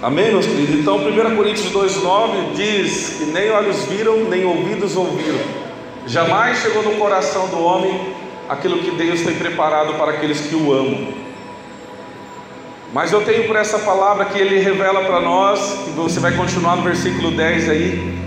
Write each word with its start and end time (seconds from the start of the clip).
Amém, 0.00 0.30
meus 0.30 0.46
queridos? 0.46 0.76
Então, 0.76 0.96
1 0.96 1.36
Coríntios 1.36 1.72
2,9 1.72 2.52
diz 2.54 3.16
que 3.18 3.24
nem 3.24 3.50
olhos 3.50 3.84
viram, 3.86 4.18
nem 4.28 4.44
ouvidos 4.44 4.96
ouviram, 4.96 5.40
jamais 6.06 6.58
chegou 6.58 6.84
no 6.84 6.92
coração 6.92 7.48
do 7.48 7.58
homem 7.60 8.14
aquilo 8.48 8.78
que 8.78 8.92
Deus 8.92 9.22
tem 9.22 9.34
preparado 9.34 9.94
para 9.94 10.12
aqueles 10.12 10.40
que 10.42 10.54
o 10.54 10.72
amam. 10.72 11.08
Mas 12.92 13.10
eu 13.10 13.22
tenho 13.22 13.48
por 13.48 13.56
essa 13.56 13.80
palavra 13.80 14.26
que 14.26 14.38
ele 14.38 14.60
revela 14.60 15.02
para 15.02 15.18
nós, 15.20 15.80
que 15.84 15.90
você 15.90 16.20
vai 16.20 16.30
continuar 16.30 16.76
no 16.76 16.82
versículo 16.82 17.32
10 17.32 17.68
aí. 17.68 18.18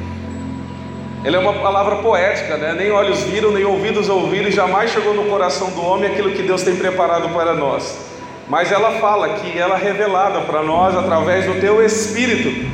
Ela 1.23 1.38
é 1.38 1.39
uma 1.39 1.53
palavra 1.53 1.95
poética, 1.97 2.57
né? 2.57 2.75
Nem 2.77 2.91
olhos 2.91 3.21
viram, 3.21 3.49
nem 3.51 3.63
ouvidos 3.63 4.09
ouviram, 4.09 4.49
e 4.49 4.51
jamais 4.51 4.91
chegou 4.91 5.13
no 5.13 5.23
coração 5.29 5.69
do 5.69 5.81
homem 5.81 6.11
aquilo 6.11 6.31
que 6.31 6.41
Deus 6.41 6.63
tem 6.63 6.75
preparado 6.75 7.29
para 7.29 7.53
nós. 7.53 8.11
Mas 8.52 8.70
ela 8.70 8.99
fala 8.99 9.29
que 9.36 9.57
ela 9.57 9.79
é 9.79 9.81
revelada 9.81 10.41
para 10.41 10.61
nós 10.61 10.93
através 10.93 11.45
do 11.45 11.61
teu 11.61 11.81
espírito. 11.86 12.70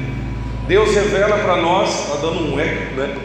Deus 0.68 0.92
revela 0.96 1.38
para 1.38 1.58
nós, 1.58 2.06
está 2.06 2.16
dando 2.16 2.52
um 2.52 2.60
eco, 2.60 2.96
né? 2.96 3.16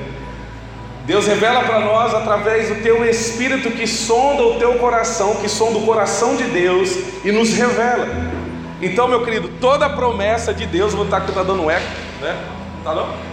Deus 1.07 1.27
revela 1.27 1.63
para 1.63 1.81
nós 1.81 2.13
através 2.13 2.69
do 2.69 2.83
teu 2.83 3.09
espírito 3.09 3.71
que 3.71 3.87
sonda 3.87 4.43
o 4.43 4.59
teu 4.59 4.75
coração, 4.75 5.37
que 5.37 5.49
sonda 5.49 5.79
o 5.79 5.87
coração 5.87 6.37
de 6.37 6.45
Deus 6.45 6.91
e 7.25 7.33
nos 7.33 7.55
revela. 7.55 8.07
Então, 8.83 9.09
meu 9.09 9.25
querido, 9.25 9.49
toda 9.59 9.89
promessa 9.89 10.53
de 10.53 10.67
Deus, 10.67 10.93
vou 10.93 11.07
estar 11.07 11.17
aqui, 11.17 11.31
está 11.31 11.43
dando 11.43 11.63
um 11.63 11.71
eco, 11.71 11.87
né? 12.21 12.37
Tá 12.85 12.95
não? 12.95 13.32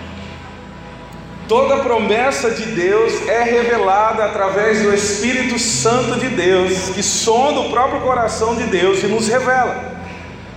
Toda 1.49 1.77
promessa 1.77 2.51
de 2.51 2.63
Deus 2.63 3.27
é 3.27 3.41
revelada 3.41 4.23
através 4.23 4.83
do 4.83 4.93
Espírito 4.93 5.57
Santo 5.57 6.19
de 6.19 6.29
Deus, 6.29 6.89
que 6.89 7.01
sonda 7.01 7.61
o 7.61 7.71
próprio 7.71 8.01
coração 8.01 8.53
de 8.55 8.65
Deus 8.65 9.01
e 9.01 9.07
nos 9.07 9.27
revela. 9.27 9.95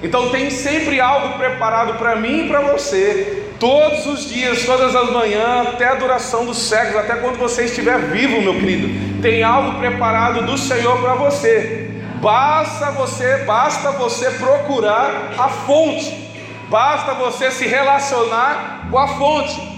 Então 0.03 0.29
tem 0.29 0.51
sempre 0.51 1.01
algo 1.01 1.39
preparado 1.39 1.95
para 1.95 2.17
mim 2.17 2.45
e 2.45 2.49
para 2.49 2.61
você, 2.61 3.49
todos 3.59 4.05
os 4.05 4.29
dias, 4.29 4.67
todas 4.67 4.95
as 4.95 5.11
manhãs, 5.11 5.69
até 5.69 5.89
a 5.89 5.95
duração 5.95 6.45
dos 6.45 6.59
séculos, 6.59 6.97
até 6.97 7.15
quando 7.15 7.39
você 7.39 7.65
estiver 7.65 7.99
vivo, 7.99 8.43
meu 8.43 8.53
querido. 8.53 9.23
Tem 9.23 9.43
algo 9.43 9.79
preparado 9.79 10.45
do 10.45 10.59
Senhor 10.59 11.01
para 11.01 11.15
você. 11.15 11.91
Basta 12.21 12.91
você, 12.91 13.39
basta 13.47 13.93
você 13.93 14.31
procurar 14.33 15.33
a 15.39 15.49
fonte. 15.49 16.31
Basta 16.69 17.15
você 17.15 17.51
se 17.51 17.67
relacionar 17.67 18.89
com 18.91 18.99
a 18.99 19.09
fonte 19.09 19.72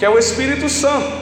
que 0.00 0.04
é 0.06 0.08
o 0.08 0.18
Espírito 0.18 0.66
Santo. 0.70 1.12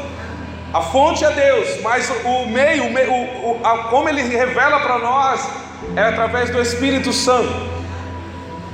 A 0.73 0.81
fonte 0.81 1.25
é 1.25 1.33
Deus, 1.33 1.81
mas 1.83 2.09
o 2.25 2.47
meio, 2.47 2.85
o 2.85 3.51
o, 3.51 3.61
a, 3.67 3.89
como 3.91 4.09
ele 4.09 4.23
revela 4.23 4.79
para 4.79 4.99
nós, 4.99 5.51
é 5.97 6.03
através 6.03 6.49
do 6.51 6.63
Espírito 6.63 7.13
Santo. 7.13 7.53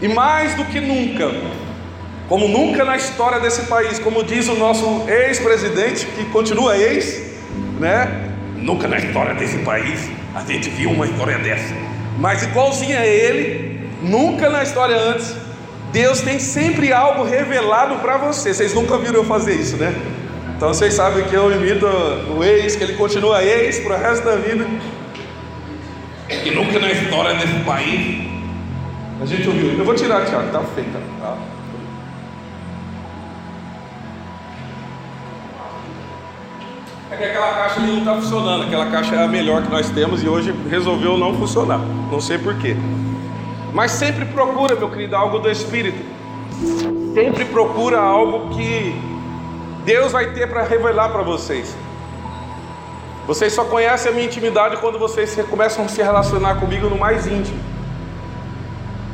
E 0.03 0.09
mais 0.09 0.55
do 0.57 0.65
que 0.67 0.79
nunca, 0.79 1.31
como 2.29 2.47
nunca 2.49 2.85
na 2.85 2.97
história 2.97 3.41
desse 3.41 3.63
país, 3.63 3.99
como 3.99 4.23
diz 4.23 4.47
o 4.47 4.55
nosso 4.57 5.09
ex-presidente, 5.09 6.05
que 6.05 6.27
continua 6.27 6.77
ex, 6.77 7.23
né? 7.81 8.35
Nunca 8.57 8.87
na 8.87 8.99
história 8.99 9.33
desse 9.33 9.57
país 9.59 10.11
a 10.35 10.41
gente 10.41 10.69
viu 10.69 10.91
uma 10.91 11.07
história 11.07 11.39
dessa, 11.39 11.75
mas 12.19 12.43
igualzinha 12.43 13.01
a 13.01 13.07
ele, 13.07 13.89
nunca 14.03 14.51
na 14.51 14.63
história 14.63 14.97
antes 14.97 15.44
Deus 15.95 16.21
tem 16.23 16.41
sempre 16.41 16.93
algo 16.93 17.23
revelado 17.23 18.01
para 18.01 18.17
você. 18.17 18.53
Vocês 18.53 18.75
nunca 18.75 18.99
viram 18.99 19.21
eu 19.21 19.25
fazer 19.25 19.55
isso, 19.55 19.77
né? 19.77 19.95
Então 20.57 20.75
vocês 20.75 20.93
sabem 20.93 21.23
que 21.23 21.33
eu 21.33 21.53
imito 21.53 21.87
o 21.87 22.43
ex, 22.43 22.75
que 22.75 22.83
ele 22.83 22.95
continua 22.95 23.45
ex 23.45 23.79
para 23.79 23.95
o 23.95 23.99
resto 24.01 24.25
da 24.25 24.35
vida. 24.35 24.67
E 26.29 26.51
nunca 26.51 26.81
na 26.81 26.91
história 26.91 27.35
desse 27.35 27.61
país 27.61 28.29
a 29.23 29.25
gente 29.25 29.49
ouviu. 29.49 29.79
Eu 29.79 29.85
vou 29.85 29.95
tirar, 29.95 30.27
Tiago, 30.27 30.51
tá 30.51 30.61
feita. 30.75 30.99
Tá? 31.21 31.39
É 37.13 37.17
que 37.17 37.23
aquela 37.23 37.55
caixa 37.55 37.81
ali 37.81 37.93
não 37.93 37.99
está 38.01 38.15
funcionando. 38.17 38.65
Aquela 38.65 38.91
caixa 38.91 39.15
é 39.15 39.23
a 39.23 39.29
melhor 39.29 39.63
que 39.63 39.71
nós 39.71 39.89
temos 39.91 40.25
e 40.25 40.29
hoje 40.29 40.53
resolveu 40.69 41.17
não 41.17 41.39
funcionar. 41.39 41.79
Não 42.11 42.21
sei 42.21 42.37
porquê. 42.37 42.75
Mas 43.75 43.91
sempre 43.91 44.25
procura, 44.27 44.77
meu 44.77 44.89
querido, 44.89 45.17
algo 45.17 45.41
do 45.41 45.51
Espírito. 45.51 45.99
Sempre 47.13 47.45
procura 47.47 47.99
algo 47.99 48.55
que 48.55 48.95
Deus 49.85 50.13
vai 50.13 50.33
ter 50.33 50.49
para 50.49 50.63
revelar 50.63 51.09
para 51.09 51.23
vocês. 51.23 51.77
Vocês 53.27 53.53
só 53.53 53.65
conhecem 53.65 54.13
a 54.13 54.15
minha 54.15 54.27
intimidade 54.27 54.77
quando 54.77 54.97
vocês 54.97 55.37
começam 55.51 55.85
a 55.85 55.89
se 55.89 56.01
relacionar 56.01 56.61
comigo 56.61 56.89
no 56.89 56.97
mais 56.97 57.27
íntimo. 57.27 57.59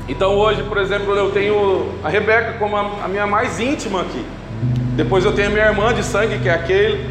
Então 0.06 0.36
hoje, 0.36 0.62
por 0.64 0.76
exemplo, 0.76 1.14
eu 1.14 1.30
tenho 1.30 1.88
a 2.04 2.10
Rebeca 2.10 2.58
como 2.58 2.76
a 2.76 3.08
minha 3.08 3.26
mais 3.26 3.58
íntima 3.58 4.02
aqui. 4.02 4.26
Depois 4.94 5.24
eu 5.24 5.32
tenho 5.32 5.48
a 5.48 5.52
minha 5.52 5.66
irmã 5.66 5.94
de 5.94 6.02
sangue, 6.04 6.38
que 6.38 6.48
é 6.48 6.52
aquele 6.52 7.08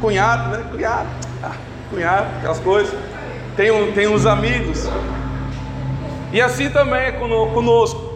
cunhado, 0.00 0.56
né? 0.56 0.64
Cunhado, 0.70 1.08
ah, 1.44 1.52
cunhado, 1.90 2.26
aquelas 2.38 2.58
coisas. 2.58 2.92
Tenho, 3.54 3.92
tenho 3.92 4.12
uns 4.12 4.26
amigos. 4.26 4.88
E 6.32 6.40
assim 6.40 6.68
também 6.70 7.00
é 7.00 7.12
conosco. 7.12 8.06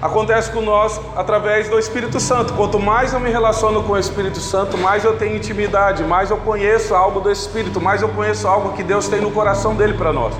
Acontece 0.00 0.52
com 0.52 0.60
nós 0.60 1.00
através 1.16 1.68
do 1.68 1.76
Espírito 1.76 2.20
Santo. 2.20 2.54
Quanto 2.54 2.78
mais 2.78 3.12
eu 3.12 3.18
me 3.18 3.30
relaciono 3.30 3.82
com 3.82 3.94
o 3.94 3.98
Espírito 3.98 4.38
Santo, 4.38 4.78
mais 4.78 5.04
eu 5.04 5.16
tenho 5.16 5.36
intimidade, 5.36 6.04
mais 6.04 6.30
eu 6.30 6.36
conheço 6.36 6.94
algo 6.94 7.18
do 7.18 7.30
Espírito, 7.30 7.80
mais 7.80 8.00
eu 8.00 8.08
conheço 8.10 8.46
algo 8.46 8.74
que 8.74 8.84
Deus 8.84 9.08
tem 9.08 9.20
no 9.20 9.32
coração 9.32 9.74
dele 9.74 9.94
para 9.94 10.12
nós. 10.12 10.34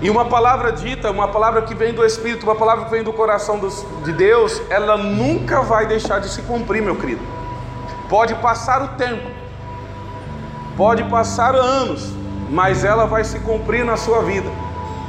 E 0.00 0.10
uma 0.10 0.26
palavra 0.26 0.70
dita, 0.70 1.10
uma 1.10 1.26
palavra 1.26 1.62
que 1.62 1.74
vem 1.74 1.92
do 1.92 2.04
Espírito, 2.04 2.44
uma 2.44 2.54
palavra 2.54 2.84
que 2.84 2.90
vem 2.90 3.02
do 3.02 3.12
coração 3.12 3.58
de 4.04 4.12
Deus, 4.12 4.62
ela 4.70 4.96
nunca 4.96 5.62
vai 5.62 5.86
deixar 5.86 6.20
de 6.20 6.28
se 6.28 6.42
cumprir, 6.42 6.82
meu 6.82 6.94
querido. 6.94 7.22
Pode 8.08 8.34
passar 8.36 8.82
o 8.82 8.88
tempo, 8.96 9.28
pode 10.76 11.02
passar 11.04 11.54
anos, 11.54 12.12
mas 12.50 12.84
ela 12.84 13.06
vai 13.06 13.24
se 13.24 13.40
cumprir 13.40 13.84
na 13.84 13.96
sua 13.96 14.22
vida. 14.22 14.48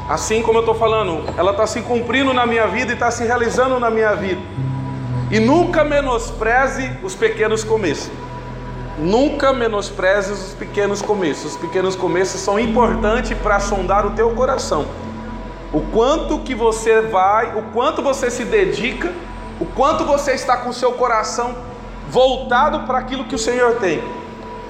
Assim 0.08 0.44
como 0.44 0.60
eu 0.60 0.62
estou 0.62 0.76
falando, 0.76 1.24
ela 1.36 1.52
está 1.52 1.66
se 1.66 1.82
cumprindo 1.82 2.32
na 2.32 2.46
minha 2.46 2.68
vida 2.68 2.92
e 2.92 2.94
está 2.94 3.10
se 3.10 3.24
realizando 3.24 3.80
na 3.80 3.90
minha 3.90 4.14
vida. 4.14 4.42
E 5.32 5.40
nunca 5.40 5.84
menospreze 5.84 6.92
os 7.02 7.16
pequenos 7.16 7.64
começos. 7.64 8.12
Nunca 9.00 9.52
menospreze 9.52 10.32
os 10.32 10.54
pequenos 10.54 11.02
começos. 11.02 11.54
Os 11.54 11.58
pequenos 11.58 11.96
começos 11.96 12.40
são 12.40 12.60
importantes 12.60 13.36
para 13.40 13.60
sondar 13.60 14.06
o 14.06 14.12
teu 14.12 14.30
coração. 14.32 14.86
O 15.74 15.82
quanto 15.82 16.40
que 16.40 16.54
você 16.54 17.02
vai, 17.02 17.58
o 17.58 17.64
quanto 17.74 18.04
você 18.04 18.30
se 18.30 18.46
dedica, 18.46 19.12
o 19.60 19.66
quanto 19.66 20.06
você 20.06 20.34
está 20.34 20.56
com 20.58 20.70
o 20.70 20.74
seu 20.74 20.94
coração 20.94 21.56
voltado 22.10 22.82
para 22.82 23.00
aquilo 23.00 23.26
que 23.26 23.34
o 23.34 23.40
Senhor 23.40 23.78
tem. 23.78 24.04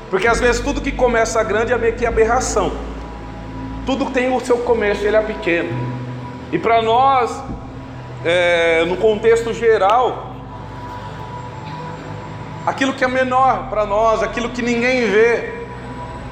Porque 0.10 0.28
às 0.28 0.40
vezes 0.40 0.62
tudo 0.62 0.80
que 0.80 0.94
começa 0.94 1.44
grande 1.44 1.74
é 1.74 1.78
meio 1.78 1.96
que 1.96 2.06
aberração. 2.06 2.72
Tudo 3.86 4.06
tem 4.10 4.36
o 4.36 4.40
seu 4.40 4.58
começo, 4.60 5.06
ele 5.06 5.16
é 5.16 5.22
pequeno. 5.22 5.70
E 6.52 6.58
para 6.58 6.82
nós, 6.82 7.44
é, 8.24 8.84
no 8.86 8.98
contexto 8.98 9.54
geral, 9.54 10.32
aquilo 12.66 12.94
que 12.94 13.04
é 13.04 13.08
menor 13.08 13.70
para 13.70 13.86
nós, 13.86 14.24
aquilo 14.24 14.50
que 14.50 14.62
ninguém 14.62 15.10
vê, 15.10 15.54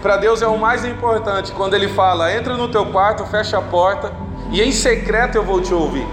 para 0.02 0.18
Deus 0.18 0.42
é 0.42 0.48
o 0.48 0.58
mais 0.58 0.84
importante. 0.84 1.52
Quando 1.52 1.76
Ele 1.76 1.88
fala, 1.88 2.34
entra 2.34 2.58
no 2.58 2.68
teu 2.70 2.88
quarto, 2.88 3.24
fecha 3.26 3.60
a 3.60 3.62
porta 3.62 4.12
e 4.52 4.62
em 4.62 4.72
secreto 4.72 5.36
eu 5.36 5.44
vou 5.44 5.62
te 5.62 5.74
ouvir. 5.74 6.08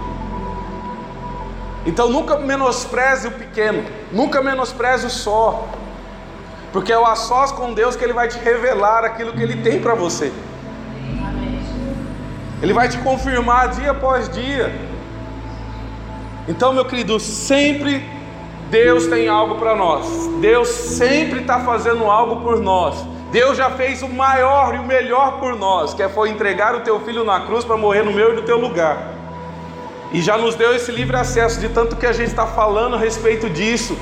Então 1.86 2.10
nunca 2.10 2.36
menospreze 2.36 3.28
o 3.28 3.32
pequeno, 3.32 3.82
nunca 4.12 4.42
menospreze 4.42 5.06
o 5.06 5.10
só, 5.10 5.66
porque 6.72 6.92
é 6.92 6.98
o 6.98 7.06
a 7.06 7.16
sós 7.16 7.50
com 7.50 7.72
Deus 7.72 7.96
que 7.96 8.04
Ele 8.04 8.12
vai 8.12 8.28
te 8.28 8.38
revelar 8.38 9.04
aquilo 9.04 9.32
que 9.32 9.42
Ele 9.42 9.56
tem 9.62 9.80
para 9.80 9.94
você. 9.94 10.30
Ele 12.62 12.72
vai 12.72 12.88
te 12.88 12.98
confirmar 12.98 13.68
dia 13.70 13.90
após 13.90 14.28
dia. 14.28 14.72
Então, 16.46 16.72
meu 16.72 16.84
querido, 16.84 17.18
sempre 17.18 18.04
Deus 18.70 19.06
tem 19.06 19.28
algo 19.28 19.56
para 19.56 19.74
nós. 19.74 20.28
Deus 20.40 20.68
sempre 20.68 21.40
está 21.40 21.60
fazendo 21.60 22.04
algo 22.04 22.42
por 22.42 22.60
nós. 22.60 23.04
Deus 23.32 23.56
já 23.56 23.70
fez 23.70 24.02
o 24.02 24.08
maior 24.08 24.74
e 24.74 24.78
o 24.78 24.84
melhor 24.84 25.38
por 25.38 25.56
nós, 25.56 25.94
que 25.94 26.02
é, 26.02 26.08
foi 26.08 26.30
entregar 26.30 26.74
o 26.74 26.80
teu 26.80 26.98
filho 27.00 27.24
na 27.24 27.40
cruz 27.40 27.64
para 27.64 27.76
morrer 27.76 28.02
no 28.02 28.12
meu 28.12 28.32
e 28.32 28.36
no 28.36 28.42
teu 28.42 28.58
lugar. 28.58 29.14
E 30.12 30.20
já 30.20 30.36
nos 30.36 30.56
deu 30.56 30.74
esse 30.74 30.90
livre 30.90 31.16
acesso 31.16 31.60
de 31.60 31.68
tanto 31.68 31.94
que 31.94 32.06
a 32.06 32.12
gente 32.12 32.30
está 32.30 32.46
falando 32.46 32.96
a 32.96 32.98
respeito 32.98 33.48
disso, 33.48 33.96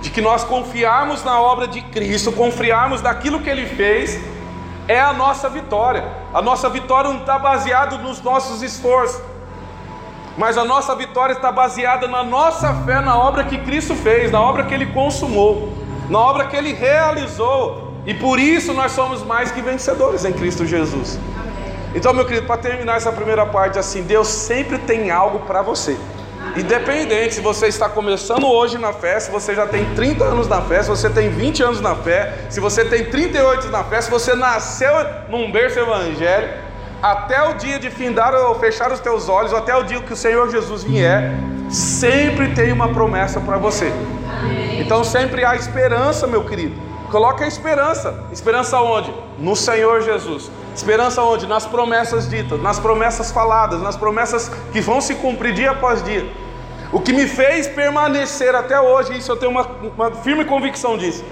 de 0.00 0.10
que 0.10 0.20
nós 0.20 0.44
confiarmos 0.44 1.24
na 1.24 1.40
obra 1.40 1.66
de 1.66 1.80
Cristo, 1.82 2.30
confiarmos 2.30 3.02
naquilo 3.02 3.40
que 3.40 3.50
Ele 3.50 3.66
fez 3.66 4.20
é 4.88 4.98
a 4.98 5.12
nossa 5.12 5.48
vitória. 5.48 6.02
A 6.32 6.42
nossa 6.42 6.68
vitória 6.68 7.10
não 7.10 7.20
está 7.20 7.38
baseada 7.38 7.98
nos 7.98 8.20
nossos 8.22 8.62
esforços, 8.62 9.20
mas 10.36 10.56
a 10.56 10.64
nossa 10.64 10.94
vitória 10.96 11.34
está 11.34 11.52
baseada 11.52 12.08
na 12.08 12.24
nossa 12.24 12.72
fé 12.86 13.00
na 13.00 13.16
obra 13.16 13.44
que 13.44 13.58
Cristo 13.58 13.94
fez, 13.94 14.32
na 14.32 14.40
obra 14.40 14.64
que 14.64 14.72
Ele 14.72 14.86
consumou, 14.86 15.72
na 16.08 16.18
obra 16.18 16.46
que 16.46 16.56
Ele 16.56 16.72
realizou, 16.72 17.92
e 18.06 18.14
por 18.14 18.38
isso 18.38 18.72
nós 18.72 18.92
somos 18.92 19.22
mais 19.22 19.50
que 19.50 19.60
vencedores 19.60 20.24
em 20.24 20.32
Cristo 20.32 20.64
Jesus. 20.64 21.18
Então, 21.94 22.14
meu 22.14 22.24
querido, 22.24 22.46
para 22.46 22.56
terminar 22.56 22.96
essa 22.96 23.12
primeira 23.12 23.44
parte, 23.44 23.78
assim, 23.78 24.02
Deus 24.02 24.28
sempre 24.28 24.78
tem 24.78 25.10
algo 25.10 25.40
para 25.40 25.60
você. 25.60 25.98
Independente 26.56 27.34
se 27.34 27.40
você 27.40 27.66
está 27.66 27.88
começando 27.88 28.46
hoje 28.46 28.78
na 28.78 28.92
fé, 28.92 29.20
se 29.20 29.30
você 29.30 29.54
já 29.54 29.66
tem 29.66 29.84
30 29.94 30.24
anos 30.24 30.48
na 30.48 30.60
fé, 30.62 30.82
se 30.82 30.88
você 30.88 31.08
tem 31.08 31.28
20 31.30 31.62
anos 31.62 31.80
na 31.80 31.94
fé, 31.94 32.46
se 32.48 32.60
você 32.60 32.84
tem 32.84 33.04
38 33.04 33.68
na 33.68 33.84
fé, 33.84 34.00
se 34.00 34.10
você 34.10 34.34
nasceu 34.34 34.92
num 35.28 35.50
berço 35.52 35.78
evangélico, 35.78 36.54
até 37.02 37.40
o 37.48 37.54
dia 37.54 37.78
de 37.78 37.90
findar 37.90 38.34
ou 38.34 38.54
fechar 38.56 38.90
os 38.90 39.00
teus 39.00 39.28
olhos, 39.28 39.52
até 39.52 39.76
o 39.76 39.82
dia 39.84 40.00
que 40.00 40.12
o 40.12 40.16
Senhor 40.16 40.50
Jesus 40.50 40.82
vier, 40.82 41.32
sempre 41.70 42.54
tem 42.54 42.72
uma 42.72 42.88
promessa 42.88 43.40
para 43.40 43.56
você. 43.56 43.92
Então 44.78 45.04
sempre 45.04 45.44
há 45.44 45.54
esperança, 45.54 46.26
meu 46.26 46.44
querido. 46.44 46.74
Coloque 47.10 47.44
a 47.44 47.46
esperança. 47.46 48.26
Esperança 48.32 48.80
onde? 48.80 49.12
No 49.38 49.54
Senhor 49.54 50.02
Jesus. 50.02 50.50
Esperança 50.78 51.20
onde? 51.24 51.44
Nas 51.44 51.66
promessas 51.66 52.28
ditas, 52.30 52.62
nas 52.62 52.78
promessas 52.78 53.32
faladas, 53.32 53.82
nas 53.82 53.96
promessas 53.96 54.48
que 54.72 54.80
vão 54.80 55.00
se 55.00 55.16
cumprir 55.16 55.52
dia 55.52 55.72
após 55.72 56.04
dia. 56.04 56.24
O 56.92 57.00
que 57.00 57.12
me 57.12 57.26
fez 57.26 57.66
permanecer 57.66 58.54
até 58.54 58.80
hoje, 58.80 59.18
isso 59.18 59.32
eu 59.32 59.36
tenho 59.36 59.50
uma, 59.50 59.66
uma 59.96 60.12
firme 60.12 60.44
convicção 60.44 60.96
disso. 60.96 61.24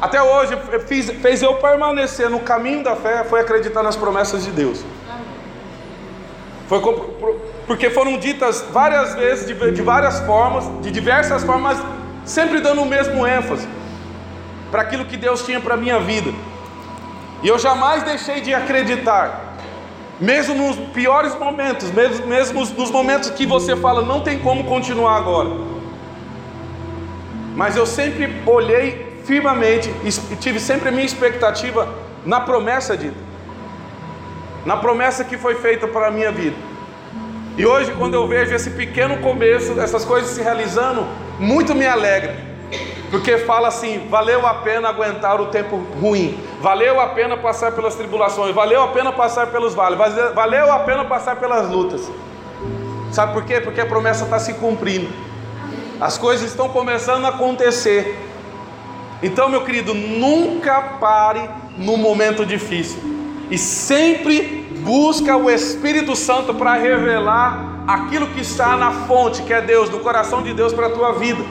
Até 0.00 0.22
hoje 0.22 0.56
fiz, 0.86 1.10
fez 1.10 1.42
eu 1.42 1.56
permanecer 1.56 2.30
no 2.30 2.40
caminho 2.40 2.82
da 2.82 2.96
fé, 2.96 3.24
foi 3.24 3.40
acreditar 3.40 3.82
nas 3.82 3.94
promessas 3.94 4.42
de 4.42 4.50
Deus. 4.50 4.82
Foi 6.66 6.80
porque 7.66 7.90
foram 7.90 8.16
ditas 8.16 8.64
várias 8.72 9.14
vezes, 9.14 9.46
de, 9.46 9.70
de 9.70 9.82
várias 9.82 10.18
formas, 10.20 10.64
de 10.80 10.90
diversas 10.90 11.44
formas, 11.44 11.76
sempre 12.24 12.58
dando 12.58 12.80
o 12.80 12.86
mesmo 12.86 13.26
ênfase 13.26 13.68
para 14.70 14.80
aquilo 14.80 15.04
que 15.04 15.18
Deus 15.18 15.44
tinha 15.44 15.60
para 15.60 15.74
a 15.74 15.76
minha 15.76 16.00
vida. 16.00 16.32
E 17.42 17.48
eu 17.48 17.58
jamais 17.58 18.04
deixei 18.04 18.40
de 18.40 18.54
acreditar, 18.54 19.56
mesmo 20.20 20.54
nos 20.54 20.76
piores 20.90 21.34
momentos, 21.34 21.90
mesmo, 21.90 22.26
mesmo 22.26 22.60
nos 22.60 22.90
momentos 22.90 23.30
que 23.30 23.44
você 23.44 23.74
fala, 23.74 24.02
não 24.02 24.20
tem 24.20 24.38
como 24.38 24.64
continuar 24.64 25.16
agora. 25.16 25.50
Mas 27.56 27.76
eu 27.76 27.84
sempre 27.84 28.32
olhei 28.46 29.20
firmemente 29.24 29.92
e 30.04 30.36
tive 30.36 30.60
sempre 30.60 30.88
a 30.88 30.92
minha 30.92 31.04
expectativa 31.04 31.92
na 32.24 32.40
promessa 32.40 32.96
dita, 32.96 33.16
na 34.64 34.76
promessa 34.76 35.24
que 35.24 35.36
foi 35.36 35.56
feita 35.56 35.88
para 35.88 36.06
a 36.06 36.10
minha 36.12 36.30
vida. 36.30 36.56
E 37.58 37.66
hoje, 37.66 37.92
quando 37.98 38.14
eu 38.14 38.26
vejo 38.26 38.54
esse 38.54 38.70
pequeno 38.70 39.18
começo, 39.18 39.78
essas 39.80 40.04
coisas 40.04 40.30
se 40.30 40.40
realizando, 40.40 41.06
muito 41.40 41.74
me 41.74 41.86
alegra 41.86 42.52
porque 43.12 43.36
fala 43.36 43.68
assim: 43.68 44.08
valeu 44.08 44.44
a 44.46 44.54
pena 44.54 44.88
aguentar 44.88 45.38
o 45.40 45.46
tempo 45.46 45.76
ruim, 46.00 46.40
valeu 46.62 47.00
a 47.00 47.08
pena 47.08 47.36
passar 47.36 47.72
pelas 47.72 47.96
tribulações, 47.96 48.54
valeu 48.54 48.84
a 48.84 48.88
pena 48.88 49.12
passar 49.12 49.48
pelos 49.48 49.74
vales, 49.74 49.98
valeu 50.32 50.72
a 50.72 50.78
pena 50.78 51.04
passar 51.04 51.34
pelas 51.36 51.68
lutas. 51.68 52.08
Sabe 53.10 53.32
por 53.32 53.44
quê? 53.44 53.60
Porque 53.60 53.80
a 53.80 53.86
promessa 53.86 54.24
está 54.24 54.38
se 54.38 54.54
cumprindo, 54.54 55.08
as 56.00 56.16
coisas 56.16 56.48
estão 56.48 56.68
começando 56.68 57.24
a 57.24 57.30
acontecer. 57.30 58.16
Então, 59.20 59.48
meu 59.48 59.64
querido, 59.64 59.92
nunca 59.92 60.80
pare 61.00 61.50
no 61.76 61.96
momento 61.96 62.46
difícil 62.46 63.00
e 63.50 63.58
sempre 63.58 64.68
busca 64.84 65.36
o 65.36 65.50
Espírito 65.50 66.14
Santo 66.14 66.54
para 66.54 66.74
revelar 66.74 67.84
aquilo 67.88 68.28
que 68.28 68.40
está 68.40 68.76
na 68.76 68.92
fonte, 69.06 69.42
que 69.42 69.52
é 69.52 69.60
Deus, 69.60 69.90
no 69.90 69.98
coração 69.98 70.42
de 70.42 70.54
Deus 70.54 70.72
para 70.72 70.86
a 70.86 70.90
tua 70.90 71.12
vida 71.12 71.44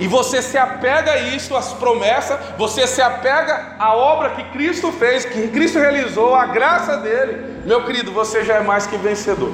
e 0.00 0.08
você 0.08 0.40
se 0.40 0.56
apega 0.56 1.12
a 1.12 1.18
isso, 1.18 1.54
às 1.54 1.74
promessas, 1.74 2.38
você 2.56 2.86
se 2.86 3.02
apega 3.02 3.74
à 3.78 3.94
obra 3.94 4.30
que 4.30 4.44
Cristo 4.44 4.90
fez, 4.90 5.26
que 5.26 5.48
Cristo 5.48 5.78
realizou, 5.78 6.34
a 6.34 6.46
graça 6.46 6.96
dele, 6.96 7.60
meu 7.66 7.84
querido, 7.84 8.10
você 8.10 8.42
já 8.42 8.54
é 8.54 8.62
mais 8.62 8.86
que 8.86 8.96
vencedor. 8.96 9.52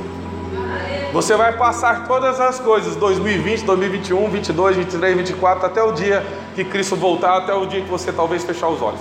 Você 1.12 1.34
vai 1.34 1.56
passar 1.56 2.06
todas 2.06 2.40
as 2.40 2.60
coisas, 2.60 2.94
2020, 2.94 3.64
2021, 3.64 4.31
22, 4.31 4.76
23, 4.76 5.16
24, 5.16 5.66
até 5.66 5.82
o 5.82 5.90
dia 5.90 6.25
que 6.54 6.62
Cristo 6.62 6.94
voltar, 6.94 7.38
até 7.38 7.52
o 7.52 7.66
dia 7.66 7.81
que 7.81 7.90
você 7.90 8.12
talvez 8.12 8.44
fechar 8.44 8.69
os 8.69 8.81
olhos. 8.81 9.00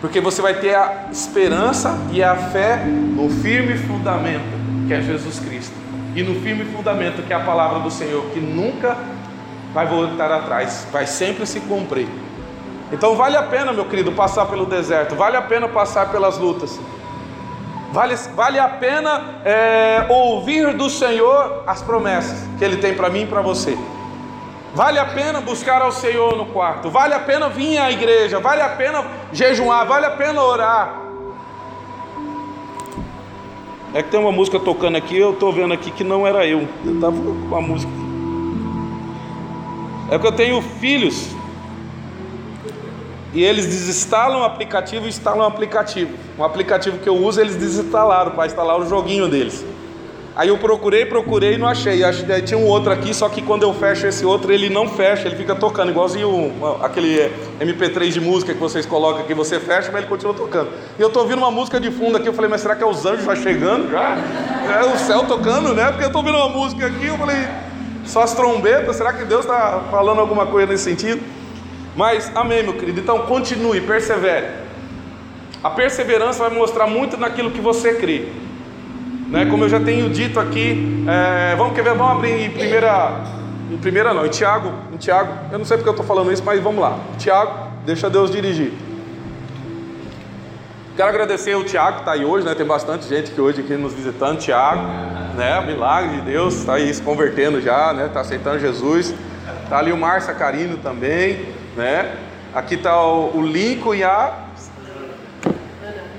Porque 0.00 0.20
você 0.20 0.42
vai 0.42 0.54
ter 0.54 0.74
a 0.74 1.06
esperança 1.12 1.96
e 2.10 2.24
a 2.24 2.34
fé 2.34 2.78
no 2.86 3.30
firme 3.30 3.78
fundamento, 3.78 4.50
que 4.88 4.94
é 4.94 5.00
Jesus 5.00 5.38
Cristo. 5.38 5.74
E 6.16 6.24
no 6.24 6.40
firme 6.40 6.64
fundamento, 6.64 7.22
que 7.22 7.32
é 7.32 7.36
a 7.36 7.44
palavra 7.44 7.78
do 7.78 7.90
Senhor, 7.90 8.24
que 8.32 8.40
nunca 8.40 8.96
vai 9.72 9.86
voltar 9.86 10.30
atrás, 10.30 10.86
vai 10.90 11.06
sempre 11.06 11.46
se 11.46 11.60
cumprir. 11.60 12.08
Então 12.92 13.14
vale 13.14 13.36
a 13.36 13.42
pena, 13.42 13.72
meu 13.72 13.84
querido, 13.84 14.12
passar 14.12 14.46
pelo 14.46 14.66
deserto, 14.66 15.14
vale 15.14 15.36
a 15.36 15.42
pena 15.42 15.68
passar 15.68 16.10
pelas 16.10 16.38
lutas, 16.38 16.78
vale, 17.92 18.16
vale 18.34 18.58
a 18.58 18.68
pena 18.68 19.40
é, 19.44 20.06
ouvir 20.08 20.74
do 20.74 20.90
Senhor 20.90 21.62
as 21.66 21.82
promessas 21.82 22.48
que 22.58 22.64
Ele 22.64 22.76
tem 22.78 22.94
para 22.94 23.08
mim 23.08 23.22
e 23.22 23.26
para 23.26 23.40
você. 23.40 23.78
Vale 24.72 25.00
a 25.00 25.04
pena 25.04 25.40
buscar 25.40 25.82
ao 25.82 25.90
Senhor 25.90 26.36
no 26.36 26.46
quarto, 26.46 26.90
vale 26.90 27.14
a 27.14 27.18
pena 27.18 27.48
vir 27.48 27.78
à 27.78 27.90
igreja, 27.90 28.38
vale 28.38 28.62
a 28.62 28.68
pena 28.68 29.04
jejuar, 29.32 29.86
vale 29.86 30.06
a 30.06 30.10
pena 30.10 30.42
orar. 30.42 31.00
É 33.92 34.02
que 34.02 34.10
tem 34.10 34.20
uma 34.20 34.30
música 34.30 34.60
tocando 34.60 34.96
aqui, 34.96 35.16
eu 35.18 35.32
estou 35.32 35.52
vendo 35.52 35.74
aqui 35.74 35.90
que 35.90 36.04
não 36.04 36.24
era 36.24 36.46
eu, 36.46 36.68
eu 36.84 36.94
estava 36.94 37.16
com 37.48 37.56
a 37.56 37.60
música. 37.60 38.09
É 40.10 40.18
que 40.18 40.26
eu 40.26 40.32
tenho 40.32 40.60
filhos 40.60 41.28
e 43.32 43.44
eles 43.44 43.66
desinstalam 43.66 44.40
o 44.40 44.44
aplicativo 44.44 45.06
e 45.06 45.08
instalam 45.08 45.44
o 45.44 45.46
aplicativo. 45.46 46.10
Um 46.36 46.42
aplicativo 46.42 46.98
que 46.98 47.08
eu 47.08 47.14
uso, 47.16 47.40
eles 47.40 47.54
desinstalaram 47.54 48.32
para 48.32 48.46
instalar 48.46 48.78
o 48.80 48.88
joguinho 48.88 49.28
deles. 49.28 49.64
Aí 50.34 50.48
eu 50.48 50.58
procurei, 50.58 51.04
procurei 51.04 51.54
e 51.54 51.58
não 51.58 51.68
achei. 51.68 52.02
Acho 52.02 52.24
que 52.24 52.42
tinha 52.42 52.58
um 52.58 52.66
outro 52.66 52.90
aqui, 52.90 53.12
só 53.12 53.28
que 53.28 53.42
quando 53.42 53.62
eu 53.62 53.74
fecho 53.74 54.06
esse 54.06 54.24
outro, 54.24 54.52
ele 54.52 54.68
não 54.68 54.88
fecha, 54.88 55.28
ele 55.28 55.36
fica 55.36 55.54
tocando, 55.54 55.90
igualzinho 55.90 56.52
aquele 56.82 57.30
MP3 57.60 58.10
de 58.10 58.20
música 58.20 58.54
que 58.54 58.58
vocês 58.58 58.86
colocam 58.86 59.22
aqui, 59.22 59.34
você 59.34 59.60
fecha, 59.60 59.90
mas 59.92 60.02
ele 60.02 60.06
continua 60.06 60.34
tocando. 60.34 60.70
E 60.98 61.02
eu 61.02 61.08
estou 61.08 61.22
ouvindo 61.22 61.38
uma 61.38 61.50
música 61.50 61.78
de 61.78 61.90
fundo 61.90 62.16
aqui, 62.16 62.28
eu 62.28 62.32
falei, 62.32 62.50
mas 62.50 62.62
será 62.62 62.74
que 62.74 62.82
é 62.82 62.86
os 62.86 63.04
anjos 63.04 63.24
já 63.24 63.36
chegando? 63.36 63.90
Já? 63.90 64.16
É 64.80 64.84
o 64.84 64.98
céu 64.98 65.24
tocando, 65.24 65.74
né? 65.74 65.88
Porque 65.88 66.04
eu 66.04 66.08
estou 66.08 66.22
ouvindo 66.22 66.38
uma 66.38 66.48
música 66.48 66.86
aqui, 66.86 67.06
eu 67.06 67.18
falei, 67.18 67.46
só 68.04 68.22
as 68.22 68.34
trombetas, 68.34 68.96
será 68.96 69.12
que 69.12 69.24
Deus 69.24 69.42
está 69.42 69.82
falando 69.90 70.20
alguma 70.20 70.46
coisa 70.46 70.70
nesse 70.70 70.84
sentido? 70.84 71.22
Mas, 71.96 72.30
amém, 72.34 72.62
meu 72.62 72.74
querido. 72.74 73.00
Então, 73.00 73.20
continue, 73.20 73.80
persevere. 73.80 74.46
A 75.62 75.70
perseverança 75.70 76.48
vai 76.48 76.56
mostrar 76.56 76.86
muito 76.86 77.16
naquilo 77.16 77.50
que 77.50 77.60
você 77.60 77.94
crê. 77.94 78.28
Né? 79.28 79.46
Como 79.46 79.64
eu 79.64 79.68
já 79.68 79.78
tenho 79.78 80.08
dito 80.08 80.40
aqui, 80.40 81.04
é, 81.08 81.54
vamos 81.54 81.74
quer 81.74 81.84
ver, 81.84 81.94
vamos 81.94 82.16
abrir 82.16 82.46
em 82.46 82.50
primeira, 82.50 83.20
em 83.70 83.76
primeira 83.76 84.12
não, 84.12 84.26
em 84.26 84.28
Tiago, 84.28 84.72
em 84.92 84.96
Tiago, 84.96 85.32
eu 85.52 85.58
não 85.58 85.64
sei 85.64 85.76
porque 85.76 85.88
eu 85.88 85.92
estou 85.92 86.04
falando 86.04 86.32
isso, 86.32 86.42
mas 86.44 86.60
vamos 86.60 86.80
lá. 86.80 86.98
Tiago, 87.16 87.68
deixa 87.86 88.10
Deus 88.10 88.30
dirigir. 88.30 88.72
Quero 90.96 91.08
agradecer 91.08 91.54
o 91.54 91.62
Tiago 91.62 91.96
que 91.96 92.00
está 92.00 92.12
aí 92.12 92.24
hoje, 92.24 92.44
né? 92.44 92.54
Tem 92.54 92.66
bastante 92.66 93.06
gente 93.06 93.30
que 93.30 93.40
hoje 93.40 93.60
aqui 93.60 93.74
nos 93.74 93.94
visitando. 93.94 94.38
Tiago, 94.38 94.82
né? 95.34 95.60
Milagre 95.66 96.16
de 96.16 96.22
Deus, 96.22 96.54
está 96.54 96.74
aí 96.74 96.92
se 96.92 97.02
convertendo 97.02 97.60
já, 97.60 97.92
né? 97.92 98.06
Está 98.06 98.20
aceitando 98.20 98.58
Jesus. 98.58 99.14
Está 99.64 99.78
ali 99.78 99.92
o 99.92 99.96
Márcia 99.96 100.34
Carino 100.34 100.76
também, 100.78 101.46
né? 101.76 102.16
Aqui 102.52 102.74
está 102.74 103.00
o, 103.00 103.36
o 103.36 103.42
Lincoln 103.46 103.94
e 103.94 104.02
a 104.02 104.32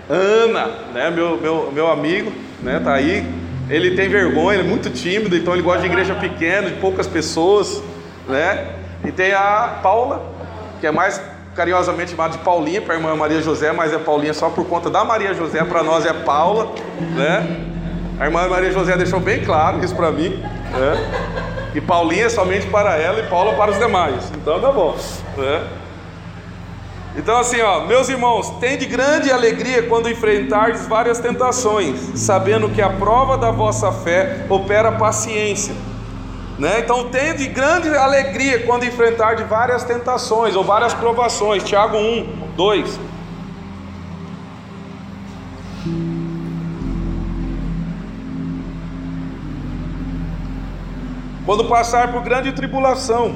Ana, 0.09 0.67
né? 0.93 1.11
Meu, 1.11 1.37
meu, 1.37 1.71
meu 1.73 1.91
amigo, 1.91 2.31
né? 2.61 2.79
Tá 2.79 2.93
aí. 2.93 3.25
Ele 3.69 3.95
tem 3.95 4.09
vergonha, 4.09 4.59
ele 4.59 4.67
é 4.67 4.69
muito 4.69 4.89
tímido, 4.89 5.35
então 5.35 5.53
ele 5.53 5.61
gosta 5.61 5.81
de 5.81 5.87
igreja 5.87 6.13
pequena, 6.15 6.69
de 6.69 6.75
poucas 6.77 7.07
pessoas, 7.07 7.81
né? 8.27 8.75
E 9.05 9.11
tem 9.11 9.33
a 9.33 9.79
Paula, 9.81 10.21
que 10.79 10.87
é 10.87 10.91
mais 10.91 11.21
carinhosamente 11.55 12.11
chamada 12.11 12.37
de 12.37 12.43
Paulinha 12.43 12.81
para 12.81 12.95
a 12.95 12.97
irmã 12.97 13.15
Maria 13.15 13.41
José, 13.41 13.71
mas 13.71 13.93
é 13.93 13.97
Paulinha 13.97 14.33
só 14.33 14.49
por 14.49 14.65
conta 14.65 14.89
da 14.89 15.03
Maria 15.03 15.33
José, 15.33 15.63
para 15.63 15.83
nós 15.83 16.05
é 16.05 16.13
Paula, 16.13 16.73
né? 17.15 17.70
A 18.21 18.25
irmã 18.25 18.47
Maria 18.47 18.71
José 18.71 18.95
deixou 18.95 19.19
bem 19.19 19.43
claro 19.43 19.83
isso 19.83 19.95
para 19.95 20.11
mim, 20.11 20.29
né? 20.29 21.71
E 21.73 21.81
Paulinha 21.81 22.25
é 22.25 22.29
somente 22.29 22.67
para 22.67 22.95
ela 22.95 23.19
e 23.19 23.23
Paula 23.23 23.53
para 23.53 23.71
os 23.71 23.79
demais. 23.79 24.31
Então 24.35 24.61
tá 24.61 24.71
bom, 24.71 24.95
né? 25.35 25.67
Então 27.15 27.39
assim, 27.39 27.59
ó, 27.61 27.87
meus 27.87 28.09
irmãos, 28.09 28.51
tem 28.59 28.77
de 28.77 28.85
grande 28.85 29.31
alegria 29.31 29.81
quando 29.87 30.07
enfrentardes 30.07 30.85
várias 30.85 31.17
tentações, 31.17 32.11
sabendo 32.13 32.69
que 32.69 32.79
a 32.79 32.91
prova 32.91 33.39
da 33.39 33.49
vossa 33.49 33.91
fé 33.91 34.45
opera 34.47 34.91
paciência. 34.91 35.73
Né? 36.59 36.79
Então 36.81 37.05
tem 37.05 37.35
de 37.35 37.47
grande 37.47 37.89
alegria 37.89 38.59
quando 38.67 38.85
enfrentar 38.85 39.33
de 39.33 39.45
várias 39.45 39.83
tentações 39.83 40.55
ou 40.55 40.63
várias 40.63 40.93
provações. 40.93 41.63
Tiago 41.63 41.97
1, 41.97 42.51
2. 42.55 42.99
Quando 51.45 51.65
passar 51.65 52.11
por 52.11 52.21
grande 52.21 52.51
tribulação, 52.51 53.35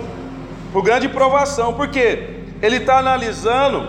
por 0.71 0.83
grande 0.83 1.09
provação, 1.09 1.74
porque 1.74 2.35
ele 2.62 2.77
está 2.77 3.00
analisando, 3.00 3.88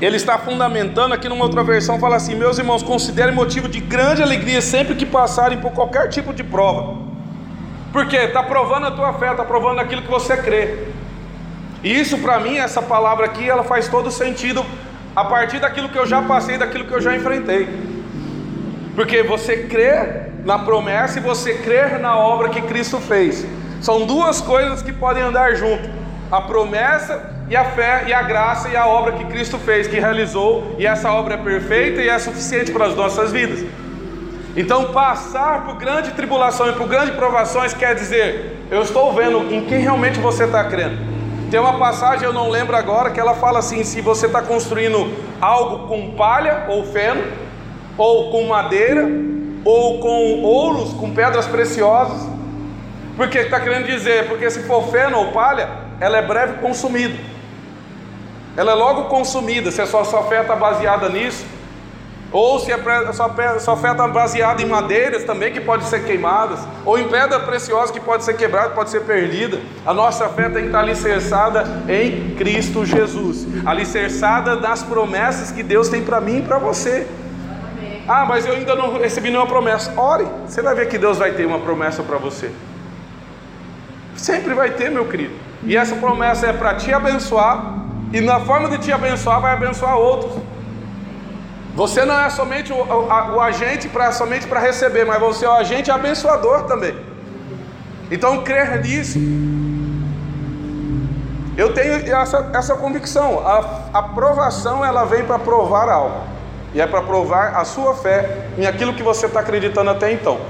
ele 0.00 0.16
está 0.16 0.36
fundamentando 0.38 1.14
aqui 1.14 1.28
numa 1.28 1.44
outra 1.44 1.62
versão, 1.62 1.98
fala 1.98 2.16
assim: 2.16 2.34
meus 2.34 2.58
irmãos, 2.58 2.82
considerem 2.82 3.34
motivo 3.34 3.68
de 3.68 3.80
grande 3.80 4.22
alegria 4.22 4.60
sempre 4.60 4.94
que 4.94 5.06
passarem 5.06 5.58
por 5.58 5.72
qualquer 5.72 6.08
tipo 6.08 6.34
de 6.34 6.42
prova 6.42 6.98
Porque 7.92 8.16
está 8.16 8.42
provando 8.42 8.86
a 8.86 8.90
tua 8.90 9.12
fé, 9.14 9.30
está 9.30 9.44
provando 9.44 9.80
aquilo 9.80 10.02
que 10.02 10.10
você 10.10 10.36
crê. 10.36 10.88
E 11.82 11.98
isso 11.98 12.18
para 12.18 12.38
mim, 12.40 12.56
essa 12.56 12.82
palavra 12.82 13.26
aqui, 13.26 13.48
ela 13.48 13.62
faz 13.62 13.88
todo 13.88 14.10
sentido 14.10 14.64
a 15.14 15.24
partir 15.24 15.60
daquilo 15.60 15.88
que 15.88 15.98
eu 15.98 16.06
já 16.06 16.20
passei, 16.22 16.58
daquilo 16.58 16.84
que 16.84 16.92
eu 16.92 17.00
já 17.00 17.16
enfrentei. 17.16 17.68
Porque 18.94 19.22
você 19.22 19.64
crê 19.64 20.23
na 20.44 20.58
promessa 20.58 21.18
e 21.18 21.22
você 21.22 21.54
crê 21.54 21.98
na 21.98 22.16
obra 22.16 22.48
que 22.48 22.60
Cristo 22.62 22.98
fez. 22.98 23.46
São 23.80 24.06
duas 24.06 24.40
coisas 24.40 24.82
que 24.82 24.92
podem 24.92 25.22
andar 25.22 25.54
junto: 25.54 25.88
a 26.30 26.40
promessa 26.40 27.32
e 27.48 27.56
a 27.56 27.64
fé 27.64 28.04
e 28.06 28.12
a 28.12 28.22
graça 28.22 28.68
e 28.68 28.76
a 28.76 28.86
obra 28.86 29.12
que 29.12 29.24
Cristo 29.26 29.58
fez, 29.58 29.86
que 29.86 29.98
realizou, 29.98 30.74
e 30.78 30.86
essa 30.86 31.12
obra 31.12 31.34
é 31.34 31.36
perfeita 31.38 32.00
e 32.00 32.08
é 32.08 32.18
suficiente 32.18 32.72
para 32.72 32.86
as 32.86 32.94
nossas 32.94 33.32
vidas. 33.32 33.64
Então, 34.56 34.92
passar 34.92 35.64
por 35.64 35.76
grande 35.76 36.12
tribulação 36.12 36.68
e 36.68 36.72
por 36.74 36.86
grandes 36.86 37.16
provações 37.16 37.74
quer 37.74 37.94
dizer, 37.94 38.56
eu 38.70 38.82
estou 38.82 39.12
vendo 39.12 39.52
em 39.52 39.64
quem 39.64 39.80
realmente 39.80 40.20
você 40.20 40.44
está 40.44 40.62
crendo. 40.64 40.96
Tem 41.50 41.58
uma 41.58 41.76
passagem, 41.76 42.24
eu 42.24 42.32
não 42.32 42.48
lembro 42.48 42.76
agora, 42.76 43.10
que 43.10 43.20
ela 43.20 43.34
fala 43.34 43.58
assim: 43.58 43.84
se 43.84 44.00
você 44.00 44.26
está 44.26 44.42
construindo 44.42 45.12
algo 45.40 45.88
com 45.88 46.12
palha 46.12 46.66
ou 46.68 46.84
feno, 46.84 47.22
ou 47.98 48.30
com 48.30 48.46
madeira, 48.46 49.08
ou 49.64 49.98
com 49.98 50.42
ouros, 50.42 50.92
com 50.92 51.10
pedras 51.12 51.46
preciosas, 51.46 52.28
porque 53.16 53.38
está 53.38 53.60
querendo 53.60 53.86
dizer, 53.86 54.28
porque 54.28 54.50
se 54.50 54.62
for 54.64 54.88
feno 54.88 55.18
ou 55.18 55.32
palha, 55.32 55.68
ela 56.00 56.18
é 56.18 56.22
breve 56.22 56.58
consumida, 56.60 57.14
ela 58.56 58.72
é 58.72 58.74
logo 58.74 59.04
consumida, 59.04 59.70
se 59.70 59.80
a 59.80 59.86
sua 59.86 60.04
fé 60.24 60.42
está 60.42 60.54
baseada 60.54 61.08
nisso, 61.08 61.44
ou 62.32 62.58
se 62.58 62.72
a 62.72 63.12
sua 63.12 63.76
fé 63.76 63.92
está 63.92 64.08
baseada 64.08 64.60
em 64.60 64.66
madeiras 64.66 65.22
também 65.22 65.52
que 65.52 65.60
podem 65.60 65.86
ser 65.86 66.04
queimadas, 66.04 66.58
ou 66.84 66.98
em 66.98 67.06
pedra 67.06 67.38
preciosa 67.38 67.92
que 67.92 68.00
pode 68.00 68.24
ser 68.24 68.36
quebrada, 68.36 68.70
pode 68.70 68.90
ser 68.90 69.02
perdida. 69.02 69.60
A 69.86 69.94
nossa 69.94 70.28
fé 70.28 70.48
tem 70.48 70.62
que 70.62 70.66
estar 70.66 70.80
alicerçada 70.80 71.64
em 71.88 72.34
Cristo 72.34 72.84
Jesus, 72.84 73.46
alicerçada 73.64 74.56
nas 74.56 74.82
promessas 74.82 75.52
que 75.52 75.62
Deus 75.62 75.88
tem 75.88 76.02
para 76.02 76.20
mim 76.20 76.38
e 76.38 76.42
para 76.42 76.58
você. 76.58 77.06
Ah, 78.06 78.24
mas 78.26 78.44
eu 78.44 78.54
ainda 78.54 78.74
não 78.74 78.98
recebi 78.98 79.30
nenhuma 79.30 79.46
promessa. 79.46 79.98
Ore, 79.98 80.26
você 80.46 80.60
vai 80.60 80.74
ver 80.74 80.88
que 80.88 80.98
Deus 80.98 81.18
vai 81.18 81.32
ter 81.32 81.46
uma 81.46 81.58
promessa 81.58 82.02
para 82.02 82.18
você. 82.18 82.50
Sempre 84.14 84.54
vai 84.54 84.70
ter, 84.70 84.90
meu 84.90 85.06
querido. 85.06 85.34
E 85.62 85.76
essa 85.76 85.96
promessa 85.96 86.46
é 86.46 86.52
para 86.52 86.74
te 86.74 86.92
abençoar, 86.92 87.78
e 88.12 88.20
na 88.20 88.40
forma 88.40 88.68
de 88.68 88.78
te 88.78 88.92
abençoar, 88.92 89.40
vai 89.40 89.54
abençoar 89.54 89.96
outros. 89.96 90.42
Você 91.74 92.04
não 92.04 92.20
é 92.20 92.30
somente 92.30 92.72
o, 92.72 92.76
o, 92.76 93.34
o 93.36 93.40
agente 93.40 93.88
para 93.88 94.12
somente 94.12 94.46
para 94.46 94.60
receber, 94.60 95.04
mas 95.04 95.18
você 95.18 95.44
é 95.44 95.48
o 95.48 95.52
agente 95.52 95.90
abençoador 95.90 96.64
também. 96.64 96.94
Então 98.10 98.44
crer 98.44 98.82
nisso. 98.82 99.18
Eu 101.56 101.72
tenho 101.72 101.94
essa, 102.14 102.50
essa 102.52 102.76
convicção. 102.76 103.44
A 103.46 103.98
aprovação 103.98 104.84
ela 104.84 105.04
vem 105.04 105.24
para 105.24 105.38
provar 105.38 105.88
algo. 105.88 106.33
E 106.74 106.80
é 106.80 106.86
para 106.86 107.00
provar 107.02 107.56
a 107.56 107.64
sua 107.64 107.94
fé 107.94 108.48
em 108.58 108.66
aquilo 108.66 108.94
que 108.94 109.02
você 109.02 109.26
está 109.26 109.40
acreditando 109.40 109.90
até 109.90 110.12
então. 110.12 110.40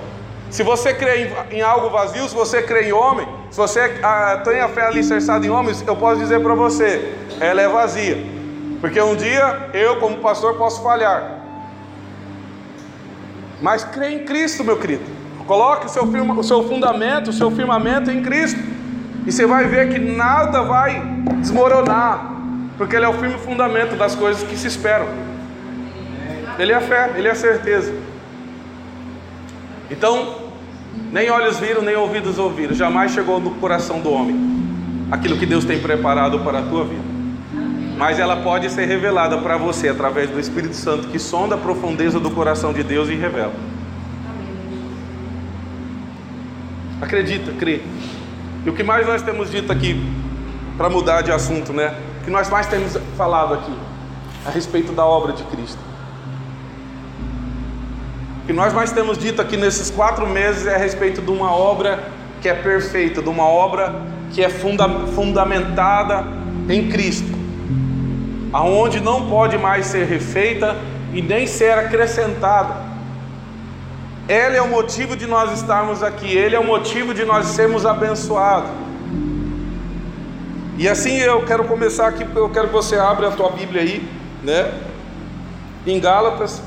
Se 0.51 0.63
você 0.63 0.95
crê 0.95 1.25
em, 1.51 1.57
em, 1.59 1.61
algo 1.61 1.91
vazio, 1.91 2.27
se 2.29 2.35
você 2.35 2.63
crê 2.63 2.89
em 2.89 2.93
homem, 2.93 3.27
se 3.51 3.59
você 3.59 3.99
ah, 4.03 4.41
tem 4.43 4.61
a 4.61 4.69
fé 4.69 4.87
alicerçada 4.87 5.45
em 5.45 5.51
homens, 5.51 5.85
eu 5.87 5.97
posso 5.97 6.21
dizer 6.21 6.41
para 6.41 6.55
você, 6.55 7.13
ela 7.41 7.61
é 7.61 7.69
vazia. 7.69 8.25
Porque 8.81 9.01
um 9.01 9.17
dia 9.17 9.71
eu, 9.75 9.97
como 9.97 10.19
pastor, 10.19 10.55
posso 10.55 10.83
falhar. 10.83 11.41
Mas 13.61 13.85
crê 13.85 14.11
em 14.11 14.25
Cristo, 14.25 14.63
meu 14.63 14.79
querido. 14.79 15.03
Coloque 15.47 15.87
o 15.87 15.89
seu, 15.89 16.07
firma, 16.11 16.35
o 16.35 16.45
seu 16.45 16.67
fundamento, 16.67 17.29
o 17.29 17.33
seu 17.33 17.51
firmamento 17.51 18.11
em 18.11 18.23
Cristo. 18.23 18.61
E 19.27 19.33
você 19.33 19.47
vai 19.47 19.67
ver 19.67 19.91
que 19.91 19.99
nada 19.99 20.63
vai 20.63 21.01
desmoronar. 21.41 22.33
Porque 22.79 22.97
Ele 22.97 23.05
é 23.05 23.09
o 23.09 23.15
firme 23.15 23.39
fundamento 23.39 23.97
das 23.97 24.15
coisas 24.15 24.43
que 24.43 24.57
se 24.57 24.67
esperam. 24.67 25.24
Ele 26.59 26.73
é 26.73 26.77
a 26.77 26.81
fé, 26.81 27.13
Ele 27.17 27.29
é 27.29 27.31
a 27.31 27.35
certeza. 27.35 27.95
Então, 29.91 30.37
nem 31.13 31.31
olhos 31.31 31.59
viram, 31.59 31.83
nem 31.83 31.97
ouvidos 31.97 32.39
ouviram. 32.39 32.75
Jamais 32.75 33.13
chegou 33.13 33.41
no 33.41 33.53
coração 33.53 34.01
do 34.01 34.11
homem 34.11 34.37
aquilo 35.11 35.37
que 35.37 35.47
Deus 35.47 35.65
tem 35.65 35.79
preparado 35.79 36.41
para 36.41 36.61
a 36.61 36.63
tua 36.63 36.85
vida 36.85 37.15
mas 37.97 38.19
ela 38.19 38.37
pode 38.37 38.69
ser 38.71 38.87
revelada 38.87 39.39
para 39.39 39.57
você 39.57 39.89
através 39.89 40.29
do 40.29 40.41
Espírito 40.41 40.75
Santo 40.75 41.09
que 41.09 41.19
sonda 41.19 41.55
a 41.55 41.59
profundeza 41.59 42.19
do 42.19 42.31
coração 42.31 42.73
de 42.73 42.83
Deus 42.83 43.09
e 43.09 43.15
revela. 43.15 43.55
Acredita, 47.01 47.53
crê. 47.53 47.83
E 48.65 48.71
o 48.71 48.73
que 48.73 48.83
mais 48.83 49.07
nós 49.07 49.23
temos 49.23 49.51
dito 49.51 49.71
aqui, 49.71 50.01
para 50.77 50.89
mudar 50.89 51.23
de 51.23 51.31
assunto, 51.31 51.73
né? 51.73 51.95
O 52.21 52.25
que 52.25 52.31
nós 52.31 52.49
mais 52.49 52.67
temos 52.67 52.97
falado 53.17 53.55
aqui 53.55 53.73
a 54.45 54.51
respeito 54.51 54.93
da 54.93 55.05
obra 55.05 55.33
de 55.33 55.45
Cristo. 55.45 55.79
O 58.45 58.47
que 58.47 58.53
nós 58.53 58.73
mais 58.73 58.93
temos 58.93 59.19
dito 59.19 59.43
aqui 59.43 59.57
nesses 59.57 59.91
quatro 59.91 60.29
meses 60.29 60.67
é 60.67 60.77
a 60.77 60.79
respeito 60.79 61.21
de 61.21 61.31
uma 61.31 61.51
obra 61.53 62.05
que 62.41 62.49
é 62.49 62.55
perfeita, 62.55 63.21
de 63.21 63.29
uma 63.29 63.45
obra 63.45 64.03
que 64.33 64.45
é 64.45 64.49
funda 64.49 64.89
fundamentada 65.15 66.25
em 66.69 66.89
Cristo 66.89 67.45
aonde 68.55 69.01
não 69.01 69.29
pode 69.29 69.59
mais 69.59 69.87
ser 69.87 70.07
refeita 70.07 70.77
e 71.13 71.21
nem 71.21 71.45
ser 71.45 71.77
acrescentada. 71.77 72.77
Ele 74.29 74.57
é 74.57 74.63
o 74.63 74.69
motivo 74.69 75.17
de 75.17 75.27
nós 75.27 75.53
estarmos 75.53 76.05
aqui, 76.05 76.33
ele 76.33 76.55
é 76.55 76.61
o 76.61 76.65
motivo 76.65 77.13
de 77.13 77.25
nós 77.25 77.47
sermos 77.47 77.85
abençoados. 77.85 78.71
E 80.79 80.89
assim 80.89 81.17
eu 81.17 81.45
quero 81.45 81.65
começar 81.65 82.07
aqui, 82.07 82.25
eu 82.33 82.49
quero 82.49 82.69
que 82.69 82.73
você 82.73 82.97
abra 82.97 83.27
a 83.27 83.33
tua 83.33 83.51
Bíblia 83.51 83.83
aí, 83.83 84.09
né? 84.45 84.73
Em 85.85 85.99
Gálatas. 85.99 86.63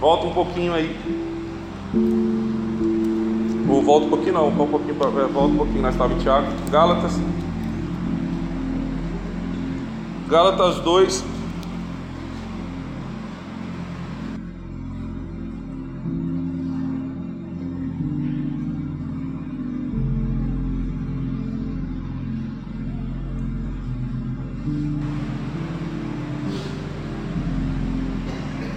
Volta 0.00 0.26
um 0.26 0.32
pouquinho 0.32 0.74
aí. 0.74 0.96
Ou 3.68 3.82
volta 3.82 4.06
um 4.06 4.10
pouquinho 4.10 4.34
não, 4.34 4.48
um 4.48 4.54
pouquinho, 4.54 4.94
volta 4.94 5.38
um 5.38 5.56
pouquinho, 5.56 5.82
nós 5.82 5.94
estávamos 5.94 6.20
em 6.20 6.22
Tiago. 6.22 6.46
Gálatas. 6.70 7.20
Gálatas 10.28 10.80
2. 10.80 11.36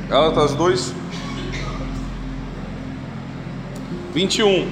Gálatas 0.09 0.55
2, 0.55 0.98
21. 4.19 4.67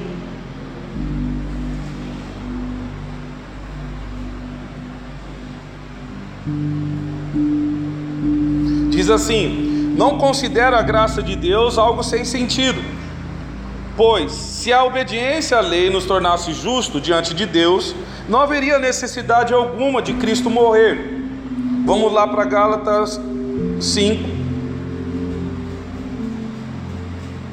Diz 8.90 9.10
assim: 9.10 9.94
Não 9.98 10.18
considera 10.18 10.78
a 10.78 10.82
graça 10.82 11.24
de 11.24 11.38
Deus 11.38 11.78
algo 11.78 12.04
sem 12.04 12.26
sentido, 12.26 12.82
pois 13.96 14.34
se 14.34 14.74
a 14.74 14.84
obediência 14.84 15.58
à 15.58 15.62
lei 15.62 15.90
nos 15.90 16.06
tornasse 16.06 16.52
justo 16.52 17.00
diante 17.00 17.34
de 17.34 17.46
Deus, 17.46 17.96
não 18.28 18.42
haveria 18.42 18.78
necessidade 18.78 19.54
alguma 19.54 20.02
de 20.02 20.14
Cristo 20.16 20.50
morrer. 20.50 21.16
Vamos 21.86 22.12
lá 22.12 22.28
para 22.28 22.44
Gálatas 22.44 23.18
5, 23.80 24.30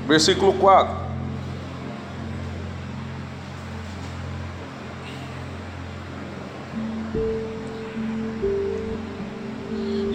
versículo 0.08 0.54
4. 0.54 1.03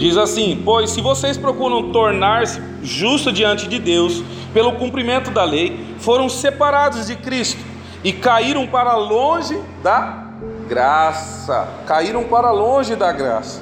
Diz 0.00 0.16
assim: 0.16 0.62
Pois 0.64 0.88
se 0.88 1.02
vocês 1.02 1.36
procuram 1.36 1.92
tornar-se 1.92 2.58
justos 2.82 3.34
diante 3.34 3.68
de 3.68 3.78
Deus 3.78 4.24
pelo 4.54 4.72
cumprimento 4.72 5.30
da 5.30 5.44
lei, 5.44 5.94
foram 5.98 6.26
separados 6.26 7.06
de 7.06 7.16
Cristo 7.16 7.62
e 8.02 8.10
caíram 8.10 8.66
para 8.66 8.96
longe 8.96 9.60
da 9.82 10.24
graça. 10.66 11.68
Caíram 11.86 12.24
para 12.24 12.50
longe 12.50 12.96
da 12.96 13.12
graça. 13.12 13.60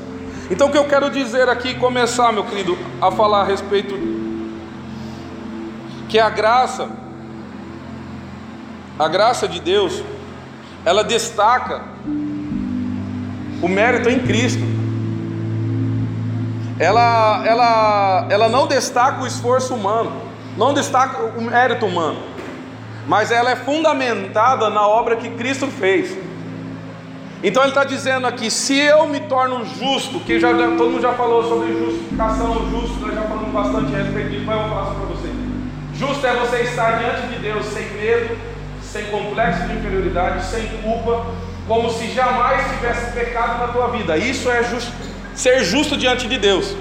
Então 0.48 0.68
o 0.68 0.70
que 0.70 0.78
eu 0.78 0.86
quero 0.86 1.10
dizer 1.10 1.48
aqui, 1.48 1.74
começar, 1.74 2.32
meu 2.32 2.44
querido, 2.44 2.78
a 3.00 3.10
falar 3.10 3.40
a 3.40 3.44
respeito 3.44 3.98
que 6.08 6.20
a 6.20 6.30
graça, 6.30 6.88
a 8.96 9.08
graça 9.08 9.48
de 9.48 9.58
Deus, 9.58 10.04
ela 10.84 11.02
destaca 11.02 11.82
o 13.60 13.66
mérito 13.66 14.08
em 14.08 14.20
Cristo 14.20 14.67
ela, 16.78 17.42
ela, 17.44 18.26
ela 18.30 18.48
não 18.48 18.66
destaca 18.66 19.22
o 19.22 19.26
esforço 19.26 19.74
humano, 19.74 20.12
não 20.56 20.72
destaca 20.72 21.24
o 21.36 21.42
mérito 21.42 21.86
humano, 21.86 22.20
mas 23.06 23.30
ela 23.32 23.50
é 23.50 23.56
fundamentada 23.56 24.70
na 24.70 24.86
obra 24.86 25.16
que 25.16 25.28
Cristo 25.30 25.66
fez. 25.66 26.16
Então 27.42 27.62
ele 27.62 27.70
está 27.70 27.84
dizendo 27.84 28.26
aqui: 28.26 28.50
se 28.50 28.78
eu 28.78 29.06
me 29.08 29.20
torno 29.20 29.64
justo, 29.64 30.20
que 30.20 30.38
já, 30.38 30.52
todo 30.52 30.90
mundo 30.90 31.02
já 31.02 31.12
falou 31.14 31.42
sobre 31.42 31.72
justificação, 31.72 32.68
justo, 32.70 33.00
nós 33.00 33.14
já 33.14 33.22
falamos 33.22 33.52
bastante 33.52 33.94
a 33.94 33.98
respeito 33.98 34.30
disso, 34.30 34.44
mas 34.44 34.56
eu 34.60 34.68
vou 34.68 34.78
para 34.78 35.04
você. 35.06 35.28
Justo 35.94 36.26
é 36.26 36.34
você 36.34 36.62
estar 36.62 36.98
diante 36.98 37.26
de 37.26 37.38
Deus 37.40 37.66
sem 37.66 37.88
medo, 37.94 38.38
sem 38.82 39.04
complexo 39.06 39.66
de 39.66 39.74
inferioridade, 39.74 40.44
sem 40.44 40.66
culpa, 40.82 41.26
como 41.66 41.90
se 41.90 42.08
jamais 42.12 42.64
tivesse 42.70 43.12
pecado 43.12 43.58
na 43.58 43.72
tua 43.72 43.88
vida. 43.88 44.16
Isso 44.16 44.48
é 44.48 44.62
just, 44.62 44.90
ser 45.38 45.62
justo 45.62 45.96
diante 45.96 46.26
de 46.26 46.36
Deus. 46.36 46.74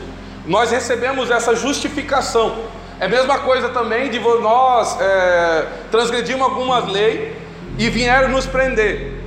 Nós 0.46 0.72
recebemos 0.72 1.30
essa 1.30 1.56
justificação. 1.56 2.56
É 3.00 3.06
a 3.06 3.08
mesma 3.08 3.38
coisa 3.38 3.70
também 3.70 4.10
de 4.10 4.20
nós 4.20 5.00
é, 5.00 5.68
transgredirmos 5.92 6.48
algumas 6.48 6.88
leis 6.88 7.36
e 7.78 7.88
vieram 7.88 8.30
nos 8.30 8.48
prender. 8.48 9.22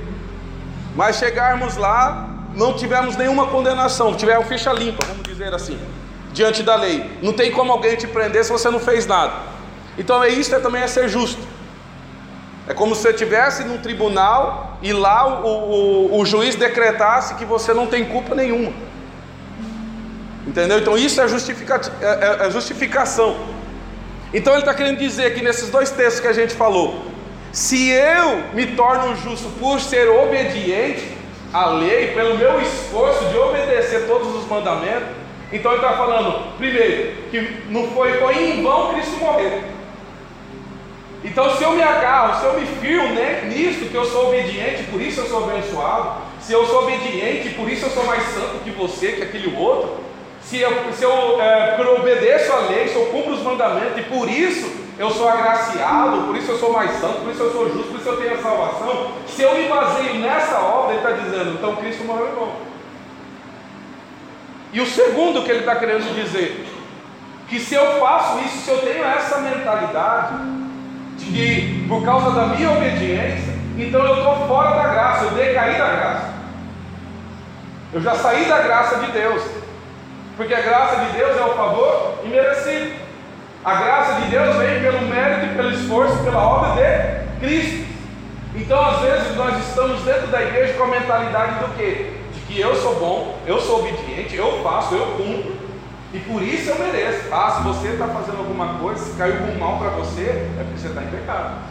Mas 0.93 1.15
chegarmos 1.15 1.77
lá, 1.77 2.27
não 2.53 2.73
tivemos 2.73 3.15
nenhuma 3.15 3.47
condenação, 3.47 4.13
tiveram 4.13 4.43
ficha 4.43 4.73
limpa, 4.73 5.05
vamos 5.05 5.23
dizer 5.23 5.53
assim, 5.53 5.79
diante 6.33 6.61
da 6.61 6.75
lei. 6.75 7.09
Não 7.21 7.31
tem 7.31 7.51
como 7.51 7.71
alguém 7.71 7.95
te 7.95 8.07
prender 8.07 8.43
se 8.43 8.51
você 8.51 8.69
não 8.69 8.81
fez 8.81 9.07
nada. 9.07 9.33
Então 9.97 10.21
é 10.21 10.27
isso 10.27 10.53
é 10.53 10.59
também 10.59 10.81
é 10.81 10.87
ser 10.87 11.07
justo. 11.07 11.41
É 12.67 12.73
como 12.73 12.93
se 12.93 13.03
você 13.03 13.11
estivesse 13.11 13.63
num 13.63 13.77
tribunal 13.77 14.77
e 14.81 14.91
lá 14.91 15.41
o, 15.41 16.09
o, 16.11 16.19
o 16.19 16.25
juiz 16.25 16.55
decretasse 16.55 17.35
que 17.35 17.45
você 17.45 17.73
não 17.73 17.87
tem 17.87 18.03
culpa 18.03 18.35
nenhuma. 18.35 18.90
Entendeu? 20.45 20.79
Então 20.79 20.97
isso 20.97 21.21
é, 21.21 21.25
é, 21.25 21.27
é, 21.27 22.47
é 22.47 22.51
justificação. 22.51 23.37
Então 24.33 24.53
ele 24.53 24.61
está 24.61 24.73
querendo 24.73 24.97
dizer 24.97 25.33
que 25.35 25.43
nesses 25.43 25.69
dois 25.69 25.91
textos 25.91 26.19
que 26.19 26.27
a 26.27 26.33
gente 26.33 26.53
falou, 26.53 27.05
se 27.51 27.89
eu 27.89 28.43
me 28.53 28.67
torno 28.67 29.15
justo 29.17 29.49
por 29.59 29.79
ser 29.79 30.07
obediente 30.09 31.05
à 31.53 31.67
lei, 31.67 32.13
pelo 32.13 32.37
meu 32.37 32.61
esforço 32.61 33.25
de 33.25 33.37
obedecer 33.37 34.07
todos 34.07 34.35
os 34.35 34.47
mandamentos, 34.47 35.09
então 35.51 35.73
ele 35.73 35.81
está 35.81 35.97
falando, 35.97 36.55
primeiro, 36.57 37.13
que 37.29 37.65
não 37.69 37.87
foi, 37.91 38.13
foi 38.13 38.51
em 38.51 38.63
vão 38.63 38.93
Cristo 38.93 39.17
morrer. 39.17 39.63
Então, 41.23 41.55
se 41.55 41.63
eu 41.63 41.73
me 41.73 41.83
agarro, 41.83 42.39
se 42.39 42.45
eu 42.45 42.59
me 42.59 42.65
firmo 42.65 43.13
né, 43.13 43.43
nisso, 43.45 43.85
que 43.85 43.93
eu 43.93 44.05
sou 44.05 44.29
obediente, 44.29 44.83
por 44.83 44.99
isso 44.99 45.19
eu 45.19 45.27
sou 45.27 45.43
abençoado, 45.43 46.21
se 46.39 46.53
eu 46.53 46.65
sou 46.65 46.83
obediente, 46.83 47.49
por 47.49 47.69
isso 47.69 47.85
eu 47.85 47.91
sou 47.91 48.05
mais 48.05 48.23
santo 48.23 48.63
que 48.63 48.71
você, 48.71 49.11
que 49.11 49.23
aquele 49.23 49.55
outro, 49.55 49.99
se 50.51 50.59
eu, 50.59 50.91
se 50.91 51.01
eu 51.01 51.41
é, 51.41 51.79
obedeço 51.97 52.51
a 52.51 52.59
lei, 52.67 52.85
se 52.85 52.95
eu 52.95 53.05
cumpro 53.05 53.35
os 53.35 53.41
mandamentos, 53.41 53.97
e 53.97 54.01
por 54.01 54.29
isso 54.29 54.69
eu 54.99 55.09
sou 55.09 55.29
agraciado, 55.29 56.23
por 56.23 56.35
isso 56.35 56.51
eu 56.51 56.57
sou 56.57 56.73
mais 56.73 56.91
santo, 56.99 57.21
por 57.21 57.31
isso 57.31 57.41
eu 57.41 57.51
sou 57.53 57.69
justo, 57.71 57.89
por 57.89 57.99
isso 58.01 58.09
eu 58.09 58.17
tenho 58.17 58.33
a 58.33 58.41
salvação. 58.41 59.11
Se 59.27 59.43
eu 59.43 59.55
me 59.55 59.69
baseio 59.69 60.15
nessa 60.15 60.59
obra, 60.59 60.95
ele 60.95 61.07
está 61.07 61.11
dizendo, 61.11 61.53
então 61.53 61.77
Cristo 61.77 62.03
morreu 62.03 62.27
em 62.27 62.35
vão. 62.35 62.51
E 64.73 64.81
o 64.81 64.85
segundo 64.85 65.41
que 65.41 65.51
ele 65.51 65.61
está 65.61 65.77
querendo 65.77 66.13
dizer, 66.13 66.67
que 67.47 67.57
se 67.57 67.73
eu 67.73 68.01
faço 68.01 68.39
isso, 68.39 68.57
se 68.57 68.71
eu 68.71 68.79
tenho 68.79 69.05
essa 69.05 69.37
mentalidade, 69.37 70.33
de 71.17 71.25
que 71.27 71.87
por 71.87 72.03
causa 72.03 72.31
da 72.31 72.47
minha 72.47 72.71
obediência, 72.71 73.53
então 73.77 74.05
eu 74.05 74.17
estou 74.17 74.47
fora 74.49 74.71
da 74.71 74.89
graça, 74.89 75.23
eu 75.23 75.31
decaí 75.31 75.77
da 75.77 75.87
graça. 75.87 76.33
Eu 77.93 78.01
já 78.01 78.15
saí 78.15 78.45
da 78.45 78.59
graça 78.59 78.97
de 78.99 79.11
Deus, 79.13 79.60
porque 80.37 80.53
a 80.53 80.61
graça 80.61 81.05
de 81.05 81.17
Deus 81.17 81.37
é 81.37 81.45
o 81.45 81.53
favor 81.53 82.19
imerecido. 82.23 82.93
A 83.63 83.75
graça 83.75 84.21
de 84.21 84.29
Deus 84.29 84.55
vem 84.55 84.81
pelo 84.81 85.01
mérito, 85.01 85.55
pelo 85.55 85.71
esforço, 85.71 86.23
pela 86.23 86.41
obra 86.41 86.71
de 86.71 87.39
Cristo. 87.39 87.91
Então, 88.55 88.83
às 88.83 89.01
vezes, 89.01 89.35
nós 89.35 89.67
estamos 89.67 90.01
dentro 90.01 90.27
da 90.27 90.41
igreja 90.41 90.73
com 90.73 90.83
a 90.83 90.87
mentalidade 90.87 91.59
do 91.59 91.77
quê? 91.77 92.13
De 92.33 92.39
que 92.41 92.59
eu 92.59 92.75
sou 92.75 92.95
bom, 92.99 93.37
eu 93.45 93.59
sou 93.61 93.79
obediente, 93.79 94.35
eu 94.35 94.61
faço, 94.63 94.95
eu 94.95 95.05
cumpro, 95.15 95.55
e 96.13 96.19
por 96.19 96.41
isso 96.41 96.71
eu 96.71 96.79
mereço. 96.79 97.31
Ah, 97.31 97.51
se 97.57 97.63
você 97.63 97.89
está 97.89 98.07
fazendo 98.07 98.39
alguma 98.39 98.79
coisa, 98.79 99.05
se 99.05 99.17
caiu 99.17 99.35
algum 99.35 99.59
mal 99.59 99.77
para 99.77 99.89
você, 99.89 100.23
é 100.23 100.63
porque 100.63 100.79
você 100.79 100.87
está 100.87 101.03
em 101.03 101.07
pecado. 101.07 101.61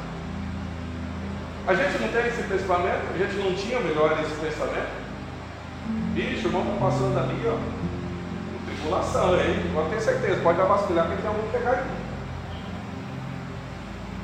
A 1.66 1.74
gente 1.74 2.00
não 2.00 2.08
tem 2.08 2.26
esse 2.26 2.42
pensamento, 2.44 3.02
a 3.14 3.18
gente 3.18 3.34
não 3.34 3.54
tinha 3.54 3.80
melhor 3.80 4.18
esse 4.22 4.34
pensamento. 4.40 5.00
Bicho, 6.14 6.48
o 6.48 6.60
está 6.60 6.86
passando 6.86 7.18
ali, 7.18 7.42
ó 7.46 7.89
tribulação, 8.80 9.34
hein? 9.38 9.70
Pode 9.74 9.90
ter 9.90 10.00
certeza, 10.00 10.40
pode 10.42 10.58
vasculhar 10.58 11.06
que 11.08 11.16
tem 11.16 11.26
algum 11.26 11.48
pecado. 11.50 11.84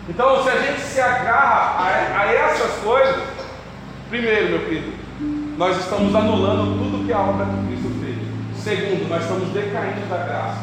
Então, 0.08 0.42
se 0.42 0.48
a 0.48 0.58
gente 0.60 0.80
se 0.80 1.00
agarra 1.00 1.84
a, 1.84 2.20
a 2.20 2.32
essas 2.32 2.72
coisas, 2.82 3.22
primeiro, 4.08 4.50
meu 4.50 4.60
querido, 4.60 4.92
nós 5.58 5.76
estamos 5.78 6.14
anulando 6.14 6.78
tudo 6.78 7.06
que 7.06 7.12
a 7.12 7.18
obra 7.18 7.46
que 7.46 7.66
Cristo 7.66 7.90
fez. 8.00 8.16
Segundo, 8.62 9.08
nós 9.08 9.22
estamos 9.22 9.48
decaindo 9.48 10.08
da 10.08 10.18
graça. 10.18 10.62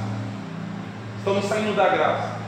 Estamos 1.18 1.46
saindo 1.46 1.76
da 1.76 1.90
graça. 1.90 2.44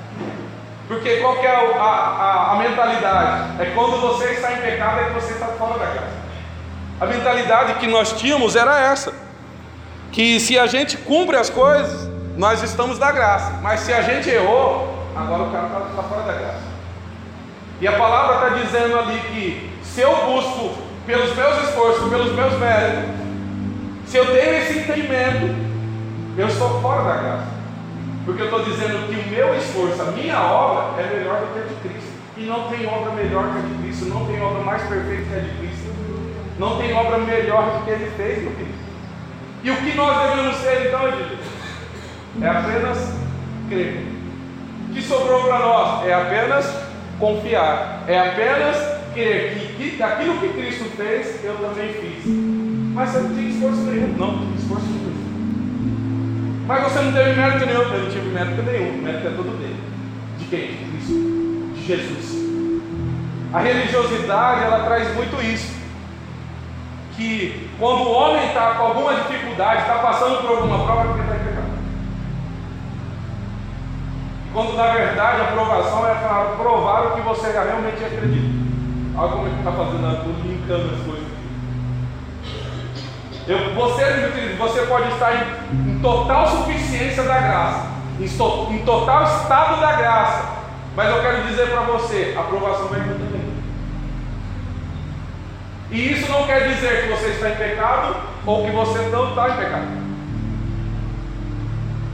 Porque 0.87 1.17
qual 1.17 1.35
é 1.37 1.47
a, 1.47 1.81
a, 1.81 2.51
a, 2.53 2.55
mentalidade? 2.57 3.61
É 3.61 3.71
quando 3.73 3.99
você 3.99 4.33
está 4.33 4.53
em 4.53 4.57
pecado, 4.57 4.99
é 4.99 5.03
que 5.05 5.13
você 5.13 5.33
está 5.33 5.47
fora 5.47 5.79
da 5.79 5.85
graça. 5.85 6.25
A 7.01 7.05
mentalidade 7.07 7.73
que 7.75 7.87
nós 7.87 8.13
tínhamos 8.13 8.55
era 8.55 8.79
essa 8.79 9.24
que 10.15 10.39
se 10.39 10.57
a 10.57 10.65
gente 10.65 10.95
cumpre 10.95 11.35
as 11.35 11.49
coisas, 11.49 12.09
nós 12.37 12.63
estamos 12.63 12.97
da 12.97 13.11
graça. 13.11 13.59
Mas 13.61 13.81
se 13.81 13.91
a 13.91 14.01
gente 14.01 14.29
errou, 14.29 15.05
agora 15.13 15.43
o 15.43 15.51
cara 15.51 15.67
está 15.67 15.79
tá 15.93 16.03
fora 16.03 16.21
da 16.21 16.31
graça. 16.39 16.63
E 17.81 17.85
a 17.85 17.97
palavra 17.97 18.47
está 18.47 18.61
dizendo 18.61 18.97
ali 18.97 19.19
que 19.19 19.77
se 19.83 19.99
eu 19.99 20.15
busco 20.25 20.73
pelos 21.05 21.35
meus 21.35 21.63
esforços, 21.65 22.09
pelos 22.09 22.31
meus 22.33 22.53
méritos, 22.57 23.09
se 24.07 24.15
eu 24.15 24.25
tenho 24.27 24.53
esse 24.55 24.79
entendimento, 24.79 25.53
eu 26.37 26.47
estou 26.47 26.81
fora 26.81 27.03
da 27.03 27.21
graça. 27.21 27.47
Porque 28.23 28.41
eu 28.41 28.45
estou 28.45 28.63
dizendo 28.63 29.09
que 29.09 29.19
o 29.19 29.29
meu 29.29 29.53
esforço, 29.57 30.01
a 30.01 30.11
minha 30.11 30.39
obra 30.39 31.03
é 31.03 31.13
melhor 31.13 31.41
do 31.41 31.53
que 31.53 31.59
a 31.59 31.63
de 31.63 31.89
Cristo. 31.89 32.11
E 32.37 32.45
não 32.45 32.69
tem 32.69 32.87
obra 32.87 33.11
melhor 33.11 33.51
que 33.51 33.57
a 33.57 33.61
de 33.63 33.83
Cristo, 33.83 34.05
não 34.05 34.25
tem 34.25 34.41
obra 34.41 34.63
mais 34.63 34.81
perfeita 34.83 35.23
que 35.23 35.35
a 35.35 35.39
de 35.39 35.57
Cristo, 35.57 35.93
não 36.57 36.77
tem 36.77 36.93
obra 36.93 37.17
melhor 37.17 37.63
do 37.63 37.83
que 37.83 37.91
ele 37.91 38.09
fez 38.15 38.45
no 38.45 38.51
Cristo. 38.51 38.85
E 39.65 39.71
o 39.71 39.75
que 39.77 39.97
nós 39.97 40.29
devemos 40.29 40.57
ser 40.57 40.85
então, 40.85 41.07
Edilho? 41.07 41.39
É 42.39 42.47
apenas 42.49 43.13
crer. 43.67 44.05
O 44.87 44.93
que 44.93 45.01
sobrou 45.01 45.41
para 45.41 45.57
nós? 45.57 46.05
É 46.05 46.13
apenas 46.13 46.71
confiar. 47.19 48.03
É 48.07 48.19
apenas 48.19 48.77
crer 49.15 49.73
que, 49.75 49.89
que 49.97 50.03
aquilo 50.03 50.37
que 50.37 50.49
Cristo 50.49 50.83
fez, 50.95 51.43
eu 51.43 51.55
também 51.55 51.91
fiz. 51.93 52.31
Mas 52.93 53.09
você 53.09 53.19
não 53.21 53.29
tinha 53.29 53.49
esforço 53.49 53.81
nenhum. 53.81 54.15
Não 54.15 54.37
tinha 54.37 54.55
esforço 54.55 54.85
nenhum. 54.85 56.65
Mas 56.67 56.83
você 56.83 56.99
não 56.99 57.11
teve 57.11 57.33
mérito 57.33 57.65
nenhum. 57.65 57.81
Eu 57.81 58.03
não 58.03 58.11
tive 58.11 58.29
mérito 58.29 58.61
nenhum. 58.61 58.99
O 58.99 59.01
mérito 59.01 59.27
é 59.27 59.31
todo 59.31 59.57
dele. 59.57 59.79
De 60.37 60.45
quem? 60.45 60.67
De 60.67 60.85
Cristo. 60.91 61.73
De 61.73 61.87
Jesus. 61.87 62.35
A 63.51 63.59
religiosidade, 63.61 64.63
ela 64.63 64.85
traz 64.85 65.11
muito 65.15 65.41
isso 65.41 65.74
que 67.15 67.69
quando 67.79 68.01
o 68.01 68.11
homem 68.11 68.45
está 68.47 68.75
com 68.75 68.83
alguma 68.87 69.13
dificuldade, 69.15 69.81
está 69.81 69.95
passando 69.95 70.41
por 70.41 70.57
alguma 70.57 70.83
prova, 70.83 71.03
porque 71.05 71.21
está 71.21 71.35
em 71.35 71.39
pecado. 71.39 71.65
Quando 74.53 74.73
na 74.75 74.87
verdade 74.87 75.41
a 75.41 75.45
provação 75.45 76.07
é 76.07 76.15
para 76.15 76.55
provar 76.57 77.07
o 77.07 77.11
que 77.15 77.21
você 77.21 77.51
realmente 77.51 78.03
acredita. 78.03 78.65
Olha 79.17 79.31
como 79.31 79.47
é 79.47 79.49
que 79.49 79.57
está 79.57 79.71
fazendo, 79.71 80.13
estou 80.13 80.33
linkando 80.43 80.93
as 80.93 81.05
coisas 81.05 81.25
Eu, 83.47 83.73
você, 83.73 84.55
você 84.57 84.81
pode 84.87 85.07
estar 85.09 85.33
em, 85.33 85.91
em 85.91 85.99
total 85.99 86.47
suficiência 86.49 87.23
da 87.23 87.39
graça, 87.39 87.87
em, 88.19 88.25
em 88.25 88.85
total 88.85 89.23
estado 89.23 89.79
da 89.79 89.93
graça, 89.93 90.55
mas 90.95 91.09
eu 91.09 91.21
quero 91.21 91.43
dizer 91.43 91.69
para 91.69 91.81
você: 91.81 92.35
a 92.37 92.43
provação 92.43 92.87
vai 92.87 92.99
também. 92.99 93.34
E 95.95 96.11
isso 96.11 96.29
não 96.29 96.45
quer 96.45 96.67
dizer 96.67 97.03
que 97.03 97.07
você 97.07 97.27
está 97.29 97.51
em 97.51 97.55
pecado 97.55 98.17
ou 98.45 98.65
que 98.65 98.71
você 98.71 98.99
não 99.03 99.29
está 99.29 99.49
em 99.49 99.55
pecado. 99.55 99.87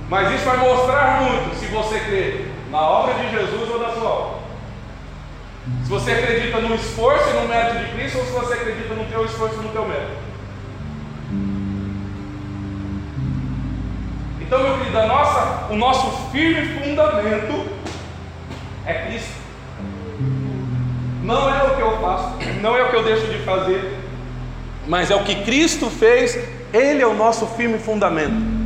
Mas 0.07 0.31
isso 0.35 0.45
vai 0.45 0.57
mostrar 0.57 1.21
muito 1.21 1.55
se 1.55 1.65
você 1.65 1.99
crê 2.01 2.45
na 2.69 2.79
obra 2.79 3.15
de 3.15 3.31
Jesus 3.31 3.71
ou 3.71 3.79
na 3.79 3.89
sua 3.89 4.09
obra. 4.09 4.39
Se 5.83 5.89
você 5.89 6.11
acredita 6.11 6.59
no 6.59 6.75
esforço 6.75 7.27
e 7.31 7.33
no 7.33 7.47
mérito 7.47 7.79
de 7.79 7.91
Cristo 7.93 8.19
ou 8.19 8.25
se 8.25 8.31
você 8.31 8.53
acredita 8.53 8.93
no 8.93 9.05
teu 9.05 9.25
esforço 9.25 9.55
e 9.55 9.63
no 9.63 9.69
teu 9.69 9.87
mérito. 9.87 10.21
Então, 14.41 14.61
meu 14.61 14.77
querido, 14.77 15.07
nossa, 15.07 15.71
o 15.71 15.75
nosso 15.75 16.29
firme 16.29 16.79
fundamento 16.79 17.67
é 18.85 18.93
Cristo. 19.07 19.40
Não 21.23 21.49
é 21.49 21.63
o 21.63 21.75
que 21.75 21.81
eu 21.81 21.97
faço, 21.99 22.35
não 22.61 22.75
é 22.75 22.83
o 22.83 22.89
que 22.89 22.95
eu 22.95 23.03
deixo 23.03 23.27
de 23.27 23.39
fazer, 23.39 23.99
mas 24.87 25.11
é 25.11 25.15
o 25.15 25.23
que 25.23 25.35
Cristo 25.43 25.89
fez, 25.89 26.37
Ele 26.73 27.01
é 27.01 27.07
o 27.07 27.13
nosso 27.13 27.45
firme 27.45 27.77
fundamento. 27.77 28.61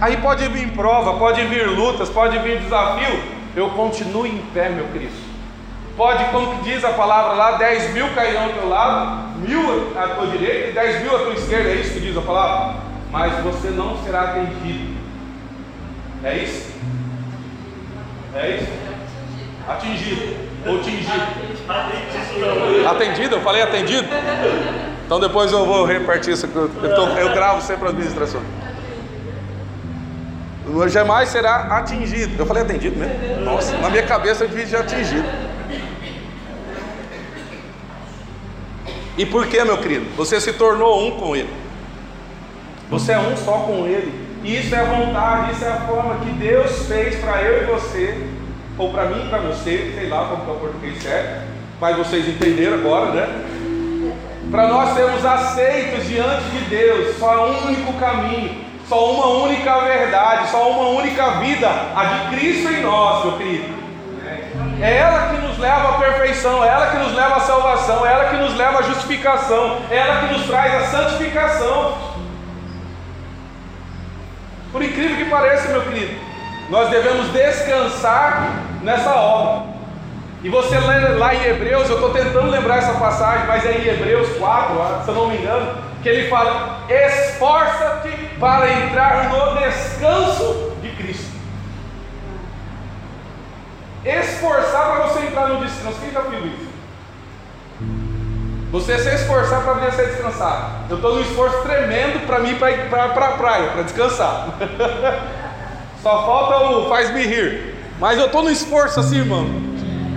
Aí 0.00 0.16
pode 0.16 0.48
vir 0.48 0.70
prova, 0.72 1.18
pode 1.18 1.44
vir 1.44 1.68
lutas, 1.68 2.08
pode 2.08 2.38
vir 2.38 2.60
desafio, 2.60 3.20
eu 3.54 3.68
continuo 3.70 4.26
em 4.26 4.38
pé, 4.54 4.70
meu 4.70 4.86
Cristo, 4.88 5.30
Pode, 6.00 6.24
como 6.30 6.62
diz 6.62 6.82
a 6.82 6.94
palavra 6.94 7.34
lá, 7.34 7.58
10 7.58 7.92
mil 7.92 8.08
cairão 8.14 8.44
ao 8.44 8.52
teu 8.54 8.68
lado, 8.70 9.38
mil 9.40 9.92
à 9.98 10.08
tua 10.08 10.28
direita 10.28 10.68
e 10.68 10.72
10 10.72 11.02
mil 11.02 11.14
à 11.14 11.18
tua 11.18 11.34
esquerda, 11.34 11.68
é 11.68 11.74
isso 11.74 11.92
que 11.92 12.00
diz 12.00 12.16
a 12.16 12.22
palavra? 12.22 12.80
Mas 13.10 13.34
você 13.42 13.68
não 13.68 14.02
será 14.02 14.22
atingido. 14.22 14.96
É 16.24 16.38
isso? 16.38 16.72
É 18.34 18.50
isso? 18.56 18.72
Atingido. 19.68 20.36
Ou 20.66 20.80
tingido. 20.80 21.49
Atendido? 22.88 23.36
Eu 23.36 23.40
falei 23.40 23.62
atendido? 23.62 24.08
Então 25.04 25.20
depois 25.20 25.52
eu 25.52 25.64
vou 25.66 25.84
repartir 25.84 26.32
isso. 26.32 26.46
Eu, 26.46 26.94
tô, 26.94 27.08
eu 27.08 27.32
gravo 27.32 27.60
sempre 27.60 27.88
as 27.88 27.94
ministrações. 27.94 28.44
Jamais 30.88 31.28
será 31.28 31.78
atingido. 31.78 32.40
Eu 32.40 32.46
falei 32.46 32.62
atendido 32.62 32.96
mesmo? 32.96 33.44
Nossa, 33.44 33.76
na 33.78 33.90
minha 33.90 34.04
cabeça 34.04 34.44
eu 34.44 34.48
fiz 34.48 34.72
atingido. 34.72 35.28
E 39.18 39.26
por 39.26 39.46
que, 39.46 39.62
meu 39.64 39.78
querido? 39.78 40.06
Você 40.16 40.40
se 40.40 40.52
tornou 40.52 41.06
um 41.06 41.18
com 41.18 41.36
Ele. 41.36 41.50
Você 42.88 43.12
é 43.12 43.18
um 43.18 43.36
só 43.36 43.52
com 43.58 43.86
Ele. 43.86 44.30
E 44.42 44.58
isso 44.58 44.74
é 44.74 44.78
a 44.78 44.84
vontade, 44.84 45.52
isso 45.52 45.64
é 45.64 45.68
a 45.68 45.80
forma 45.80 46.16
que 46.20 46.30
Deus 46.30 46.86
fez 46.86 47.16
para 47.16 47.42
eu 47.42 47.62
e 47.62 47.66
você, 47.66 48.26
ou 48.78 48.90
para 48.90 49.04
mim 49.06 49.28
para 49.28 49.38
você, 49.38 49.92
sei 49.94 50.08
lá 50.08 50.26
como 50.26 50.44
que 50.44 50.50
é 50.50 50.54
o 50.54 50.56
português 50.56 51.02
certo, 51.02 51.42
mas 51.80 51.96
vocês 51.96 52.28
entenderam 52.28 52.78
agora, 52.78 53.10
né? 53.12 53.44
Para 54.50 54.68
nós 54.68 54.94
sermos 54.94 55.24
aceitos 55.24 56.08
diante 56.08 56.44
de 56.50 56.64
Deus, 56.64 57.16
só 57.18 57.46
um 57.46 57.66
único 57.66 57.92
caminho, 57.94 58.64
só 58.88 59.12
uma 59.12 59.26
única 59.44 59.80
verdade, 59.80 60.50
só 60.50 60.70
uma 60.70 60.88
única 61.00 61.30
vida, 61.38 61.68
a 61.68 62.04
de 62.04 62.36
Cristo 62.36 62.72
em 62.72 62.82
nós, 62.82 63.24
meu 63.24 63.38
querido. 63.38 63.80
É 64.82 64.96
ela 64.96 65.28
que 65.28 65.46
nos 65.46 65.58
leva 65.58 65.90
à 65.90 65.92
perfeição, 65.98 66.64
é 66.64 66.68
ela 66.68 66.86
que 66.90 66.96
nos 66.96 67.14
leva 67.14 67.36
à 67.36 67.40
salvação, 67.40 68.04
é 68.04 68.12
ela 68.12 68.24
que 68.30 68.36
nos 68.36 68.56
leva 68.56 68.78
à 68.78 68.82
justificação, 68.82 69.78
é 69.90 69.96
ela 69.96 70.20
que 70.26 70.32
nos 70.32 70.46
traz 70.46 70.74
a 70.74 70.86
santificação. 70.86 71.98
Por 74.72 74.82
incrível 74.82 75.16
que 75.16 75.30
pareça, 75.30 75.68
meu 75.68 75.82
querido, 75.82 76.29
nós 76.70 76.88
devemos 76.88 77.32
descansar 77.32 78.62
nessa 78.82 79.12
obra. 79.14 79.70
E 80.42 80.48
você 80.48 80.78
lê 80.78 81.08
lá 81.16 81.34
em 81.34 81.44
Hebreus, 81.44 81.90
eu 81.90 81.96
estou 81.96 82.10
tentando 82.10 82.48
lembrar 82.48 82.78
essa 82.78 82.94
passagem, 82.94 83.46
mas 83.46 83.66
é 83.66 83.72
em 83.72 83.88
Hebreus 83.88 84.38
4, 84.38 85.04
se 85.04 85.08
eu 85.08 85.14
não 85.14 85.28
me 85.28 85.36
engano, 85.36 85.82
que 86.02 86.08
ele 86.08 86.30
fala: 86.30 86.78
esforça-te 86.88 88.10
para 88.38 88.72
entrar 88.72 89.28
no 89.28 89.58
descanso 89.58 90.76
de 90.80 90.88
Cristo. 90.90 91.30
Esforçar 94.02 94.92
para 94.92 95.06
você 95.06 95.26
entrar 95.26 95.48
no 95.48 95.62
descanso. 95.62 96.00
Quem 96.00 96.10
já 96.10 96.20
viu 96.20 96.46
isso? 96.46 96.70
Você 98.70 98.98
se 98.98 99.14
esforçar 99.14 99.62
para 99.62 99.74
vir 99.74 99.92
ser 99.92 100.06
descansar. 100.06 100.84
Eu 100.88 100.96
estou 100.96 101.16
num 101.16 101.20
esforço 101.20 101.60
tremendo 101.62 102.24
para 102.24 102.38
mim 102.38 102.54
para 102.54 102.70
ir 102.70 102.88
para 102.88 103.04
a 103.04 103.32
praia, 103.32 103.70
para 103.70 103.82
descansar. 103.82 104.46
Só 106.02 106.24
falta 106.24 106.56
o 106.64 106.88
faz-me 106.88 107.26
rir. 107.26 107.74
Mas 107.98 108.18
eu 108.18 108.26
estou 108.26 108.42
no 108.42 108.50
esforço 108.50 109.00
assim, 109.00 109.18
irmão. 109.18 109.46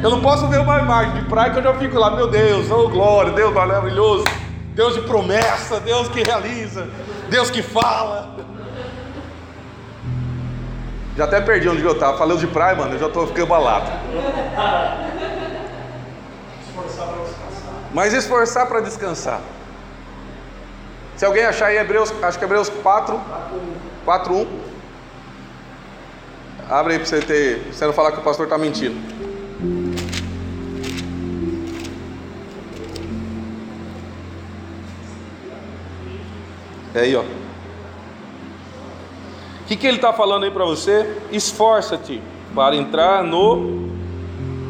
Eu 0.02 0.10
não 0.10 0.22
posso 0.22 0.48
ver 0.48 0.60
uma 0.60 0.80
imagem 0.80 1.13
de 1.22 1.30
praia 1.30 1.52
que 1.52 1.60
eu 1.60 1.63
já 1.63 1.74
fico 1.76 1.98
lá, 1.98 2.12
meu 2.12 2.28
Deus, 2.28 2.69
oh 2.69 2.89
glória, 2.89 3.32
Deus 3.32 3.54
maravilhoso, 3.54 4.26
Deus 4.74 4.96
de 4.96 5.02
promessa, 5.02 5.80
Deus 5.80 6.10
que 6.10 6.24
realiza, 6.24 6.89
Deus 7.30 7.50
que 7.50 7.62
fala. 7.62 8.36
Já 11.15 11.26
até 11.26 11.39
perdi 11.41 11.69
onde 11.69 11.84
eu 11.84 11.91
estava. 11.91 12.17
Falando 12.17 12.39
de 12.39 12.48
praia, 12.48 12.76
mano, 12.76 12.93
eu 12.96 13.00
já 13.00 13.08
estou 13.08 13.28
ficando 13.28 13.48
balado. 13.48 13.91
Mas 17.93 18.13
esforçar 18.13 18.67
para 18.67 18.82
descansar. 18.82 19.39
Se 21.15 21.26
alguém 21.26 21.46
achar 21.46 21.67
aí 21.67 21.78
Hebreus, 21.78 22.12
acho 22.24 22.38
que 22.38 22.43
é 22.43 22.48
Hebreus 22.48 22.69
4, 22.69 23.22
4, 24.04 24.34
1. 24.34 24.62
Abre 26.69 26.93
aí 26.93 26.99
para 26.99 27.08
você 27.08 27.21
ter. 27.21 27.60
Você 27.71 27.86
não 27.86 27.93
falar 27.93 28.12
que 28.12 28.19
o 28.19 28.23
pastor 28.23 28.45
está 28.45 28.58
mentindo. 28.58 28.95
É 36.95 37.02
aí, 37.02 37.15
ó. 37.15 37.21
O 37.21 37.26
que, 39.65 39.76
que 39.76 39.88
ele 39.88 39.97
está 39.97 40.13
falando 40.13 40.43
aí 40.43 40.52
para 40.52 40.65
você? 40.65 41.17
Esforça-te 41.32 42.21
para 42.54 42.76
entrar 42.76 43.23
no 43.23 43.89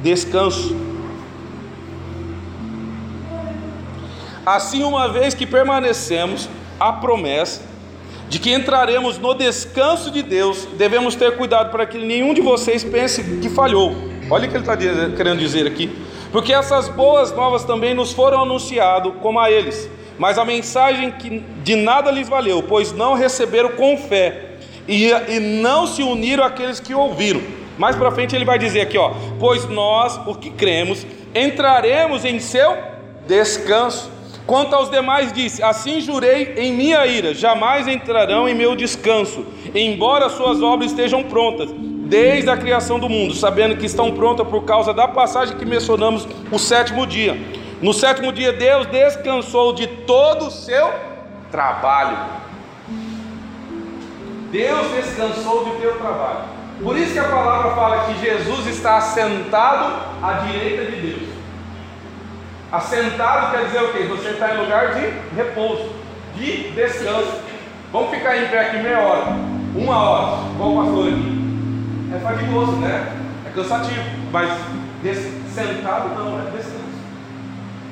descanso. 0.01 0.75
Assim, 4.45 4.83
uma 4.83 5.07
vez 5.07 5.33
que 5.33 5.45
permanecemos 5.45 6.49
a 6.79 6.93
promessa 6.93 7.72
de 8.33 8.39
que 8.39 8.51
entraremos 8.51 9.19
no 9.19 9.35
descanso 9.35 10.09
de 10.09 10.23
Deus, 10.23 10.67
devemos 10.75 11.13
ter 11.13 11.37
cuidado 11.37 11.69
para 11.69 11.85
que 11.85 11.99
nenhum 11.99 12.33
de 12.33 12.41
vocês 12.41 12.83
pense 12.83 13.23
que 13.23 13.47
falhou. 13.47 13.95
Olha 14.27 14.47
o 14.47 14.49
que 14.49 14.57
ele 14.57 14.63
está 14.63 14.75
querendo 14.75 15.37
dizer 15.37 15.67
aqui. 15.67 15.95
Porque 16.31 16.51
essas 16.51 16.89
boas 16.89 17.31
novas 17.31 17.63
também 17.63 17.93
nos 17.93 18.11
foram 18.11 18.41
anunciadas 18.41 19.13
como 19.21 19.39
a 19.39 19.51
eles, 19.51 19.87
mas 20.17 20.39
a 20.39 20.45
mensagem 20.45 21.11
que 21.11 21.43
de 21.63 21.75
nada 21.75 22.09
lhes 22.09 22.27
valeu, 22.27 22.63
pois 22.63 22.91
não 22.91 23.13
receberam 23.13 23.69
com 23.73 23.95
fé 23.99 24.55
e, 24.87 25.11
e 25.11 25.39
não 25.39 25.85
se 25.85 26.01
uniram 26.01 26.43
àqueles 26.43 26.79
que 26.79 26.91
ouviram. 26.91 27.41
Mais 27.77 27.95
para 27.95 28.09
frente 28.09 28.35
ele 28.35 28.45
vai 28.45 28.57
dizer 28.57 28.81
aqui, 28.81 28.97
ó, 28.97 29.11
pois 29.39 29.69
nós, 29.69 30.19
o 30.25 30.33
que 30.33 30.49
cremos, 30.49 31.05
entraremos 31.35 32.25
em 32.25 32.39
seu 32.39 32.77
descanso. 33.27 34.11
Quanto 34.45 34.75
aos 34.75 34.89
demais, 34.89 35.31
disse: 35.31 35.63
Assim 35.63 36.01
jurei 36.01 36.55
em 36.57 36.73
minha 36.73 37.05
ira, 37.05 37.33
jamais 37.33 37.87
entrarão 37.87 38.47
em 38.47 38.53
meu 38.53 38.75
descanso, 38.75 39.45
embora 39.73 40.29
suas 40.29 40.61
obras 40.61 40.91
estejam 40.91 41.23
prontas, 41.23 41.69
desde 41.71 42.49
a 42.49 42.57
criação 42.57 42.99
do 42.99 43.07
mundo, 43.07 43.33
sabendo 43.33 43.77
que 43.77 43.85
estão 43.85 44.11
prontas 44.11 44.47
por 44.47 44.63
causa 44.63 44.93
da 44.93 45.07
passagem 45.07 45.57
que 45.57 45.65
mencionamos, 45.65 46.27
o 46.51 46.59
sétimo 46.59 47.07
dia. 47.07 47.37
No 47.81 47.93
sétimo 47.93 48.31
dia, 48.31 48.53
Deus 48.53 48.85
descansou 48.87 49.73
de 49.73 49.87
todo 49.87 50.47
o 50.47 50.51
seu 50.51 50.91
trabalho. 51.51 52.17
Deus 54.51 54.91
descansou 54.91 55.65
de 55.65 55.71
teu 55.81 55.97
trabalho. 55.97 56.53
Por 56.81 56.97
isso 56.97 57.13
que 57.13 57.19
a 57.19 57.27
palavra 57.27 57.71
fala 57.71 58.05
que 58.05 58.19
Jesus 58.19 58.67
está 58.67 58.97
assentado 58.97 59.95
à 60.21 60.33
direita 60.33 60.91
de 60.91 60.97
Deus. 60.97 61.32
Assentado 62.73 63.51
quer 63.51 63.65
dizer 63.65 63.83
o 63.83 63.93
quê? 63.93 63.99
Você 64.09 64.29
está 64.29 64.55
em 64.55 64.57
lugar 64.57 64.95
de 64.95 65.13
repouso, 65.35 65.91
de 66.33 66.71
descanso. 66.71 67.39
Vamos 67.91 68.09
ficar 68.09 68.35
em 68.35 68.47
pé 68.47 68.61
aqui 68.61 68.77
meia 68.77 68.97
hora, 68.97 69.27
uma 69.75 69.95
hora, 69.95 70.37
igual 70.55 70.71
o 70.71 70.83
pastor 70.83 71.07
aqui. 71.09 72.15
É 72.15 72.19
fadigoso, 72.19 72.71
né? 72.77 73.15
É 73.45 73.51
cansativo, 73.51 74.01
mas 74.31 74.49
sentado 75.53 76.15
não, 76.15 76.39
é 76.39 76.45
descanso. 76.49 76.83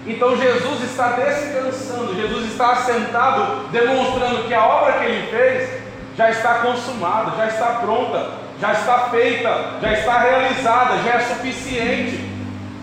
Então 0.08 0.36
Jesus 0.36 0.84
está 0.90 1.10
descansando, 1.10 2.16
Jesus 2.16 2.52
está 2.52 2.72
assentado, 2.72 3.68
demonstrando 3.72 4.48
que 4.48 4.54
a 4.56 4.66
obra 4.66 4.94
que 4.94 5.06
ele 5.06 5.28
fez 5.28 5.80
já 6.18 6.32
está 6.32 6.56
consumada, 6.56 7.38
já 7.38 7.46
está 7.46 7.66
pronta, 7.82 8.32
já 8.60 8.72
está 8.72 8.98
feita, 9.12 9.78
já 9.80 9.94
está 9.94 10.18
realizada, 10.22 11.04
já 11.04 11.12
é 11.12 11.20
suficiente 11.20 12.32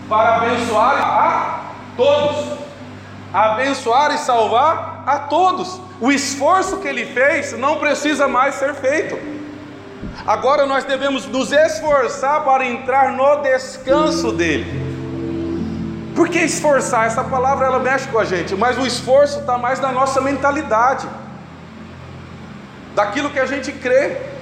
para 0.07 0.37
abençoar 0.37 0.95
a 0.95 1.58
todos, 1.99 2.57
abençoar 3.33 4.15
e 4.15 4.17
salvar 4.19 5.03
a 5.05 5.19
todos. 5.19 5.81
O 5.99 6.09
esforço 6.09 6.77
que 6.77 6.87
ele 6.87 7.05
fez 7.07 7.51
não 7.57 7.77
precisa 7.77 8.25
mais 8.25 8.55
ser 8.55 8.73
feito. 8.73 9.19
Agora 10.25 10.65
nós 10.65 10.85
devemos 10.85 11.25
nos 11.25 11.51
esforçar 11.51 12.45
para 12.45 12.65
entrar 12.65 13.11
no 13.11 13.41
descanso 13.41 14.31
dele. 14.31 14.87
Por 16.15 16.29
que 16.29 16.39
esforçar? 16.39 17.05
Essa 17.05 17.23
palavra 17.23 17.67
ela 17.67 17.79
mexe 17.79 18.07
com 18.07 18.19
a 18.19 18.23
gente, 18.25 18.55
mas 18.55 18.77
o 18.77 18.85
esforço 18.85 19.39
está 19.39 19.57
mais 19.57 19.79
na 19.81 19.91
nossa 19.91 20.21
mentalidade, 20.21 21.07
daquilo 22.95 23.29
que 23.29 23.39
a 23.39 23.45
gente 23.45 23.73
crê. 23.73 24.38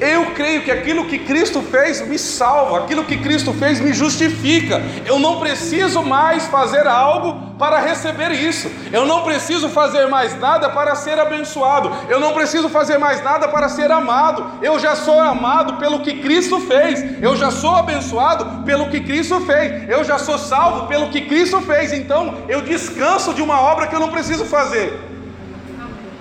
Eu 0.00 0.26
creio 0.34 0.62
que 0.62 0.70
aquilo 0.70 1.06
que 1.06 1.18
Cristo 1.18 1.62
fez 1.62 2.06
me 2.06 2.18
salva, 2.18 2.80
aquilo 2.80 3.04
que 3.04 3.16
Cristo 3.16 3.52
fez 3.54 3.80
me 3.80 3.94
justifica. 3.94 4.82
Eu 5.06 5.18
não 5.18 5.40
preciso 5.40 6.02
mais 6.02 6.46
fazer 6.46 6.86
algo 6.86 7.56
para 7.58 7.78
receber 7.78 8.30
isso. 8.32 8.70
Eu 8.92 9.06
não 9.06 9.22
preciso 9.22 9.70
fazer 9.70 10.06
mais 10.06 10.38
nada 10.38 10.68
para 10.68 10.94
ser 10.94 11.18
abençoado. 11.18 11.90
Eu 12.10 12.20
não 12.20 12.34
preciso 12.34 12.68
fazer 12.68 12.98
mais 12.98 13.22
nada 13.24 13.48
para 13.48 13.70
ser 13.70 13.90
amado. 13.90 14.44
Eu 14.62 14.78
já 14.78 14.94
sou 14.94 15.18
amado 15.18 15.78
pelo 15.78 16.00
que 16.00 16.20
Cristo 16.20 16.60
fez. 16.60 17.22
Eu 17.22 17.34
já 17.34 17.50
sou 17.50 17.74
abençoado 17.74 18.64
pelo 18.64 18.90
que 18.90 19.00
Cristo 19.00 19.40
fez. 19.40 19.88
Eu 19.88 20.04
já 20.04 20.18
sou 20.18 20.36
salvo 20.36 20.86
pelo 20.88 21.08
que 21.08 21.22
Cristo 21.22 21.60
fez. 21.62 21.94
Então 21.94 22.42
eu 22.48 22.60
descanso 22.60 23.32
de 23.32 23.40
uma 23.40 23.60
obra 23.60 23.86
que 23.86 23.94
eu 23.94 24.00
não 24.00 24.10
preciso 24.10 24.44
fazer. 24.44 24.92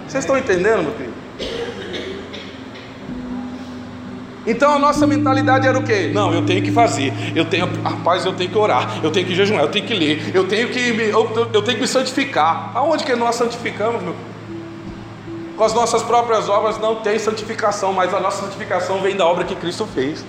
Vocês 0.08 0.24
estão 0.24 0.38
entendendo, 0.38 0.84
meu 0.84 0.94
querido? 0.94 1.65
Então 4.46 4.74
a 4.74 4.80
nossa 4.80 5.08
mentalidade 5.08 5.68
era 5.68 5.78
o 5.78 5.84
quê? 5.84 6.12
Não, 6.14 6.34
eu 6.34 6.46
tenho 6.46 6.62
que 6.62 6.72
fazer, 6.72 7.12
eu 7.36 7.46
tenho, 7.46 7.68
rapaz, 7.82 8.26
eu 8.26 8.34
tenho 8.34 8.50
que 8.50 8.58
orar, 8.58 9.00
eu 9.04 9.12
tenho 9.12 9.26
que 9.26 9.34
jejuar, 9.34 9.62
eu 9.62 9.70
tenho 9.70 9.86
que 9.86 9.94
ler, 9.94 10.32
eu 10.34 10.48
tenho 10.48 10.70
que 10.70 10.94
me, 10.94 11.06
eu, 11.06 11.50
eu 11.54 11.62
tenho 11.62 11.78
que 11.78 11.82
me 11.82 11.88
santificar. 11.88 12.72
Aonde 12.76 13.04
que 13.04 13.16
nós 13.16 13.36
santificamos, 13.36 14.04
meu? 14.04 14.16
Com 15.58 15.64
as 15.64 15.74
nossas 15.74 16.04
próprias 16.04 16.50
obras 16.50 16.78
não 16.78 16.96
tem 16.96 17.18
santificação, 17.18 17.94
mas 17.94 18.14
a 18.14 18.20
nossa 18.20 18.44
santificação 18.44 19.00
vem 19.00 19.16
da 19.16 19.26
obra 19.26 19.46
que 19.46 19.56
Cristo 19.56 19.86
fez. 19.86 20.26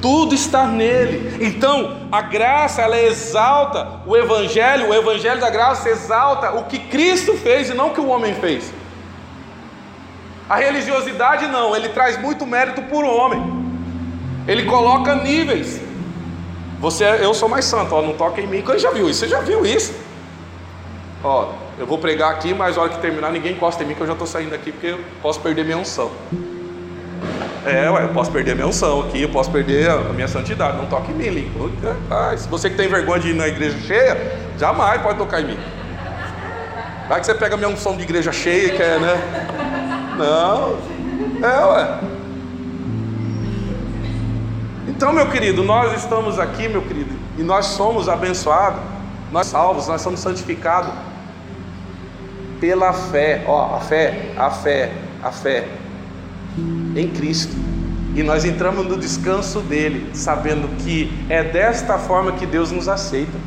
Tudo 0.00 0.34
está 0.34 0.66
nele. 0.66 1.44
Então, 1.44 1.96
a 2.12 2.22
graça 2.22 2.82
ela 2.82 3.00
exalta 3.00 4.00
o 4.06 4.16
evangelho, 4.16 4.90
o 4.90 4.94
evangelho 4.94 5.40
da 5.40 5.50
graça 5.50 5.88
exalta 5.88 6.52
o 6.52 6.64
que 6.64 6.78
Cristo 6.78 7.34
fez 7.34 7.70
e 7.70 7.74
não 7.74 7.88
o 7.88 7.90
que 7.90 8.00
o 8.00 8.06
homem 8.06 8.34
fez. 8.34 8.72
A 10.48 10.56
religiosidade 10.56 11.46
não, 11.48 11.74
ele 11.74 11.88
traz 11.88 12.16
muito 12.20 12.46
mérito 12.46 12.82
por 12.82 13.04
homem. 13.04 13.42
Ele 14.46 14.64
coloca 14.64 15.14
níveis. 15.16 15.80
Você, 16.78 17.04
eu 17.04 17.34
sou 17.34 17.48
mais 17.48 17.64
santo, 17.64 17.94
ó, 17.94 18.02
não 18.02 18.12
toca 18.12 18.40
em 18.40 18.46
mim. 18.46 18.62
Quem 18.62 18.78
já 18.78 18.90
viu 18.90 19.10
isso? 19.10 19.20
Você 19.20 19.28
já 19.28 19.40
viu 19.40 19.66
isso? 19.66 19.92
Ó, 21.24 21.52
eu 21.78 21.86
vou 21.86 21.98
pregar 21.98 22.30
aqui, 22.30 22.54
mas 22.54 22.76
na 22.76 22.82
hora 22.82 22.92
que 22.92 23.00
terminar 23.00 23.32
ninguém 23.32 23.52
encosta 23.52 23.82
em 23.82 23.86
mim 23.86 23.94
que 23.94 24.00
eu 24.00 24.06
já 24.06 24.12
estou 24.12 24.26
saindo 24.26 24.54
aqui 24.54 24.70
porque 24.70 24.88
eu 24.88 25.00
posso 25.20 25.40
perder 25.40 25.64
minha 25.64 25.78
unção. 25.78 26.10
É, 27.64 27.90
ué, 27.90 28.04
eu 28.04 28.10
posso 28.10 28.30
perder 28.30 28.54
minha 28.54 28.68
unção 28.68 29.00
aqui, 29.00 29.22
eu 29.22 29.28
posso 29.28 29.50
perder 29.50 29.90
a 29.90 29.96
minha 30.12 30.28
santidade. 30.28 30.76
Não 30.76 30.86
toque 30.86 31.10
em 31.10 31.14
mim, 31.14 31.28
Lincoln. 31.30 31.70
Ah, 32.08 32.32
se 32.36 32.46
você 32.46 32.70
que 32.70 32.76
tem 32.76 32.86
vergonha 32.86 33.18
de 33.18 33.30
ir 33.30 33.34
na 33.34 33.48
igreja 33.48 33.76
cheia, 33.80 34.38
jamais 34.56 35.02
pode 35.02 35.18
tocar 35.18 35.40
em 35.40 35.46
mim. 35.46 35.58
Vai 37.08 37.18
que 37.18 37.26
você 37.26 37.34
pega 37.34 37.56
minha 37.56 37.68
unção 37.68 37.96
de 37.96 38.02
igreja 38.02 38.30
cheia 38.30 38.66
e 38.66 38.76
quer, 38.76 39.00
né? 39.00 39.65
Não, 40.16 40.78
é, 41.46 41.64
ué. 41.66 42.00
Então, 44.88 45.12
meu 45.12 45.30
querido, 45.30 45.62
nós 45.62 45.92
estamos 45.92 46.38
aqui, 46.38 46.68
meu 46.68 46.80
querido, 46.80 47.14
e 47.36 47.42
nós 47.42 47.66
somos 47.66 48.08
abençoados, 48.08 48.80
nós 49.30 49.46
salvos, 49.46 49.86
nós 49.88 50.00
somos 50.00 50.20
santificados 50.20 50.90
pela 52.58 52.92
fé, 52.92 53.44
ó, 53.46 53.76
a 53.76 53.80
fé, 53.80 54.32
a 54.38 54.50
fé, 54.50 54.92
a 55.22 55.30
fé 55.30 55.68
em 56.96 57.08
Cristo. 57.10 57.54
E 58.14 58.22
nós 58.22 58.46
entramos 58.46 58.86
no 58.86 58.96
descanso 58.96 59.60
dele, 59.60 60.10
sabendo 60.14 60.66
que 60.82 61.12
é 61.28 61.44
desta 61.44 61.98
forma 61.98 62.32
que 62.32 62.46
Deus 62.46 62.72
nos 62.72 62.88
aceita. 62.88 63.38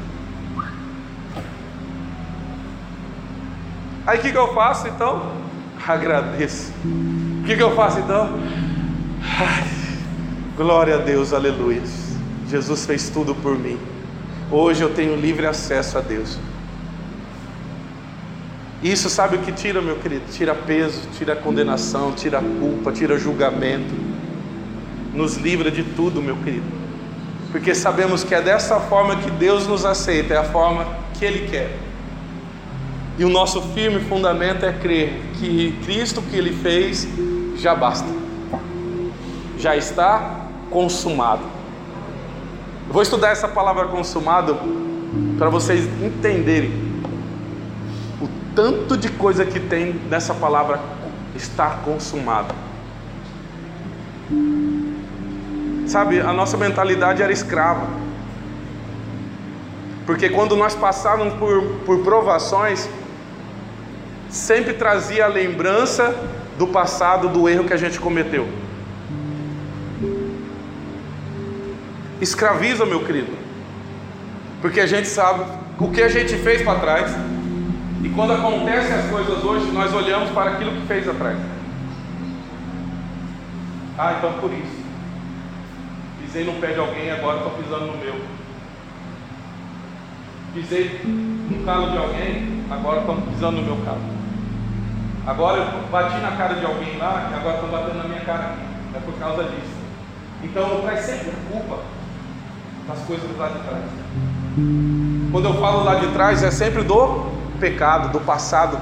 Aí 4.05 4.19
o 4.19 4.21
que, 4.21 4.31
que 4.31 4.37
eu 4.37 4.53
faço 4.53 4.87
então? 4.87 5.38
Agradeço. 5.93 6.71
O 7.41 7.43
que, 7.45 7.55
que 7.55 7.63
eu 7.63 7.75
faço 7.75 7.99
então? 7.99 8.39
Ai, 9.23 9.67
glória 10.55 10.95
a 10.95 10.97
Deus, 10.99 11.33
aleluia. 11.33 11.81
Jesus 12.47 12.85
fez 12.85 13.09
tudo 13.09 13.33
por 13.33 13.57
mim. 13.57 13.77
Hoje 14.51 14.81
eu 14.83 14.93
tenho 14.93 15.15
livre 15.15 15.47
acesso 15.47 15.97
a 15.97 16.01
Deus. 16.01 16.37
Isso 18.83 19.09
sabe 19.09 19.37
o 19.37 19.39
que 19.39 19.51
tira, 19.51 19.81
meu 19.81 19.97
querido? 19.97 20.23
Tira 20.31 20.55
peso, 20.55 21.01
tira 21.17 21.35
condenação, 21.35 22.11
tira 22.13 22.39
culpa, 22.39 22.91
tira 22.91 23.17
julgamento. 23.17 23.93
Nos 25.13 25.35
livra 25.37 25.69
de 25.71 25.83
tudo, 25.83 26.21
meu 26.21 26.37
querido. 26.37 26.65
Porque 27.51 27.73
sabemos 27.73 28.23
que 28.23 28.33
é 28.35 28.41
dessa 28.41 28.79
forma 28.79 29.15
que 29.15 29.29
Deus 29.31 29.67
nos 29.67 29.83
aceita, 29.85 30.35
é 30.35 30.37
a 30.37 30.43
forma 30.43 30.85
que 31.17 31.25
Ele 31.25 31.47
quer. 31.47 31.88
E 33.19 33.25
o 33.25 33.29
nosso 33.29 33.61
firme 33.73 33.99
fundamento 33.99 34.65
é 34.65 34.71
crer 34.71 35.19
que 35.33 35.77
Cristo 35.83 36.21
que 36.21 36.37
Ele 36.37 36.53
fez 36.53 37.05
já 37.57 37.75
basta, 37.75 38.07
já 39.57 39.75
está 39.75 40.47
consumado. 40.71 41.41
Eu 42.87 42.93
vou 42.93 43.01
estudar 43.01 43.31
essa 43.31 43.49
palavra 43.49 43.89
consumado 43.89 44.57
para 45.37 45.49
vocês 45.49 45.83
entenderem 46.01 46.71
o 48.21 48.29
tanto 48.55 48.95
de 48.95 49.09
coisa 49.09 49.45
que 49.45 49.59
tem 49.59 49.99
nessa 50.09 50.33
palavra 50.33 50.79
está 51.35 51.71
consumado. 51.83 52.55
Sabe, 55.87 56.21
a 56.21 56.31
nossa 56.31 56.55
mentalidade 56.55 57.21
era 57.21 57.33
escrava. 57.33 57.85
Porque 60.05 60.29
quando 60.29 60.55
nós 60.55 60.73
passávamos 60.73 61.33
por, 61.33 61.61
por 61.85 61.99
provações, 61.99 62.87
sempre 64.29 64.73
trazia 64.73 65.25
a 65.25 65.27
lembrança 65.27 66.15
do 66.57 66.67
passado, 66.67 67.27
do 67.29 67.49
erro 67.49 67.65
que 67.65 67.73
a 67.73 67.77
gente 67.77 67.99
cometeu. 67.99 68.47
Escraviza, 72.21 72.85
meu 72.85 73.03
querido, 73.05 73.31
porque 74.61 74.79
a 74.79 74.85
gente 74.85 75.07
sabe 75.07 75.45
o 75.79 75.89
que 75.89 76.01
a 76.01 76.09
gente 76.09 76.35
fez 76.35 76.61
para 76.61 76.79
trás, 76.79 77.11
e 78.03 78.09
quando 78.09 78.33
acontecem 78.33 78.93
as 78.93 79.09
coisas 79.09 79.43
hoje, 79.43 79.71
nós 79.71 79.93
olhamos 79.93 80.29
para 80.31 80.51
aquilo 80.51 80.71
que 80.73 80.87
fez 80.87 81.07
atrás. 81.07 81.37
Ah, 83.97 84.15
então 84.17 84.33
por 84.33 84.51
isso. 84.51 84.79
Pisei 86.21 86.43
no 86.43 86.53
pé 86.61 86.67
de 86.73 86.79
alguém, 86.79 87.09
agora 87.11 87.37
estou 87.37 87.51
pisando 87.53 87.85
no 87.87 87.97
meu. 87.97 88.15
Pisei 90.53 91.01
no 91.05 91.65
carro 91.65 91.91
de 91.91 91.97
alguém, 91.97 92.63
agora 92.69 92.99
estou 92.99 93.15
pisando 93.15 93.61
no 93.61 93.63
meu 93.63 93.85
carro. 93.85 94.18
Agora 95.25 95.57
eu 95.57 95.87
bati 95.91 96.19
na 96.21 96.31
cara 96.31 96.55
de 96.55 96.65
alguém 96.65 96.97
lá 96.97 97.29
e 97.31 97.35
agora 97.35 97.55
estou 97.55 97.69
batendo 97.69 97.97
na 97.97 98.03
minha 98.05 98.21
cara 98.21 98.45
aqui. 98.45 98.69
É 98.95 98.99
por 98.99 99.13
causa 99.19 99.43
disso. 99.43 99.79
Então 100.43 100.81
traz 100.81 101.01
sempre 101.01 101.31
culpa 101.51 101.79
das 102.87 102.99
coisas 103.05 103.37
lá 103.37 103.49
de 103.49 103.59
trás. 103.59 103.83
Quando 105.31 105.45
eu 105.45 105.53
falo 105.55 105.83
lá 105.83 105.95
de 105.95 106.07
trás, 106.07 106.41
é 106.41 106.49
sempre 106.49 106.83
do 106.83 107.27
pecado, 107.59 108.11
do 108.11 108.19
passado. 108.19 108.79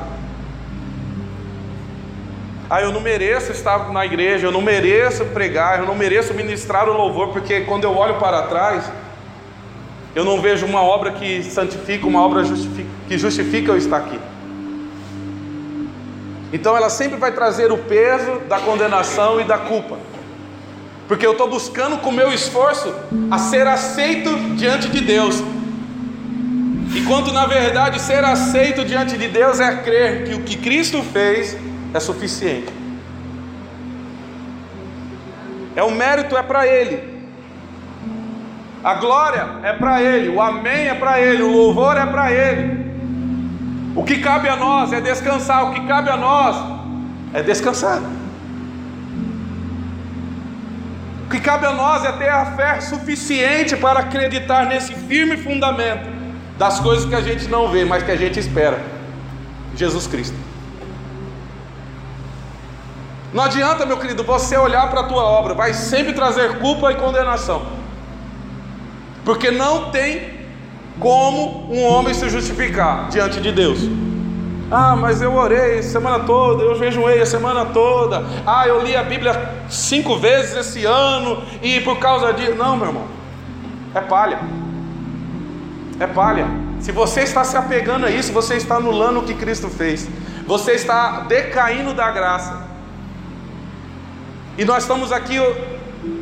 Ah, 2.69 2.82
eu 2.82 2.91
não 2.91 3.02
mereço 3.02 3.52
estar 3.52 3.91
na 3.91 4.06
igreja, 4.06 4.47
eu 4.47 4.52
não 4.52 4.62
mereço 4.62 5.26
pregar, 5.26 5.80
eu 5.80 5.86
não 5.86 5.95
mereço 5.95 6.34
ministrar 6.34 6.88
o 6.89 6.93
louvor, 6.93 7.30
porque 7.30 7.62
quando 7.62 7.86
eu 7.86 7.95
olho 7.95 8.15
para 8.15 8.43
trás, 8.43 8.91
eu 10.13 10.26
não 10.26 10.41
vejo 10.41 10.65
uma 10.65 10.82
obra 10.82 11.12
que 11.12 11.43
santifica, 11.43 12.06
uma 12.06 12.21
obra 12.21 12.43
que 13.08 13.17
justifica 13.17 13.71
eu 13.71 13.78
estar 13.78 13.97
aqui. 13.97 14.19
Então 16.52 16.76
ela 16.76 16.90
sempre 16.90 17.18
vai 17.18 17.32
trazer 17.32 17.72
o 17.72 17.78
peso 17.78 18.40
da 18.48 18.60
condenação 18.60 19.40
e 19.40 19.44
da 19.44 19.58
culpa. 19.58 19.98
Porque 21.08 21.26
eu 21.26 21.34
estou 21.34 21.50
buscando 21.50 21.98
com 21.98 22.10
o 22.10 22.14
meu 22.14 22.32
esforço 22.32 22.94
a 23.32 23.38
ser 23.38 23.68
aceito 23.68 24.30
diante 24.56 24.90
de 24.90 25.02
Deus. 25.02 25.42
Enquanto 26.96 27.32
na 27.32 27.46
verdade 27.46 28.02
ser 28.02 28.24
aceito 28.24 28.84
diante 28.86 29.18
de 29.18 29.28
Deus 29.28 29.60
é 29.60 29.76
crer 29.78 30.26
que 30.26 30.34
o 30.34 30.44
que 30.44 30.58
Cristo 30.58 31.04
fez 31.04 31.58
é 31.94 32.00
suficiente. 32.00 32.72
É 35.76 35.84
o 35.84 35.92
mérito 35.92 36.36
é 36.36 36.42
para 36.42 36.66
Ele. 36.66 37.18
A 38.84 38.96
glória 38.96 39.48
é 39.64 39.74
para 39.74 40.02
Ele, 40.02 40.30
o 40.30 40.42
amém 40.42 40.88
é 40.88 40.94
para 40.94 41.20
Ele, 41.20 41.44
o 41.44 41.52
louvor 41.52 41.98
é 41.98 42.06
para 42.06 42.32
Ele. 42.32 42.87
O 43.98 44.04
que 44.04 44.20
cabe 44.20 44.48
a 44.48 44.56
nós 44.56 44.94
é 44.94 45.02
descansar, 45.02 45.66
o 45.66 45.74
que 45.74 45.88
cabe 45.88 46.08
a 46.12 46.16
nós 46.16 46.56
é 47.34 47.42
descansar. 47.42 48.00
O 51.26 51.30
que 51.32 51.40
cabe 51.40 51.66
a 51.66 51.72
nós 51.72 52.06
é 52.06 52.12
ter 52.12 52.30
a 52.30 52.46
fé 52.46 52.80
suficiente 52.80 53.76
para 53.76 54.02
acreditar 54.02 54.68
nesse 54.68 54.94
firme 54.94 55.36
fundamento 55.36 56.08
das 56.60 56.80
coisas 56.80 57.10
que 57.10 57.16
a 57.16 57.22
gente 57.22 57.48
não 57.48 57.70
vê, 57.70 57.86
mas 57.86 58.04
que 58.04 58.12
a 58.12 58.16
gente 58.16 58.40
espera. 58.40 58.80
Jesus 59.76 60.06
Cristo. 60.06 60.38
Não 63.34 63.46
adianta, 63.46 63.84
meu 63.84 63.98
querido, 63.98 64.24
você 64.24 64.56
olhar 64.58 64.92
para 64.92 65.02
a 65.02 65.04
tua 65.06 65.24
obra, 65.24 65.56
vai 65.56 65.74
sempre 65.74 66.14
trazer 66.14 66.60
culpa 66.60 66.92
e 66.92 66.96
condenação. 66.96 67.66
Porque 69.26 69.50
não 69.50 69.90
tem 69.90 70.37
como 71.00 71.72
um 71.72 71.84
homem 71.84 72.14
se 72.14 72.30
justificar 72.30 73.10
diante 73.10 73.40
de 73.40 73.52
Deus? 73.52 73.80
Ah, 74.70 74.96
mas 74.96 75.22
eu 75.22 75.34
orei 75.34 75.80
a 75.80 75.84
semana 75.84 76.20
toda, 76.26 76.64
eu 76.64 76.76
jejuei 76.76 77.22
a 77.22 77.26
semana 77.26 77.66
toda. 77.66 78.24
Ah, 78.46 78.68
eu 78.68 78.84
li 78.84 78.96
a 78.96 79.04
Bíblia 79.04 79.50
cinco 79.70 80.18
vezes 80.18 80.58
esse 80.58 80.86
ano 80.86 81.42
e 81.62 81.80
por 81.82 82.00
causa 82.00 82.34
disso. 82.34 82.56
Não, 82.56 82.76
meu 82.76 82.88
irmão, 82.88 83.06
é 83.96 84.02
palha. 84.02 84.40
É 86.00 86.08
palha. 86.08 86.48
Se 86.82 86.92
você 86.92 87.22
está 87.22 87.44
se 87.44 87.56
apegando 87.56 88.06
a 88.06 88.12
isso, 88.12 88.34
você 88.34 88.56
está 88.56 88.76
anulando 88.76 89.20
o 89.20 89.24
que 89.24 89.34
Cristo 89.34 89.70
fez. 89.70 90.08
Você 90.46 90.74
está 90.74 91.22
decaindo 91.22 91.94
da 91.94 92.12
graça. 92.12 92.68
E 94.58 94.66
nós 94.66 94.84
estamos 94.84 95.12
aqui 95.12 95.38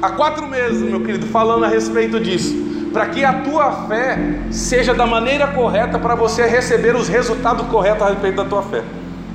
há 0.02 0.10
quatro 0.12 0.48
meses, 0.48 0.82
meu 0.82 1.02
querido, 1.02 1.26
falando 1.28 1.66
a 1.66 1.68
respeito 1.68 2.20
disso 2.20 2.75
para 2.96 3.08
que 3.08 3.26
a 3.26 3.34
tua 3.42 3.74
fé 3.90 4.18
seja 4.50 4.94
da 4.94 5.06
maneira 5.06 5.48
correta 5.48 6.00
para 6.00 6.16
você 6.16 6.46
receber 6.46 6.96
os 6.96 7.10
resultados 7.10 7.68
corretos 7.68 8.02
a 8.04 8.10
respeito 8.12 8.38
da 8.38 8.46
tua 8.46 8.62
fé, 8.64 8.86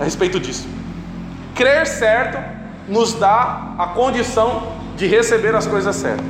a 0.01 0.05
respeito 0.05 0.41
disso. 0.41 0.67
Crer 1.55 1.87
certo 1.87 2.43
nos 2.89 3.13
dá 3.13 3.75
a 3.77 3.89
condição 3.89 4.73
de 4.97 5.07
receber 5.07 5.55
as 5.55 5.67
coisas 5.67 5.95
certas. 5.95 6.25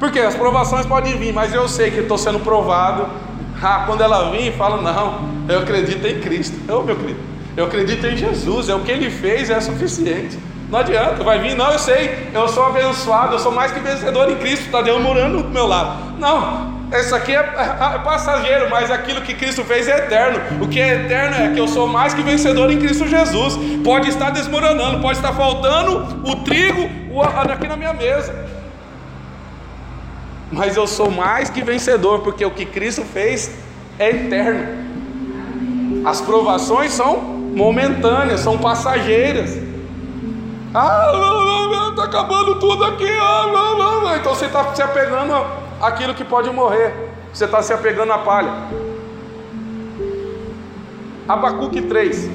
Porque 0.00 0.18
as 0.18 0.34
provações 0.34 0.84
podem 0.84 1.16
vir, 1.18 1.32
mas 1.32 1.54
eu 1.54 1.68
sei 1.68 1.92
que 1.92 2.00
estou 2.00 2.18
sendo 2.18 2.40
provado. 2.40 3.06
Ah, 3.62 3.84
quando 3.86 4.00
ela 4.00 4.32
vir, 4.32 4.56
falo, 4.56 4.82
não, 4.82 5.28
eu 5.48 5.60
acredito 5.60 6.04
em 6.04 6.18
Cristo. 6.18 6.58
Eu, 6.66 6.82
meu 6.82 6.96
querido, 6.96 7.20
eu 7.56 7.66
acredito 7.66 8.04
em 8.08 8.16
Jesus, 8.16 8.68
é 8.68 8.74
o 8.74 8.80
que 8.80 8.90
ele 8.90 9.08
fez, 9.08 9.50
é 9.50 9.60
suficiente. 9.60 10.36
Não 10.74 10.80
adianta, 10.80 11.22
vai 11.22 11.38
vir, 11.38 11.54
não, 11.54 11.70
eu 11.70 11.78
sei, 11.78 12.30
eu 12.34 12.48
sou 12.48 12.66
abençoado, 12.66 13.34
eu 13.34 13.38
sou 13.38 13.52
mais 13.52 13.70
que 13.70 13.78
vencedor 13.78 14.28
em 14.28 14.34
Cristo, 14.34 14.66
está 14.66 14.82
Deus 14.82 15.00
morando 15.00 15.40
do 15.40 15.48
meu 15.48 15.68
lado. 15.68 16.18
Não, 16.18 16.88
isso 16.90 17.14
aqui 17.14 17.30
é, 17.30 17.38
é, 17.38 17.94
é, 17.94 17.98
passageiro, 18.00 18.68
mas 18.68 18.90
aquilo 18.90 19.20
que 19.20 19.34
Cristo 19.34 19.62
fez 19.62 19.86
é 19.86 19.98
eterno. 19.98 20.64
O 20.64 20.66
que 20.66 20.80
é 20.80 20.94
eterno 21.04 21.36
é 21.36 21.54
que 21.54 21.60
eu 21.60 21.68
sou 21.68 21.86
mais 21.86 22.12
que 22.12 22.22
vencedor 22.22 22.72
em 22.72 22.80
Cristo 22.80 23.06
Jesus. 23.06 23.56
Pode 23.84 24.08
estar 24.08 24.30
desmoronando, 24.30 24.98
pode 24.98 25.16
estar 25.16 25.32
faltando 25.32 26.28
o 26.28 26.36
trigo 26.42 26.90
aqui 27.52 27.68
na 27.68 27.76
minha 27.76 27.92
mesa. 27.92 28.34
Mas 30.50 30.76
eu 30.76 30.88
sou 30.88 31.08
mais 31.08 31.48
que 31.48 31.62
vencedor, 31.62 32.22
porque 32.22 32.44
o 32.44 32.50
que 32.50 32.66
Cristo 32.66 33.02
fez 33.02 33.48
é 33.96 34.10
eterno. 34.10 34.66
As 36.04 36.20
provações 36.20 36.92
são 36.92 37.18
momentâneas, 37.22 38.40
são 38.40 38.58
passageiras. 38.58 39.63
Ah, 40.74 41.90
está 41.90 42.04
acabando 42.04 42.58
tudo 42.58 42.84
aqui. 42.84 43.08
Ah, 43.08 43.46
não, 43.46 43.78
não. 43.78 44.16
Então 44.16 44.34
você 44.34 44.46
está 44.46 44.74
se 44.74 44.82
apegando 44.82 45.46
àquilo 45.80 46.14
que 46.14 46.24
pode 46.24 46.50
morrer. 46.50 46.92
Você 47.32 47.44
está 47.44 47.62
se 47.62 47.72
apegando 47.72 48.12
à 48.12 48.18
palha. 48.18 48.52
Abacuque 51.28 51.82
3. 51.82 52.28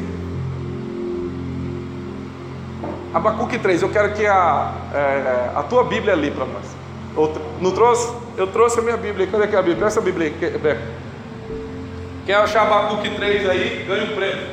Abacuque 3.13 3.57
3, 3.57 3.81
eu 3.81 3.89
quero 3.89 4.13
que 4.13 4.25
a, 4.25 4.71
é, 4.93 5.51
a 5.55 5.63
tua 5.63 5.83
Bíblia 5.83 6.13
ali 6.13 6.31
para 6.31 6.45
nós. 6.45 6.79
Não 7.59 7.71
trouxe? 7.71 8.13
Eu 8.37 8.47
trouxe 8.47 8.79
a 8.79 8.81
minha 8.81 8.97
Bíblia. 8.97 9.27
Cadê 9.27 9.47
que 9.47 9.55
é 9.55 9.59
a 9.59 9.63
Bíblia? 9.63 9.87
Essa 9.87 9.99
Bíblia 9.99 10.27
aí, 10.27 10.57
Beca. 10.57 10.81
Quer 12.25 12.35
achar 12.35 12.61
Abacuque 12.61 13.09
3 13.09 13.49
aí? 13.49 13.85
Ganha 13.87 14.03
um 14.05 14.15
prêmio. 14.15 14.47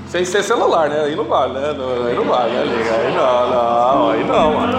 Sem 0.09 0.25
ser 0.25 0.42
celular, 0.42 0.88
né? 0.88 1.03
Aí 1.03 1.14
não 1.14 1.25
vale, 1.25 1.53
né? 1.53 1.68
Aí 1.68 2.14
não 2.14 2.25
vale, 2.25 2.53
né? 2.53 2.62
Aí 2.62 3.14
não, 3.14 3.51
não, 3.51 4.11
aí 4.11 4.25
não, 4.25 4.55
mano. 4.55 4.79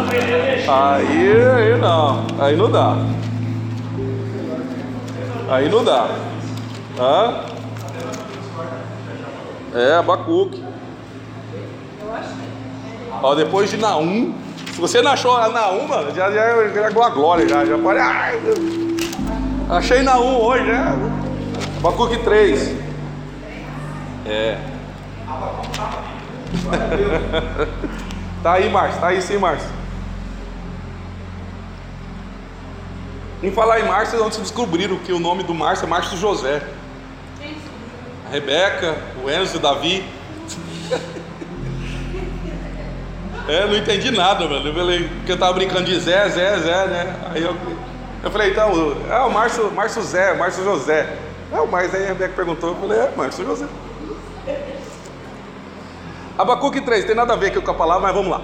Aí, 0.68 1.42
aí 1.56 1.78
não. 1.80 2.26
Aí 2.40 2.56
não 2.56 2.72
dá. 2.72 2.98
Aí 5.52 5.70
não 5.70 5.84
dá. 5.84 6.08
Hã? 7.00 7.44
É, 9.76 9.94
Abacuque. 9.94 10.64
Ó, 13.22 13.36
depois 13.36 13.70
de 13.70 13.78
Naum, 13.78 14.34
se 14.74 14.82
você 14.82 15.00
não 15.02 15.12
achou 15.12 15.38
Naum, 15.50 15.88
mano, 15.88 16.14
já, 16.16 16.32
já, 16.32 16.70
já 16.70 16.86
é 16.88 16.90
glória, 16.92 17.48
já, 17.48 17.66
já 17.66 17.78
pode. 17.78 18.00
Ai, 18.00 18.40
achei 19.70 20.02
Naum 20.02 20.42
hoje, 20.42 20.64
né? 20.64 20.98
Abacuque 21.78 22.18
3. 22.18 22.76
É. 24.26 24.79
tá 28.42 28.54
aí, 28.54 28.70
Márcio, 28.70 29.00
tá 29.00 29.08
aí 29.08 29.22
sim, 29.22 29.38
Márcio. 29.38 29.70
Em 33.42 33.52
falar 33.52 33.80
em 33.80 33.86
Márcio, 33.86 34.22
onde 34.24 34.36
se 34.36 34.42
descobriram 34.42 34.98
que 34.98 35.14
o 35.14 35.20
nome 35.20 35.44
do 35.44 35.54
Márcio 35.54 35.86
é 35.86 35.88
Márcio 35.88 36.18
José. 36.18 36.62
A 38.28 38.32
Rebeca, 38.32 38.98
o 39.24 39.30
Enzo, 39.30 39.58
o 39.58 39.62
Davi. 39.62 40.04
é, 43.48 43.66
não 43.66 43.78
entendi 43.78 44.12
nada, 44.12 44.46
mano. 44.46 44.68
Eu 44.68 44.74
falei, 44.74 45.08
porque 45.08 45.32
eu 45.32 45.40
tava 45.40 45.54
brincando 45.54 45.86
de 45.86 45.98
Zé, 46.00 46.28
Zé, 46.30 46.60
Zé, 46.60 46.88
né? 46.88 47.16
Aí 47.34 47.42
eu, 47.42 47.56
eu 48.24 48.32
falei, 48.32 48.52
então, 48.52 48.98
é 49.10 49.20
o 49.20 49.32
Márcio, 49.32 49.72
Márcio 49.72 50.02
Zé, 50.02 50.36
Márcio 50.36 50.64
José. 50.64 51.16
É 51.52 51.60
o 51.60 51.68
Márcio, 51.68 51.98
aí 51.98 52.04
a 52.04 52.08
Rebeca 52.10 52.34
perguntou, 52.36 52.72
eu 52.72 52.76
falei, 52.76 53.00
é, 53.00 53.12
Márcio 53.16 53.46
José. 53.46 53.66
Abacuque 56.40 56.80
3, 56.80 57.04
tem 57.04 57.14
nada 57.14 57.34
a 57.34 57.36
ver 57.36 57.52
com 57.52 57.70
a 57.70 57.74
palavra, 57.74 58.04
mas 58.04 58.16
vamos 58.16 58.32
lá. 58.32 58.42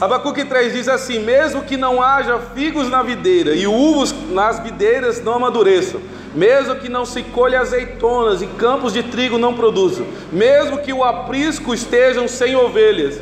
Abacuque 0.00 0.42
3 0.42 0.72
diz 0.72 0.88
assim: 0.88 1.18
Mesmo 1.18 1.60
que 1.60 1.76
não 1.76 2.00
haja 2.00 2.38
figos 2.54 2.88
na 2.88 3.02
videira 3.02 3.54
e 3.54 3.66
uvos 3.66 4.14
nas 4.30 4.58
videiras 4.58 5.22
não 5.22 5.34
amadureçam, 5.34 6.00
mesmo 6.34 6.76
que 6.76 6.88
não 6.88 7.04
se 7.04 7.22
colha 7.22 7.60
azeitonas 7.60 8.40
e 8.40 8.46
campos 8.46 8.94
de 8.94 9.02
trigo 9.02 9.36
não 9.36 9.52
produzam, 9.52 10.06
mesmo 10.32 10.78
que 10.78 10.94
o 10.94 11.04
aprisco 11.04 11.74
estejam 11.74 12.26
sem 12.26 12.56
ovelhas 12.56 13.20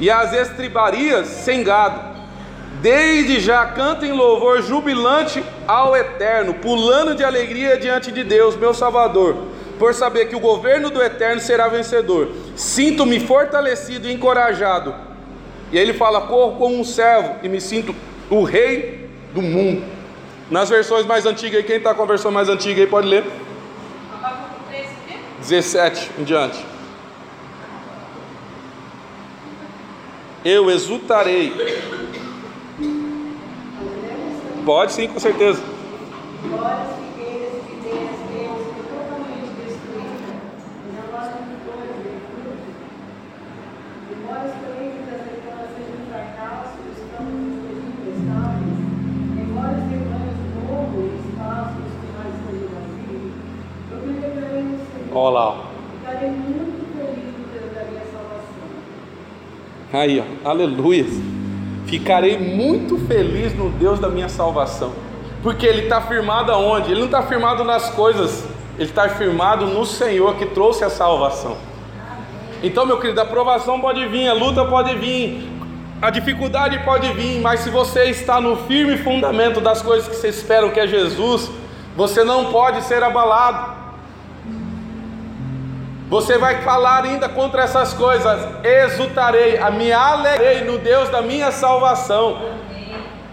e 0.00 0.10
as 0.10 0.32
estribarias 0.32 1.28
sem 1.28 1.62
gado, 1.62 2.00
desde 2.82 3.38
já 3.38 3.64
cantem 3.64 4.10
louvor 4.10 4.60
jubilante 4.60 5.40
ao 5.68 5.96
Eterno, 5.96 6.54
pulando 6.54 7.14
de 7.14 7.22
alegria 7.22 7.76
diante 7.76 8.10
de 8.10 8.24
Deus, 8.24 8.56
meu 8.56 8.74
Salvador 8.74 9.54
por 9.78 9.94
saber 9.94 10.28
que 10.28 10.36
o 10.36 10.40
governo 10.40 10.90
do 10.90 11.02
Eterno 11.02 11.40
será 11.40 11.68
vencedor. 11.68 12.32
Sinto-me 12.54 13.20
fortalecido 13.20 14.08
e 14.08 14.12
encorajado. 14.12 14.94
E 15.70 15.78
aí 15.78 15.84
ele 15.84 15.94
fala: 15.94 16.22
corro 16.22 16.56
como 16.56 16.78
um 16.78 16.84
servo 16.84 17.36
e 17.42 17.48
me 17.48 17.60
sinto 17.60 17.94
o 18.30 18.42
rei 18.42 19.08
do 19.34 19.42
mundo. 19.42 19.84
Nas 20.50 20.68
versões 20.68 21.04
mais 21.04 21.26
antigas, 21.26 21.64
quem 21.64 21.76
está 21.76 21.92
com 21.94 22.02
a 22.02 22.06
versão 22.06 22.30
mais 22.30 22.48
antiga 22.48 22.80
aí 22.80 22.86
pode 22.86 23.08
ler? 23.08 23.24
17 25.40 26.10
em 26.18 26.24
diante. 26.24 26.64
Eu 30.44 30.70
exultarei. 30.70 31.52
Pode 34.64 34.92
sim, 34.92 35.08
com 35.08 35.18
certeza. 35.18 35.62
Olha 55.18 55.30
lá. 55.30 55.64
Aí, 59.92 60.20
ó, 60.20 60.48
aleluia. 60.50 61.06
Ficarei 61.86 62.38
muito 62.38 62.98
feliz 63.06 63.56
no 63.56 63.70
Deus 63.70 63.98
da 63.98 64.10
minha 64.10 64.28
salvação. 64.28 64.92
Porque 65.42 65.64
ele 65.64 65.84
está 65.84 66.02
firmado 66.02 66.52
aonde? 66.52 66.90
Ele 66.90 67.00
não 67.00 67.06
está 67.06 67.22
firmado 67.22 67.64
nas 67.64 67.88
coisas, 67.90 68.44
ele 68.76 68.90
está 68.90 69.08
firmado 69.08 69.64
no 69.64 69.86
Senhor 69.86 70.34
que 70.36 70.44
trouxe 70.44 70.84
a 70.84 70.90
salvação. 70.90 71.56
Então, 72.66 72.84
meu 72.84 72.98
querido, 72.98 73.20
a 73.20 73.24
provação 73.24 73.80
pode 73.80 74.04
vir, 74.08 74.28
a 74.28 74.32
luta 74.32 74.64
pode 74.64 74.92
vir, 74.96 75.48
a 76.02 76.10
dificuldade 76.10 76.80
pode 76.80 77.12
vir, 77.12 77.40
mas 77.40 77.60
se 77.60 77.70
você 77.70 78.06
está 78.06 78.40
no 78.40 78.56
firme 78.66 78.98
fundamento 78.98 79.60
das 79.60 79.80
coisas 79.80 80.08
que 80.08 80.16
você 80.16 80.28
espera, 80.30 80.68
que 80.70 80.80
é 80.80 80.86
Jesus, 80.86 81.48
você 81.96 82.24
não 82.24 82.46
pode 82.46 82.82
ser 82.82 83.04
abalado. 83.04 83.76
Você 86.08 86.36
vai 86.38 86.62
falar 86.62 87.04
ainda 87.04 87.28
contra 87.28 87.62
essas 87.62 87.94
coisas. 87.94 88.36
Exultarei, 88.64 89.60
me 89.70 89.92
alegrei 89.92 90.64
no 90.64 90.76
Deus 90.76 91.08
da 91.08 91.22
minha 91.22 91.52
salvação. 91.52 92.42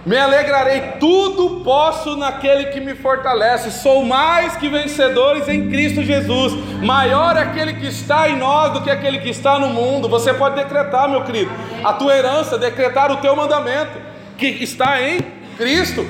Me 0.05 0.17
alegrarei, 0.17 0.81
tudo 0.99 1.61
posso 1.63 2.17
naquele 2.17 2.65
que 2.65 2.81
me 2.81 2.93
fortalece. 2.93 3.71
Sou 3.71 4.03
mais 4.03 4.57
que 4.57 4.67
vencedores 4.67 5.47
em 5.47 5.69
Cristo 5.69 6.03
Jesus. 6.03 6.53
Maior 6.81 7.37
é 7.37 7.41
aquele 7.41 7.75
que 7.75 7.87
está 7.87 8.29
em 8.29 8.37
nós 8.37 8.73
do 8.73 8.81
que 8.81 8.91
aquele 8.91 9.19
que 9.19 9.29
está 9.29 9.57
no 9.57 9.69
mundo. 9.69 10.09
Você 10.09 10.33
pode 10.33 10.55
decretar, 10.55 11.09
meu 11.09 11.23
querido, 11.23 11.51
a 11.83 11.93
tua 11.93 12.15
herança, 12.15 12.57
decretar 12.57 13.11
o 13.11 13.17
teu 13.17 13.35
mandamento, 13.35 13.97
que 14.37 14.47
está 14.47 15.01
em 15.01 15.21
Cristo. 15.57 16.05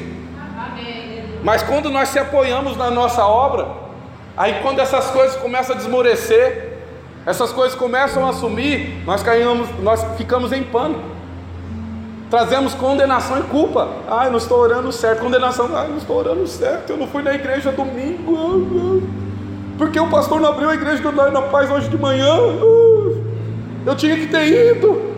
Mas 1.44 1.62
quando 1.62 1.92
nós 1.92 2.10
se 2.10 2.18
apoiamos 2.18 2.76
na 2.76 2.90
nossa 2.90 3.24
obra, 3.26 3.84
Aí 4.36 4.62
quando 4.64 4.80
essas 4.80 5.12
coisas 5.12 5.36
começam 5.36 5.76
a 5.76 5.78
desmorecer, 5.78 6.80
essas 7.26 7.52
coisas 7.52 7.78
começam 7.78 8.28
a 8.28 8.34
sumir, 8.34 9.04
nós 9.06 9.22
caímos, 9.22 9.70
nós 9.80 10.04
ficamos 10.18 10.52
em 10.52 10.64
pânico. 10.64 11.13
Trazemos 12.34 12.74
condenação 12.74 13.38
e 13.38 13.44
culpa. 13.44 13.88
Ah, 14.10 14.26
eu 14.26 14.32
não 14.32 14.40
estou 14.40 14.58
orando 14.58 14.92
certo. 14.92 15.20
Condenação, 15.20 15.70
ah, 15.72 15.84
eu 15.84 15.90
não 15.90 15.98
estou 15.98 16.18
orando 16.18 16.48
certo. 16.48 16.90
Eu 16.90 16.98
não 16.98 17.06
fui 17.06 17.22
na 17.22 17.32
igreja 17.36 17.72
domingo. 17.72 19.04
Porque 19.78 20.00
o 20.00 20.10
pastor 20.10 20.42
não 20.42 20.50
abriu 20.50 20.68
a 20.68 20.74
igreja 20.74 21.00
do 21.04 21.12
na 21.12 21.44
Paz 21.44 21.70
hoje 21.70 21.90
de 21.90 21.96
manhã. 21.96 22.36
Eu 23.86 23.96
tinha 23.96 24.18
que 24.18 24.26
ter 24.26 24.48
ido. 24.48 25.14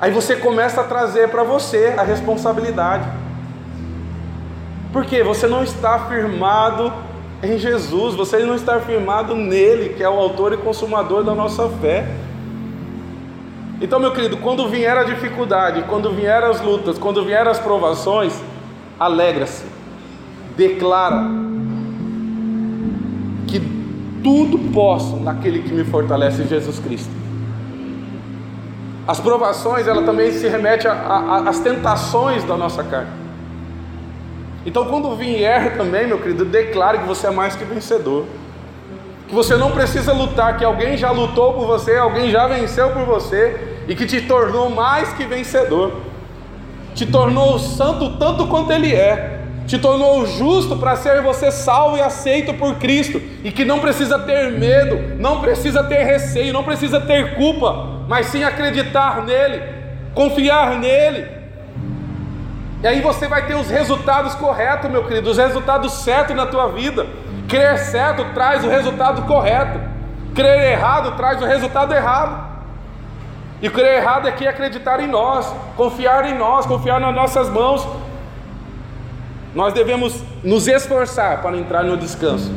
Aí 0.00 0.10
você 0.10 0.34
começa 0.34 0.80
a 0.80 0.84
trazer 0.84 1.28
para 1.28 1.44
você 1.44 1.94
a 1.96 2.02
responsabilidade. 2.02 3.08
Porque 4.92 5.22
você 5.22 5.46
não 5.46 5.62
está 5.62 6.08
firmado 6.08 6.92
em 7.40 7.56
Jesus, 7.56 8.16
você 8.16 8.38
não 8.40 8.56
está 8.56 8.80
firmado 8.80 9.32
nele, 9.36 9.90
que 9.90 10.02
é 10.02 10.08
o 10.08 10.18
autor 10.18 10.54
e 10.54 10.56
consumador 10.56 11.22
da 11.22 11.36
nossa 11.36 11.68
fé. 11.80 12.04
Então, 13.80 14.00
meu 14.00 14.12
querido, 14.12 14.38
quando 14.38 14.68
vier 14.68 14.96
a 14.96 15.04
dificuldade, 15.04 15.84
quando 15.88 16.10
vier 16.10 16.42
as 16.42 16.60
lutas, 16.62 16.96
quando 16.96 17.22
vier 17.24 17.46
as 17.46 17.58
provações, 17.58 18.32
alegra-se, 18.98 19.64
declara 20.56 21.26
que 23.46 23.60
tudo 24.22 24.58
posso 24.72 25.16
naquele 25.16 25.62
que 25.62 25.72
me 25.74 25.84
fortalece, 25.84 26.44
Jesus 26.44 26.78
Cristo. 26.78 27.10
As 29.06 29.20
provações, 29.20 29.86
ela 29.86 30.02
também 30.02 30.32
se 30.32 30.48
remete 30.48 30.88
às 30.88 31.60
tentações 31.60 32.42
da 32.44 32.56
nossa 32.56 32.82
carne. 32.82 33.10
Então, 34.64 34.86
quando 34.86 35.14
vier 35.14 35.76
também, 35.76 36.08
meu 36.08 36.18
querido, 36.18 36.44
declare 36.44 36.98
que 36.98 37.06
você 37.06 37.28
é 37.28 37.30
mais 37.30 37.54
que 37.54 37.64
vencedor. 37.64 38.24
Que 39.28 39.34
você 39.34 39.56
não 39.56 39.72
precisa 39.72 40.12
lutar, 40.12 40.56
que 40.56 40.64
alguém 40.64 40.96
já 40.96 41.10
lutou 41.10 41.52
por 41.52 41.66
você, 41.66 41.96
alguém 41.96 42.30
já 42.30 42.46
venceu 42.46 42.90
por 42.90 43.04
você 43.04 43.84
e 43.88 43.94
que 43.94 44.06
te 44.06 44.20
tornou 44.22 44.70
mais 44.70 45.12
que 45.12 45.24
vencedor. 45.24 45.92
Te 46.94 47.06
tornou 47.06 47.58
santo 47.58 48.16
tanto 48.18 48.46
quanto 48.46 48.72
ele 48.72 48.94
é. 48.94 49.40
Te 49.66 49.78
tornou 49.78 50.24
justo 50.26 50.76
para 50.76 50.94
ser 50.94 51.20
você 51.22 51.50
salvo 51.50 51.96
e 51.96 52.00
aceito 52.00 52.54
por 52.54 52.76
Cristo 52.76 53.20
e 53.42 53.50
que 53.50 53.64
não 53.64 53.80
precisa 53.80 54.18
ter 54.18 54.52
medo, 54.52 55.16
não 55.18 55.40
precisa 55.40 55.82
ter 55.82 56.04
receio, 56.04 56.52
não 56.52 56.62
precisa 56.62 57.00
ter 57.00 57.34
culpa, 57.34 58.04
mas 58.08 58.26
sim 58.26 58.44
acreditar 58.44 59.24
nele, 59.24 59.60
confiar 60.14 60.78
nele 60.78 61.36
e 62.82 62.86
aí 62.86 63.00
você 63.00 63.26
vai 63.26 63.46
ter 63.46 63.54
os 63.54 63.68
resultados 63.68 64.34
corretos, 64.34 64.90
meu 64.90 65.04
querido, 65.04 65.30
os 65.30 65.38
resultados 65.38 65.92
certos 66.04 66.36
na 66.36 66.46
tua 66.46 66.68
vida. 66.68 67.06
Crer 67.48 67.78
certo 67.78 68.24
traz 68.34 68.64
o 68.64 68.68
resultado 68.68 69.22
correto. 69.22 69.78
Crer 70.34 70.72
errado 70.72 71.16
traz 71.16 71.40
o 71.40 71.46
resultado 71.46 71.94
errado. 71.94 72.56
E 73.62 73.70
crer 73.70 73.98
errado 73.98 74.26
aqui 74.26 74.44
é 74.44 74.50
acreditar 74.50 75.00
em 75.00 75.06
nós, 75.06 75.52
confiar 75.76 76.26
em 76.26 76.36
nós, 76.36 76.66
confiar 76.66 77.00
nas 77.00 77.14
nossas 77.14 77.48
mãos. 77.48 77.86
Nós 79.54 79.72
devemos 79.72 80.22
nos 80.44 80.68
esforçar 80.68 81.40
para 81.40 81.56
entrar 81.56 81.82
no 81.82 81.96
descanso. 81.96 82.52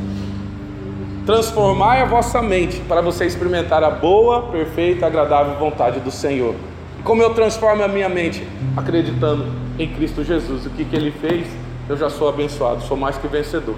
Transformai 1.25 2.01
a 2.01 2.05
vossa 2.05 2.41
mente 2.41 2.81
para 2.81 3.01
você 3.01 3.25
experimentar 3.25 3.83
a 3.83 3.89
boa, 3.89 4.47
perfeita, 4.51 5.05
agradável 5.05 5.55
vontade 5.55 5.99
do 5.99 6.11
Senhor. 6.11 6.55
Como 7.03 7.21
eu 7.21 7.33
transformo 7.33 7.83
a 7.83 7.87
minha 7.87 8.09
mente? 8.09 8.45
Acreditando 8.75 9.45
em 9.77 9.87
Cristo 9.87 10.23
Jesus. 10.23 10.65
O 10.65 10.69
que, 10.71 10.83
que 10.83 10.95
Ele 10.95 11.11
fez? 11.11 11.47
Eu 11.87 11.95
já 11.95 12.09
sou 12.09 12.27
abençoado, 12.27 12.81
sou 12.81 12.97
mais 12.97 13.17
que 13.17 13.27
vencedor. 13.27 13.75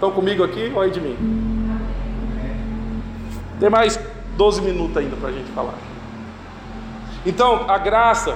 Estão 0.00 0.12
comigo 0.12 0.42
aqui 0.42 0.72
ou 0.74 0.80
aí 0.80 0.90
de 0.90 0.98
mim? 0.98 1.14
Tem 3.60 3.68
mais 3.68 4.00
12 4.34 4.62
minutos 4.62 4.96
ainda 4.96 5.14
para 5.14 5.28
a 5.28 5.32
gente 5.32 5.50
falar. 5.50 5.74
Então, 7.26 7.66
a 7.68 7.76
graça 7.76 8.34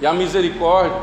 e 0.00 0.06
a 0.06 0.12
misericórdia, 0.12 0.96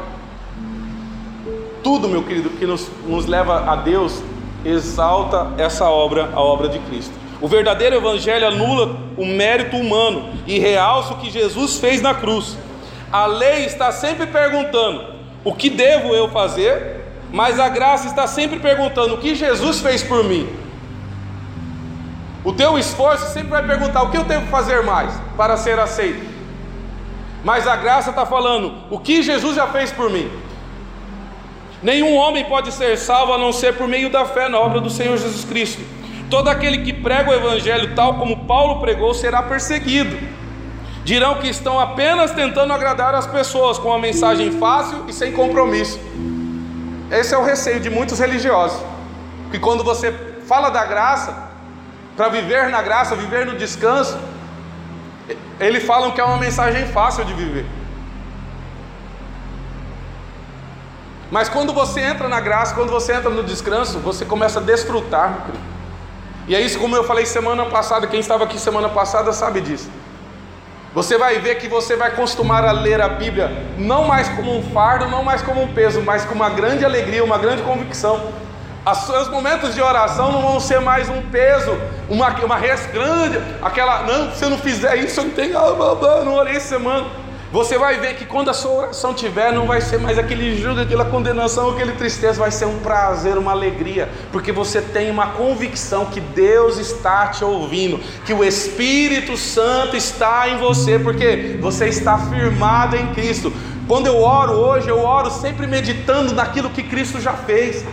tudo, 1.83 2.07
meu 2.07 2.23
querido, 2.23 2.51
que 2.51 2.65
nos, 2.65 2.89
nos 3.05 3.25
leva 3.25 3.69
a 3.69 3.75
Deus, 3.75 4.23
exalta 4.63 5.51
essa 5.57 5.89
obra, 5.89 6.29
a 6.33 6.39
obra 6.39 6.69
de 6.69 6.79
Cristo. 6.79 7.13
O 7.41 7.47
verdadeiro 7.49 7.97
evangelho 7.97 8.47
anula 8.47 8.95
o 9.17 9.25
mérito 9.25 9.75
humano 9.75 10.29
e 10.47 10.57
realça 10.57 11.15
o 11.15 11.17
que 11.17 11.29
Jesus 11.29 11.77
fez 11.79 12.01
na 12.01 12.13
cruz. 12.13 12.57
A 13.11 13.25
lei 13.25 13.65
está 13.65 13.91
sempre 13.91 14.25
perguntando: 14.25 15.03
o 15.43 15.53
que 15.53 15.69
devo 15.69 16.15
eu 16.15 16.29
fazer? 16.29 16.98
Mas 17.31 17.59
a 17.59 17.69
graça 17.69 18.07
está 18.07 18.27
sempre 18.27 18.59
perguntando: 18.59 19.15
o 19.15 19.17
que 19.17 19.35
Jesus 19.35 19.79
fez 19.79 20.03
por 20.03 20.23
mim? 20.23 20.47
O 22.43 22.53
teu 22.53 22.77
esforço 22.77 23.31
sempre 23.33 23.49
vai 23.49 23.65
perguntar: 23.65 24.03
o 24.03 24.09
que 24.09 24.17
eu 24.17 24.25
tenho 24.25 24.41
que 24.41 24.49
fazer 24.49 24.83
mais 24.83 25.13
para 25.37 25.57
ser 25.57 25.79
aceito? 25.79 26.27
Mas 27.43 27.67
a 27.67 27.75
graça 27.75 28.09
está 28.09 28.25
falando: 28.25 28.73
o 28.89 28.99
que 28.99 29.21
Jesus 29.21 29.55
já 29.55 29.67
fez 29.67 29.91
por 29.91 30.09
mim? 30.09 30.29
Nenhum 31.81 32.15
homem 32.15 32.43
pode 32.43 32.73
ser 32.73 32.97
salvo 32.97 33.33
a 33.33 33.37
não 33.37 33.53
ser 33.53 33.75
por 33.75 33.87
meio 33.87 34.09
da 34.09 34.25
fé 34.25 34.49
na 34.49 34.59
obra 34.59 34.81
do 34.81 34.89
Senhor 34.89 35.17
Jesus 35.17 35.45
Cristo. 35.45 35.81
Todo 36.29 36.49
aquele 36.49 36.79
que 36.79 36.93
prega 36.93 37.31
o 37.31 37.33
Evangelho 37.33 37.95
tal 37.95 38.15
como 38.15 38.45
Paulo 38.45 38.81
pregou 38.81 39.13
será 39.13 39.41
perseguido. 39.41 40.15
Dirão 41.03 41.35
que 41.35 41.47
estão 41.47 41.79
apenas 41.79 42.31
tentando 42.31 42.73
agradar 42.73 43.15
as 43.15 43.25
pessoas 43.25 43.79
com 43.79 43.87
uma 43.87 43.97
mensagem 43.97 44.51
fácil 44.51 45.05
e 45.07 45.13
sem 45.13 45.31
compromisso. 45.31 45.99
Esse 47.11 47.33
é 47.33 47.37
o 47.37 47.43
receio 47.43 47.79
de 47.79 47.89
muitos 47.89 48.19
religiosos. 48.19 48.81
Que 49.51 49.59
quando 49.59 49.83
você 49.83 50.11
fala 50.47 50.69
da 50.69 50.85
graça, 50.85 51.49
para 52.15 52.29
viver 52.29 52.69
na 52.69 52.81
graça, 52.81 53.15
viver 53.15 53.45
no 53.45 53.57
descanso, 53.57 54.17
eles 55.59 55.83
falam 55.83 56.11
que 56.11 56.21
é 56.21 56.23
uma 56.23 56.37
mensagem 56.37 56.87
fácil 56.87 57.25
de 57.25 57.33
viver. 57.33 57.65
Mas 61.31 61.47
quando 61.47 61.73
você 61.73 62.01
entra 62.01 62.27
na 62.27 62.39
graça, 62.39 62.73
quando 62.73 62.89
você 62.89 63.13
entra 63.13 63.29
no 63.29 63.43
descanso, 63.43 63.99
você 63.99 64.25
começa 64.25 64.59
a 64.59 64.61
desfrutar. 64.61 65.47
E 66.47 66.55
é 66.55 66.61
isso, 66.61 66.79
como 66.79 66.95
eu 66.95 67.03
falei 67.03 67.25
semana 67.25 67.65
passada, 67.65 68.07
quem 68.07 68.19
estava 68.19 68.43
aqui 68.43 68.59
semana 68.59 68.89
passada 68.89 69.31
sabe 69.31 69.61
disso. 69.61 69.89
Você 70.93 71.17
vai 71.17 71.37
ver 71.39 71.55
que 71.55 71.67
você 71.67 71.95
vai 71.95 72.15
costumar 72.15 72.65
a 72.65 72.71
ler 72.71 72.99
a 72.99 73.07
Bíblia 73.09 73.51
não 73.77 74.05
mais 74.05 74.27
como 74.29 74.57
um 74.57 74.63
fardo, 74.71 75.07
não 75.07 75.23
mais 75.23 75.41
como 75.41 75.61
um 75.61 75.67
peso, 75.67 76.01
mas 76.01 76.25
com 76.25 76.33
uma 76.33 76.49
grande 76.49 76.83
alegria, 76.83 77.23
uma 77.23 77.37
grande 77.37 77.61
convicção. 77.61 78.31
Os 78.91 78.97
seus 78.99 79.29
momentos 79.29 79.75
de 79.75 79.81
oração 79.81 80.31
não 80.31 80.41
vão 80.41 80.59
ser 80.59 80.81
mais 80.81 81.07
um 81.07 81.21
peso, 81.29 81.77
uma, 82.09 82.29
uma 82.43 82.55
res 82.55 82.87
grande, 82.87 83.39
aquela, 83.61 84.01
não, 84.01 84.31
se 84.31 84.43
eu 84.43 84.49
não 84.49 84.57
fizer 84.57 84.95
isso, 84.95 85.19
eu 85.19 85.25
não 85.25 85.31
tenho, 85.31 85.57
ah, 85.59 86.21
não 86.25 86.33
orei 86.33 86.59
semana. 86.59 87.05
Você 87.51 87.79
vai 87.79 87.99
ver 87.99 88.15
que 88.15 88.25
quando 88.25 88.49
a 88.49 88.53
sua 88.53 88.71
oração 88.71 89.11
tiver, 89.11 89.51
não 89.51 89.65
vai 89.65 89.81
ser 89.81 89.97
mais 89.97 90.19
aquele 90.19 90.55
julgo, 90.55 90.81
aquela 90.81 91.05
condenação, 91.05 91.71
aquele 91.71 91.93
tristeza, 91.93 92.39
vai 92.39 92.51
ser 92.51 92.65
um 92.65 92.77
prazer, 92.77 93.39
uma 93.39 93.51
alegria, 93.51 94.07
porque 94.31 94.51
você 94.51 94.79
tem 94.79 95.09
uma 95.09 95.31
convicção 95.31 96.05
que 96.05 96.19
Deus 96.19 96.77
está 96.77 97.29
te 97.29 97.43
ouvindo, 97.43 97.99
que 98.23 98.33
o 98.35 98.43
Espírito 98.43 99.35
Santo 99.35 99.95
está 99.95 100.47
em 100.47 100.57
você, 100.57 100.99
porque 100.99 101.57
você 101.59 101.87
está 101.87 102.19
firmado 102.19 102.95
em 102.95 103.07
Cristo. 103.15 103.51
Quando 103.87 104.05
eu 104.05 104.21
oro 104.21 104.51
hoje, 104.51 104.87
eu 104.87 104.99
oro 104.99 105.31
sempre 105.31 105.65
meditando 105.65 106.35
naquilo 106.35 106.69
que 106.69 106.83
Cristo 106.83 107.19
já 107.19 107.33
fez. 107.33 107.83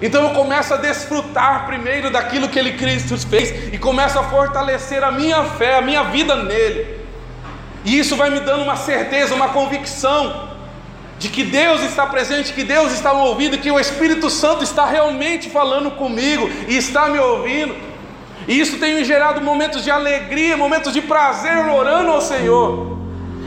Então 0.00 0.22
eu 0.22 0.30
começo 0.30 0.72
a 0.72 0.76
desfrutar 0.76 1.66
primeiro 1.66 2.08
daquilo 2.08 2.48
que 2.48 2.56
Ele 2.56 2.74
Cristo 2.74 3.18
fez 3.18 3.72
e 3.72 3.78
começo 3.78 4.16
a 4.16 4.22
fortalecer 4.22 5.02
a 5.02 5.10
minha 5.10 5.42
fé, 5.42 5.78
a 5.78 5.82
minha 5.82 6.04
vida 6.04 6.36
nele. 6.36 6.97
E 7.84 7.98
isso 7.98 8.16
vai 8.16 8.30
me 8.30 8.40
dando 8.40 8.62
uma 8.62 8.76
certeza, 8.76 9.34
uma 9.34 9.48
convicção 9.48 10.48
de 11.18 11.28
que 11.28 11.42
Deus 11.42 11.82
está 11.82 12.06
presente, 12.06 12.52
que 12.52 12.62
Deus 12.62 12.92
está 12.92 13.12
me 13.12 13.20
ouvindo, 13.20 13.58
que 13.58 13.70
o 13.70 13.78
Espírito 13.78 14.30
Santo 14.30 14.62
está 14.62 14.86
realmente 14.86 15.50
falando 15.50 15.90
comigo 15.90 16.48
e 16.68 16.76
está 16.76 17.08
me 17.08 17.18
ouvindo. 17.18 17.74
E 18.46 18.58
isso 18.58 18.78
tem 18.78 18.94
me 18.94 19.04
gerado 19.04 19.40
momentos 19.40 19.82
de 19.82 19.90
alegria, 19.90 20.56
momentos 20.56 20.92
de 20.92 21.02
prazer 21.02 21.66
orando 21.66 22.12
ao 22.12 22.20
Senhor. 22.20 22.98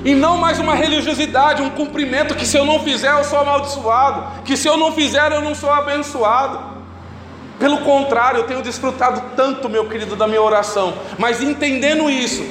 E 0.03 0.13
não 0.15 0.37
mais 0.37 0.59
uma 0.59 0.75
religiosidade, 0.75 1.61
um 1.61 1.69
cumprimento 1.69 2.35
que 2.35 2.45
se 2.45 2.57
eu 2.57 2.65
não 2.65 2.79
fizer 2.79 3.11
eu 3.11 3.23
sou 3.23 3.39
amaldiçoado, 3.39 4.43
que 4.43 4.57
se 4.57 4.67
eu 4.67 4.75
não 4.75 4.91
fizer 4.91 5.31
eu 5.31 5.41
não 5.41 5.55
sou 5.55 5.71
abençoado. 5.71 6.71
Pelo 7.59 7.79
contrário, 7.79 8.39
eu 8.39 8.43
tenho 8.45 8.61
desfrutado 8.63 9.21
tanto, 9.35 9.69
meu 9.69 9.87
querido, 9.87 10.15
da 10.15 10.27
minha 10.27 10.41
oração, 10.41 10.95
mas 11.19 11.43
entendendo 11.43 12.09
isso, 12.09 12.43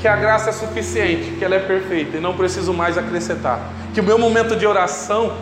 que 0.00 0.06
a 0.06 0.16
graça 0.16 0.50
é 0.50 0.52
suficiente, 0.52 1.32
que 1.32 1.44
ela 1.44 1.56
é 1.56 1.58
perfeita 1.58 2.16
e 2.16 2.20
não 2.20 2.34
preciso 2.34 2.72
mais 2.72 2.96
acrescentar. 2.96 3.60
Que 3.92 4.00
o 4.00 4.04
meu 4.04 4.18
momento 4.18 4.54
de 4.54 4.66
oração 4.66 5.32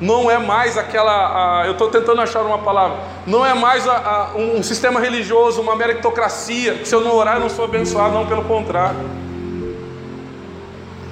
não 0.00 0.30
é 0.30 0.38
mais 0.38 0.78
aquela, 0.78 1.60
a, 1.62 1.66
eu 1.66 1.72
estou 1.72 1.90
tentando 1.90 2.20
achar 2.20 2.42
uma 2.42 2.58
palavra, 2.58 2.98
não 3.26 3.44
é 3.44 3.52
mais 3.52 3.86
a, 3.86 3.96
a, 4.32 4.36
um 4.36 4.62
sistema 4.62 4.98
religioso, 4.98 5.60
uma 5.60 5.76
meritocracia, 5.76 6.74
que 6.74 6.88
se 6.88 6.94
eu 6.94 7.02
não 7.02 7.14
orar 7.14 7.36
eu 7.36 7.40
não 7.40 7.50
sou 7.50 7.66
abençoado, 7.66 8.14
não, 8.14 8.26
pelo 8.26 8.44
contrário. 8.44 8.98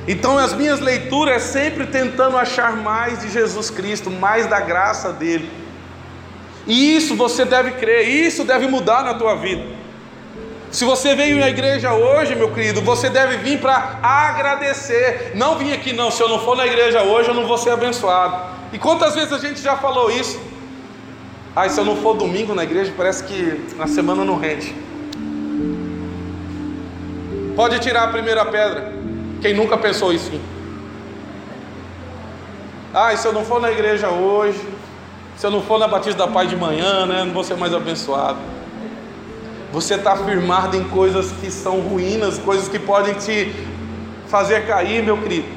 Então 0.08 0.38
as 0.38 0.54
minhas 0.54 0.80
leituras 0.80 1.34
é 1.34 1.38
sempre 1.38 1.86
tentando 1.86 2.38
achar 2.38 2.74
mais 2.74 3.20
de 3.20 3.28
Jesus 3.28 3.68
Cristo, 3.68 4.10
mais 4.10 4.46
da 4.46 4.58
graça 4.58 5.12
dele. 5.12 5.50
E 6.66 6.96
isso 6.96 7.14
você 7.14 7.44
deve 7.44 7.72
crer, 7.72 8.08
isso 8.08 8.42
deve 8.42 8.66
mudar 8.66 9.04
na 9.04 9.14
tua 9.14 9.36
vida. 9.36 9.77
Se 10.70 10.84
você 10.84 11.14
veio 11.14 11.38
na 11.40 11.48
igreja 11.48 11.94
hoje, 11.94 12.34
meu 12.34 12.52
querido, 12.52 12.82
você 12.82 13.08
deve 13.08 13.38
vir 13.38 13.58
para 13.58 13.98
agradecer. 14.02 15.32
Não 15.34 15.56
vim 15.56 15.72
aqui, 15.72 15.92
não. 15.92 16.10
Se 16.10 16.22
eu 16.22 16.28
não 16.28 16.38
for 16.40 16.56
na 16.56 16.66
igreja 16.66 17.02
hoje, 17.02 17.28
eu 17.28 17.34
não 17.34 17.46
vou 17.46 17.56
ser 17.56 17.70
abençoado. 17.70 18.36
E 18.72 18.78
quantas 18.78 19.14
vezes 19.14 19.32
a 19.32 19.38
gente 19.38 19.60
já 19.62 19.76
falou 19.76 20.10
isso? 20.10 20.38
Ah, 21.56 21.68
se 21.68 21.80
eu 21.80 21.84
não 21.84 21.96
for 21.96 22.14
domingo 22.14 22.54
na 22.54 22.64
igreja, 22.64 22.92
parece 22.96 23.24
que 23.24 23.74
na 23.76 23.86
semana 23.86 24.24
não 24.24 24.38
rende. 24.38 24.74
Pode 27.56 27.78
tirar 27.80 28.04
a 28.04 28.08
primeira 28.08 28.44
pedra. 28.44 28.92
Quem 29.40 29.54
nunca 29.54 29.76
pensou 29.78 30.12
isso? 30.12 30.30
Ah, 32.92 33.16
se 33.16 33.26
eu 33.26 33.32
não 33.32 33.44
for 33.44 33.60
na 33.60 33.70
igreja 33.72 34.10
hoje, 34.10 34.60
Se 35.38 35.46
eu 35.46 35.52
não 35.52 35.62
for 35.62 35.78
na 35.78 35.86
Batista 35.86 36.26
da 36.26 36.32
Paz 36.32 36.50
de 36.50 36.56
manhã, 36.56 37.06
né, 37.06 37.22
não 37.24 37.32
vou 37.32 37.44
ser 37.44 37.56
mais 37.56 37.72
abençoado. 37.72 38.38
Você 39.72 39.94
está 39.94 40.16
firmado 40.16 40.76
em 40.76 40.84
coisas 40.84 41.30
que 41.32 41.50
são 41.50 41.80
ruínas, 41.80 42.38
coisas 42.38 42.68
que 42.68 42.78
podem 42.78 43.14
te 43.14 43.54
fazer 44.28 44.66
cair, 44.66 45.02
meu 45.02 45.18
querido. 45.18 45.48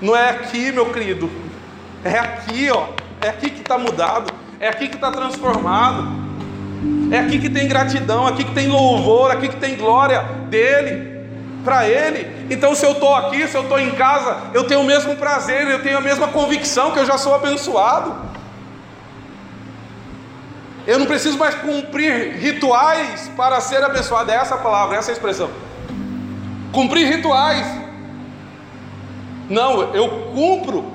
Não 0.00 0.16
é 0.16 0.30
aqui, 0.30 0.72
meu 0.72 0.86
querido. 0.92 1.30
É 2.04 2.18
aqui, 2.18 2.70
ó. 2.70 2.88
É 3.20 3.28
aqui 3.28 3.50
que 3.50 3.60
está 3.60 3.76
mudado. 3.76 4.32
É 4.60 4.68
aqui 4.68 4.88
que 4.88 4.94
está 4.94 5.10
transformado. 5.10 6.28
É 7.10 7.18
aqui 7.18 7.38
que 7.38 7.50
tem 7.50 7.66
gratidão, 7.66 8.26
aqui 8.26 8.44
que 8.44 8.52
tem 8.52 8.68
louvor, 8.68 9.30
aqui 9.30 9.48
que 9.48 9.56
tem 9.56 9.76
glória 9.76 10.22
dele, 10.48 11.26
para 11.64 11.88
ele. 11.88 12.46
Então, 12.50 12.74
se 12.74 12.86
eu 12.86 12.92
estou 12.92 13.14
aqui, 13.14 13.46
se 13.48 13.56
eu 13.56 13.62
estou 13.62 13.78
em 13.78 13.90
casa, 13.92 14.36
eu 14.54 14.64
tenho 14.64 14.80
o 14.80 14.84
mesmo 14.84 15.16
prazer, 15.16 15.66
eu 15.68 15.82
tenho 15.82 15.98
a 15.98 16.00
mesma 16.00 16.28
convicção 16.28 16.92
que 16.92 16.98
eu 16.98 17.06
já 17.06 17.18
sou 17.18 17.34
abençoado. 17.34 18.27
Eu 20.88 20.98
não 20.98 21.04
preciso 21.04 21.36
mais 21.36 21.54
cumprir 21.54 22.38
rituais 22.38 23.30
para 23.36 23.60
ser 23.60 23.84
abençoado. 23.84 24.30
É 24.30 24.36
essa 24.36 24.54
a 24.54 24.58
palavra, 24.58 24.96
essa 24.96 25.10
a 25.10 25.12
expressão. 25.12 25.50
Cumprir 26.72 27.06
rituais. 27.06 27.66
Não, 29.50 29.94
eu 29.94 30.08
cumpro 30.34 30.90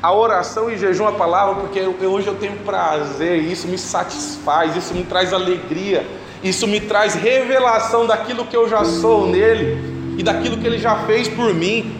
a 0.00 0.12
oração 0.12 0.70
e 0.70 0.78
jejum 0.78 1.08
a 1.08 1.10
palavra, 1.10 1.56
porque 1.56 1.80
eu, 1.80 1.96
hoje 2.12 2.28
eu 2.28 2.36
tenho 2.36 2.58
prazer, 2.58 3.42
isso 3.42 3.66
me 3.66 3.76
satisfaz, 3.76 4.76
isso 4.76 4.94
me 4.94 5.02
traz 5.02 5.32
alegria, 5.32 6.06
isso 6.40 6.68
me 6.68 6.80
traz 6.80 7.14
revelação 7.14 8.06
daquilo 8.06 8.44
que 8.44 8.56
eu 8.56 8.68
já 8.68 8.84
sou 8.84 9.26
nele 9.26 10.14
e 10.16 10.22
daquilo 10.22 10.58
que 10.58 10.66
ele 10.66 10.78
já 10.78 10.94
fez 11.06 11.26
por 11.26 11.52
mim. 11.52 11.92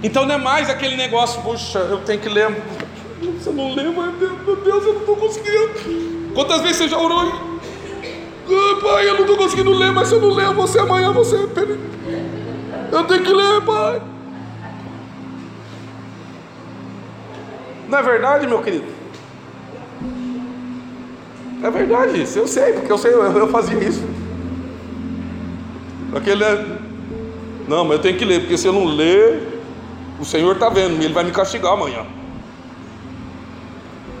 Então 0.00 0.24
não 0.24 0.36
é 0.36 0.38
mais 0.38 0.70
aquele 0.70 0.96
negócio, 0.96 1.42
puxa, 1.42 1.80
eu 1.80 1.98
tenho 2.02 2.20
que 2.20 2.28
ler 2.28 2.56
você 3.20 3.50
não 3.50 3.74
mas 3.92 4.14
meu 4.16 4.56
Deus, 4.56 4.84
eu 4.84 4.92
não 4.92 5.00
estou 5.00 5.16
conseguindo. 5.16 6.32
Quantas 6.34 6.60
vezes 6.62 6.76
você 6.76 6.88
já 6.88 6.98
orou? 6.98 7.32
Ah, 8.50 8.80
pai, 8.80 9.08
eu 9.08 9.14
não 9.14 9.22
estou 9.22 9.36
conseguindo 9.36 9.72
ler, 9.72 9.92
mas 9.92 10.08
se 10.08 10.14
eu 10.14 10.20
não 10.20 10.30
ler, 10.30 10.52
você 10.54 10.78
amanhã, 10.78 11.12
você. 11.12 11.36
Eu 11.36 13.04
tenho 13.04 13.22
que 13.22 13.32
ler, 13.32 13.60
pai. 13.62 14.02
Não 17.88 17.98
é 17.98 18.02
verdade, 18.02 18.46
meu 18.46 18.62
querido? 18.62 18.86
É 21.62 21.70
verdade, 21.70 22.24
eu 22.36 22.46
sei, 22.46 22.72
porque 22.72 22.92
eu 22.92 22.98
sei, 22.98 23.12
eu, 23.12 23.22
eu 23.22 23.48
fazia 23.48 23.78
isso. 23.82 24.04
Aquele 26.14 26.44
é. 26.44 26.78
Não, 27.66 27.84
mas 27.84 27.96
eu 27.96 28.02
tenho 28.02 28.16
que 28.16 28.24
ler, 28.24 28.40
porque 28.40 28.56
se 28.56 28.66
eu 28.66 28.72
não 28.72 28.84
ler, 28.84 29.60
o 30.20 30.24
Senhor 30.24 30.54
está 30.54 30.68
vendo, 30.70 31.02
ele 31.02 31.12
vai 31.12 31.24
me 31.24 31.32
castigar 31.32 31.72
amanhã. 31.72 32.06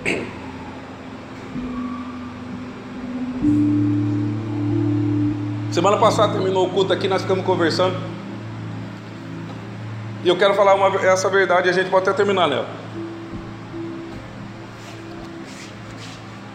Semana 5.72 5.96
passada 5.98 6.32
terminou 6.32 6.66
o 6.66 6.70
culto 6.70 6.92
aqui, 6.92 7.06
nós 7.08 7.22
ficamos 7.22 7.44
conversando. 7.44 7.96
E 10.24 10.28
eu 10.28 10.36
quero 10.36 10.54
falar 10.54 10.74
uma, 10.74 10.88
essa 11.06 11.30
verdade, 11.30 11.68
a 11.68 11.72
gente 11.72 11.90
pode 11.90 12.08
até 12.08 12.16
terminar 12.16 12.48
nela. 12.48 12.66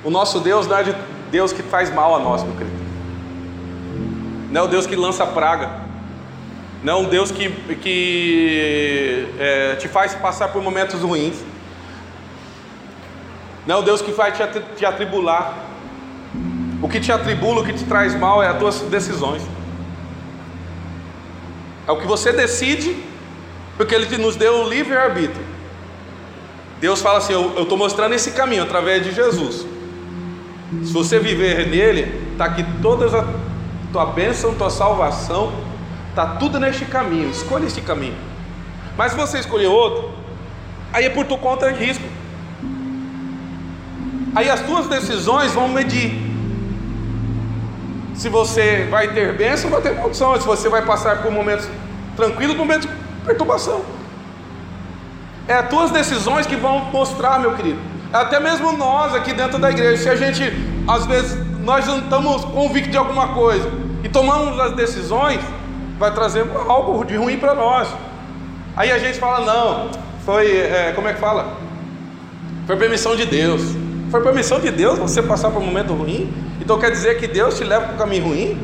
O 0.03 0.09
nosso 0.09 0.41
Deus 0.41 0.67
não 0.67 0.77
é 0.77 0.83
de 0.83 0.93
Deus 1.31 1.53
que 1.53 1.63
faz 1.63 1.89
mal 1.93 2.15
a 2.15 2.19
nós, 2.19 2.43
meu 2.43 2.53
querido. 2.53 2.83
Não 4.51 4.61
é 4.61 4.63
o 4.65 4.67
Deus 4.67 4.85
que 4.85 4.95
lança 4.95 5.25
praga. 5.25 5.81
Não 6.83 6.93
é 6.93 6.95
um 6.97 7.05
Deus 7.05 7.31
que, 7.31 7.49
que 7.75 9.27
é, 9.39 9.75
te 9.77 9.87
faz 9.87 10.13
passar 10.13 10.49
por 10.49 10.61
momentos 10.61 11.01
ruins. 11.01 11.41
Não 13.65 13.75
é 13.75 13.79
o 13.79 13.81
Deus 13.81 14.01
que 14.01 14.11
vai 14.11 14.31
te 14.31 14.85
atribular. 14.85 15.57
O 16.81 16.89
que 16.89 16.99
te 16.99 17.11
atribula, 17.11 17.61
o 17.61 17.65
que 17.65 17.73
te 17.73 17.85
traz 17.85 18.13
mal 18.13 18.43
é 18.43 18.47
as 18.47 18.57
tuas 18.59 18.79
decisões. 18.81 19.41
É 21.87 21.91
o 21.91 21.97
que 21.97 22.05
você 22.05 22.33
decide, 22.33 22.95
porque 23.77 23.95
Ele 23.95 24.17
nos 24.17 24.35
deu 24.35 24.65
o 24.65 24.69
livre-arbítrio. 24.69 25.45
Deus 26.81 27.01
fala 27.01 27.19
assim: 27.19 27.33
Eu 27.33 27.63
estou 27.63 27.77
mostrando 27.77 28.13
esse 28.13 28.31
caminho 28.31 28.63
através 28.63 29.03
de 29.03 29.13
Jesus. 29.13 29.65
Se 30.83 30.91
você 30.91 31.19
viver 31.19 31.67
nele, 31.67 32.31
está 32.33 32.45
aqui 32.45 32.65
toda 32.81 33.05
a 33.17 33.25
tua 33.93 34.07
bênção, 34.07 34.53
tua 34.55 34.69
salvação, 34.69 35.53
está 36.09 36.25
tudo 36.25 36.59
neste 36.59 36.83
caminho. 36.83 37.29
Escolha 37.29 37.65
este 37.65 37.79
caminho. 37.79 38.17
Mas 38.97 39.11
se 39.11 39.17
você 39.17 39.39
escolher 39.39 39.67
outro, 39.67 40.11
aí 40.91 41.05
é 41.05 41.09
por 41.09 41.25
tua 41.25 41.37
conta 41.37 41.71
de 41.71 41.83
risco. 41.83 42.03
Aí 44.35 44.49
as 44.49 44.61
tuas 44.61 44.87
decisões 44.87 45.51
vão 45.51 45.67
medir 45.67 46.33
se 48.15 48.29
você 48.29 48.87
vai 48.89 49.09
ter 49.09 49.35
bênção, 49.35 49.69
vai 49.69 49.81
ter 49.81 49.95
maldição, 49.95 50.39
se 50.39 50.45
você 50.45 50.69
vai 50.69 50.83
passar 50.83 51.21
por 51.21 51.31
momentos 51.31 51.67
tranquilos, 52.15 52.55
momentos 52.55 52.87
de 52.87 52.95
perturbação. 53.25 53.81
É 55.47 55.55
as 55.55 55.69
tuas 55.69 55.91
decisões 55.91 56.45
que 56.45 56.55
vão 56.55 56.85
mostrar, 56.85 57.39
meu 57.39 57.53
querido. 57.53 57.79
Até 58.11 58.39
mesmo 58.39 58.71
nós 58.73 59.15
aqui 59.15 59.33
dentro 59.33 59.57
da 59.57 59.71
igreja, 59.71 60.03
se 60.03 60.09
a 60.09 60.15
gente, 60.15 60.53
às 60.87 61.05
vezes, 61.05 61.37
nós 61.63 61.85
não 61.87 61.99
estamos 61.99 62.45
convictos 62.45 62.91
de 62.91 62.97
alguma 62.97 63.29
coisa 63.29 63.69
e 64.03 64.09
tomamos 64.09 64.59
as 64.59 64.75
decisões, 64.75 65.39
vai 65.97 66.13
trazer 66.13 66.45
algo 66.67 67.03
de 67.03 67.15
ruim 67.15 67.37
para 67.37 67.55
nós. 67.55 67.87
Aí 68.75 68.91
a 68.91 68.99
gente 68.99 69.19
fala, 69.19 69.45
não, 69.45 69.89
foi, 70.25 70.55
é, 70.57 70.93
como 70.95 71.07
é 71.07 71.13
que 71.13 71.19
fala? 71.19 71.57
Foi 72.67 72.77
permissão 72.77 73.15
de 73.15 73.25
Deus. 73.25 73.82
Foi 74.13 74.21
permissão 74.21 74.59
de 74.59 74.69
Deus 74.69 74.99
você 74.99 75.23
passar 75.23 75.49
por 75.49 75.59
um 75.59 75.65
momento 75.65 75.91
ruim? 75.91 76.31
Então 76.61 76.77
quer 76.77 76.91
dizer 76.91 77.17
que 77.17 77.25
Deus 77.25 77.57
te 77.57 77.63
leva 77.63 77.85
para 77.87 77.95
o 77.95 77.97
caminho 77.97 78.25
ruim? 78.25 78.59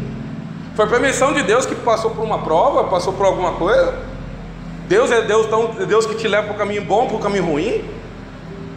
Foi 0.76 0.86
permissão 0.86 1.34
de 1.34 1.42
Deus 1.42 1.66
que 1.66 1.74
passou 1.74 2.12
por 2.12 2.24
uma 2.24 2.44
prova, 2.44 2.84
passou 2.84 3.14
por 3.14 3.26
alguma 3.26 3.54
coisa? 3.54 3.96
Deus 4.88 5.10
é 5.10 5.24
Deus, 5.24 5.48
tão, 5.48 5.72
Deus 5.88 6.06
que 6.06 6.14
te 6.14 6.28
leva 6.28 6.44
para 6.44 6.56
o 6.56 6.58
caminho 6.60 6.86
bom, 6.86 7.08
para 7.08 7.16
o 7.16 7.20
caminho 7.20 7.46
ruim? 7.46 7.84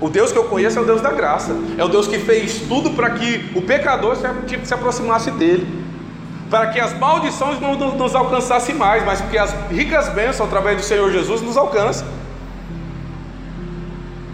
O 0.00 0.08
Deus 0.08 0.32
que 0.32 0.38
eu 0.38 0.44
conheço 0.44 0.78
é 0.78 0.80
o 0.80 0.86
Deus 0.86 1.02
da 1.02 1.10
graça. 1.10 1.54
É 1.76 1.84
o 1.84 1.88
Deus 1.88 2.08
que 2.08 2.18
fez 2.18 2.62
tudo 2.66 2.92
para 2.92 3.10
que 3.10 3.50
o 3.54 3.60
pecador 3.60 4.16
se, 4.16 4.26
se 4.64 4.72
aproximasse 4.72 5.30
dele. 5.30 5.66
Para 6.48 6.68
que 6.68 6.80
as 6.80 6.98
maldições 6.98 7.60
não 7.60 7.74
nos 7.74 8.14
alcançassem 8.14 8.74
mais, 8.74 9.04
mas 9.04 9.20
que 9.20 9.36
as 9.36 9.54
ricas 9.70 10.08
bênçãos 10.08 10.48
através 10.48 10.78
do 10.78 10.82
Senhor 10.82 11.12
Jesus 11.12 11.42
nos 11.42 11.58
alcancem. 11.58 12.06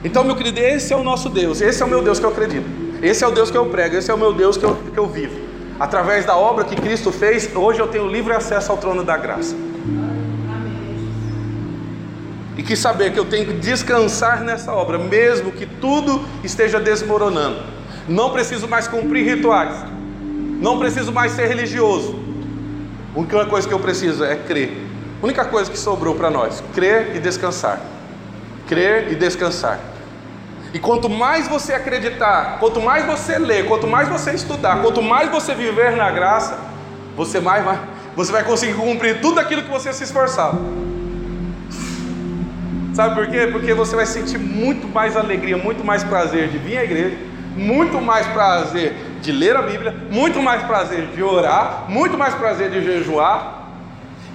Então, 0.08 0.24
meu 0.24 0.34
querido, 0.34 0.58
esse 0.58 0.90
é 0.90 0.96
o 0.96 1.04
nosso 1.04 1.28
Deus, 1.28 1.60
esse 1.60 1.82
é 1.82 1.84
o 1.84 1.88
meu 1.88 2.02
Deus 2.02 2.18
que 2.18 2.24
eu 2.24 2.30
acredito, 2.30 2.66
esse 3.02 3.22
é 3.22 3.26
o 3.26 3.30
Deus 3.30 3.50
que 3.50 3.58
eu 3.58 3.66
prego, 3.66 3.94
esse 3.94 4.10
é 4.10 4.14
o 4.14 4.16
meu 4.16 4.32
Deus 4.32 4.56
que 4.56 4.64
eu, 4.64 4.74
que 4.74 4.98
eu 4.98 5.06
vivo. 5.06 5.38
Através 5.78 6.24
da 6.24 6.34
obra 6.34 6.64
que 6.64 6.74
Cristo 6.74 7.12
fez, 7.12 7.54
hoje 7.54 7.78
eu 7.78 7.88
tenho 7.88 8.08
livre 8.08 8.32
acesso 8.32 8.72
ao 8.72 8.78
trono 8.78 9.04
da 9.04 9.18
graça. 9.18 9.54
E 12.56 12.62
que 12.62 12.74
saber 12.74 13.12
que 13.12 13.18
eu 13.18 13.26
tenho 13.26 13.48
que 13.48 13.52
descansar 13.52 14.42
nessa 14.42 14.72
obra, 14.72 14.96
mesmo 14.96 15.52
que 15.52 15.66
tudo 15.66 16.24
esteja 16.42 16.80
desmoronando. 16.80 17.60
Não 18.08 18.30
preciso 18.30 18.66
mais 18.66 18.88
cumprir 18.88 19.26
rituais, 19.26 19.84
não 20.58 20.78
preciso 20.78 21.12
mais 21.12 21.32
ser 21.32 21.48
religioso. 21.48 22.18
A 23.14 23.18
única 23.18 23.44
coisa 23.44 23.68
que 23.68 23.74
eu 23.74 23.78
preciso 23.78 24.24
é 24.24 24.36
crer. 24.36 24.72
A 25.20 25.26
única 25.26 25.44
coisa 25.44 25.70
que 25.70 25.78
sobrou 25.78 26.14
para 26.14 26.30
nós: 26.30 26.64
crer 26.74 27.14
e 27.14 27.20
descansar 27.20 27.78
crer 28.68 29.10
e 29.10 29.16
descansar. 29.16 29.80
E 30.72 30.78
quanto 30.78 31.08
mais 31.08 31.48
você 31.48 31.72
acreditar, 31.72 32.58
quanto 32.60 32.80
mais 32.80 33.06
você 33.06 33.38
ler, 33.38 33.66
quanto 33.66 33.86
mais 33.86 34.08
você 34.08 34.32
estudar, 34.32 34.82
quanto 34.82 35.02
mais 35.02 35.30
você 35.30 35.54
viver 35.54 35.96
na 35.96 36.10
graça, 36.10 36.58
você 37.16 37.40
mais 37.40 37.64
vai, 37.64 37.78
você 38.14 38.30
vai 38.30 38.44
conseguir 38.44 38.74
cumprir 38.74 39.20
tudo 39.20 39.40
aquilo 39.40 39.62
que 39.62 39.70
você 39.70 39.92
se 39.92 40.04
esforçava. 40.04 40.58
Sabe 42.94 43.14
por 43.14 43.28
quê? 43.28 43.48
Porque 43.50 43.72
você 43.72 43.96
vai 43.96 44.06
sentir 44.06 44.38
muito 44.38 44.88
mais 44.88 45.16
alegria, 45.16 45.56
muito 45.56 45.84
mais 45.84 46.02
prazer 46.04 46.48
de 46.48 46.58
vir 46.58 46.78
à 46.78 46.84
igreja, 46.84 47.16
muito 47.56 48.00
mais 48.00 48.26
prazer 48.26 48.92
de 49.22 49.32
ler 49.32 49.56
a 49.56 49.62
Bíblia, 49.62 49.94
muito 50.10 50.42
mais 50.42 50.62
prazer 50.64 51.06
de 51.06 51.22
orar, 51.22 51.84
muito 51.88 52.18
mais 52.18 52.34
prazer 52.34 52.70
de 52.70 52.84
jejuar, 52.84 53.67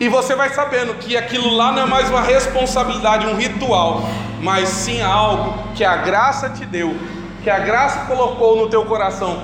e 0.04 0.10
você 0.10 0.36
vai 0.36 0.49
sabendo 0.49 0.95
que 0.95 1.16
aquilo 1.16 1.49
lá 1.56 1.72
não 1.72 1.84
é 1.84 1.86
mais 1.86 2.10
uma 2.10 2.20
responsabilidade, 2.20 3.26
um 3.26 3.38
ritual, 3.38 4.01
mas 4.41 4.68
sim 4.68 5.01
algo 5.01 5.58
que 5.76 5.86
a 5.86 5.95
graça 5.95 6.49
te 6.49 6.66
deu, 6.66 6.93
que 7.41 7.49
a 7.49 7.60
graça 7.60 8.01
colocou 8.01 8.58
no 8.58 8.68
teu 8.68 8.84
coração, 8.84 9.43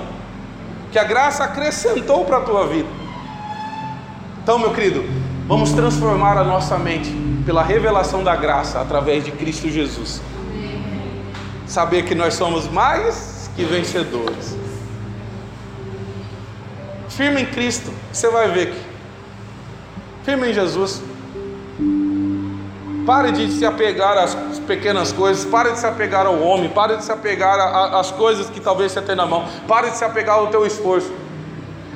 que 0.92 0.98
a 0.98 1.04
graça 1.04 1.44
acrescentou 1.44 2.26
para 2.26 2.36
a 2.36 2.40
tua 2.42 2.66
vida. 2.66 2.88
Então, 4.42 4.58
meu 4.58 4.70
querido, 4.74 5.02
vamos 5.46 5.72
transformar 5.72 6.36
a 6.36 6.44
nossa 6.44 6.76
mente 6.76 7.10
pela 7.46 7.62
revelação 7.62 8.22
da 8.22 8.36
graça 8.36 8.82
através 8.82 9.24
de 9.24 9.32
Cristo 9.32 9.70
Jesus. 9.70 10.20
Saber 11.66 12.02
que 12.02 12.14
nós 12.14 12.34
somos 12.34 12.68
mais 12.70 13.50
que 13.56 13.64
vencedores. 13.64 14.54
Firme 17.08 17.40
em 17.42 17.46
Cristo, 17.46 17.90
você 18.12 18.28
vai 18.28 18.50
ver 18.50 18.72
que 18.72 18.89
Firme 20.30 20.50
em 20.50 20.54
Jesus. 20.54 21.02
Pare 23.04 23.32
de 23.32 23.50
se 23.50 23.66
apegar 23.66 24.16
às 24.16 24.36
pequenas 24.60 25.10
coisas, 25.10 25.44
pare 25.44 25.72
de 25.72 25.80
se 25.80 25.86
apegar 25.86 26.24
ao 26.24 26.40
homem, 26.40 26.68
pare 26.68 26.96
de 26.98 27.04
se 27.04 27.10
apegar 27.10 27.58
às 27.96 28.12
coisas 28.12 28.48
que 28.48 28.60
talvez 28.60 28.92
você 28.92 29.02
tenha 29.02 29.16
na 29.16 29.26
mão, 29.26 29.44
pare 29.66 29.90
de 29.90 29.96
se 29.96 30.04
apegar 30.04 30.36
ao 30.36 30.46
teu 30.46 30.64
esforço. 30.64 31.12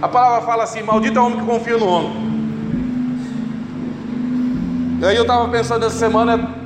A 0.03 0.09
palavra 0.09 0.45
fala 0.45 0.65
assim: 0.65 0.83
maldito 0.83 1.17
é 1.17 1.23
o 1.23 1.27
homem 1.27 1.39
que 1.39 1.47
confia 1.47 1.79
no 1.79 1.87
homem. 1.87 2.11
E 5.01 5.05
aí 5.05 5.15
eu 5.15 5.23
estava 5.23 5.49
pensando 5.49 5.87
essa 5.87 5.97
semana, 5.97 6.57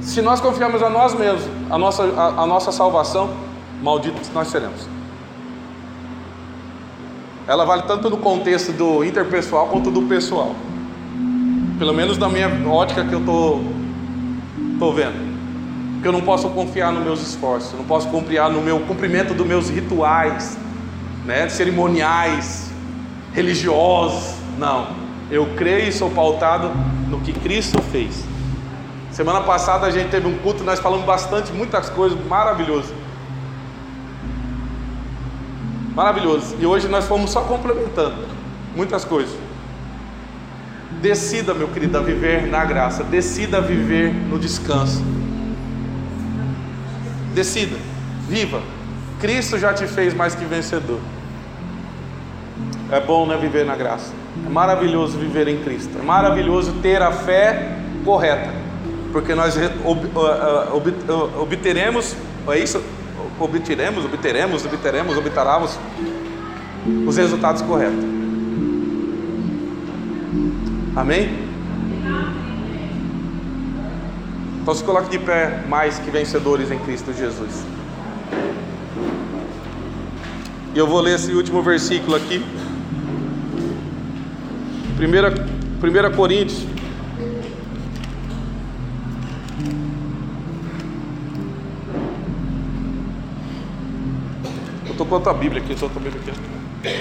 se 0.00 0.22
nós 0.22 0.40
confiarmos 0.40 0.82
a 0.82 0.88
nós 0.88 1.12
mesmos, 1.12 1.44
a 1.68 1.76
nossa, 1.76 2.04
a, 2.04 2.44
a 2.44 2.46
nossa 2.46 2.72
salvação, 2.72 3.28
malditos 3.82 4.30
nós 4.32 4.48
seremos. 4.48 4.97
Ela 7.48 7.64
vale 7.64 7.84
tanto 7.84 8.10
no 8.10 8.18
contexto 8.18 8.72
do 8.72 9.02
interpessoal 9.02 9.68
quanto 9.68 9.90
do 9.90 10.02
pessoal. 10.02 10.54
Pelo 11.78 11.94
menos 11.94 12.18
na 12.18 12.28
minha 12.28 12.46
ótica 12.68 13.02
que 13.02 13.14
eu 13.14 13.24
tô, 13.24 13.60
tô 14.78 14.92
vendo. 14.92 15.26
Porque 15.94 16.06
eu 16.06 16.12
não 16.12 16.20
posso 16.20 16.50
confiar 16.50 16.92
nos 16.92 17.02
meus 17.02 17.26
esforços, 17.26 17.72
não 17.72 17.86
posso 17.86 18.06
confiar 18.08 18.50
no 18.50 18.60
meu 18.60 18.80
cumprimento 18.80 19.32
dos 19.32 19.46
meus 19.46 19.70
rituais, 19.70 20.58
né, 21.24 21.48
cerimoniais, 21.48 22.70
religiosos. 23.32 24.34
Não. 24.58 24.88
Eu 25.30 25.48
creio 25.56 25.88
e 25.88 25.92
sou 25.92 26.10
pautado 26.10 26.70
no 27.08 27.18
que 27.20 27.32
Cristo 27.32 27.80
fez. 27.90 28.24
Semana 29.10 29.40
passada 29.40 29.86
a 29.86 29.90
gente 29.90 30.10
teve 30.10 30.28
um 30.28 30.36
culto, 30.36 30.62
nós 30.62 30.80
falamos 30.80 31.06
bastante, 31.06 31.50
muitas 31.50 31.88
coisas, 31.88 32.18
maravilhoso. 32.26 32.92
Maravilhoso. 35.98 36.54
E 36.60 36.64
hoje 36.64 36.86
nós 36.86 37.08
fomos 37.08 37.32
só 37.32 37.40
complementando 37.40 38.24
muitas 38.76 39.04
coisas. 39.04 39.36
Decida, 41.02 41.52
meu 41.52 41.66
querido, 41.66 41.98
a 41.98 42.00
viver 42.00 42.46
na 42.46 42.64
graça. 42.64 43.02
Decida 43.02 43.60
viver 43.60 44.14
no 44.14 44.38
descanso. 44.38 45.02
Decida, 47.34 47.76
viva. 48.28 48.62
Cristo 49.18 49.58
já 49.58 49.74
te 49.74 49.88
fez 49.88 50.14
mais 50.14 50.36
que 50.36 50.44
vencedor. 50.44 51.00
É 52.92 53.00
bom, 53.00 53.26
né, 53.26 53.36
viver 53.36 53.66
na 53.66 53.74
graça. 53.74 54.12
É 54.46 54.48
maravilhoso 54.48 55.18
viver 55.18 55.48
em 55.48 55.64
Cristo. 55.64 55.98
É 55.98 56.02
maravilhoso 56.02 56.74
ter 56.74 57.02
a 57.02 57.10
fé 57.10 57.76
correta, 58.04 58.54
porque 59.10 59.34
nós 59.34 59.56
obteremos, 61.40 62.14
é 62.46 62.56
isso? 62.56 62.80
Obteremos, 63.38 64.04
obteremos, 64.04 64.64
obteremos, 64.64 65.16
obteramos 65.16 65.78
os 67.06 67.16
resultados 67.16 67.62
corretos. 67.62 68.04
Amém? 70.96 71.48
Então 74.60 74.74
se 74.74 74.84
coloque 74.84 75.10
de 75.10 75.18
pé 75.18 75.62
mais 75.68 75.98
que 75.98 76.10
vencedores 76.10 76.70
em 76.70 76.78
Cristo 76.80 77.12
Jesus. 77.12 77.64
E 80.74 80.78
eu 80.78 80.86
vou 80.86 81.00
ler 81.00 81.14
esse 81.14 81.32
último 81.32 81.62
versículo 81.62 82.16
aqui. 82.16 82.44
1 84.98 86.16
Coríntios. 86.16 86.77
Estou 95.08 95.20
com 95.22 95.28
outra 95.30 95.32
Bíblia 95.32 95.62
aqui, 95.62 95.74
com 95.74 95.86
a 95.98 96.02
Bíblia 96.02 96.20
aqui. 96.20 96.98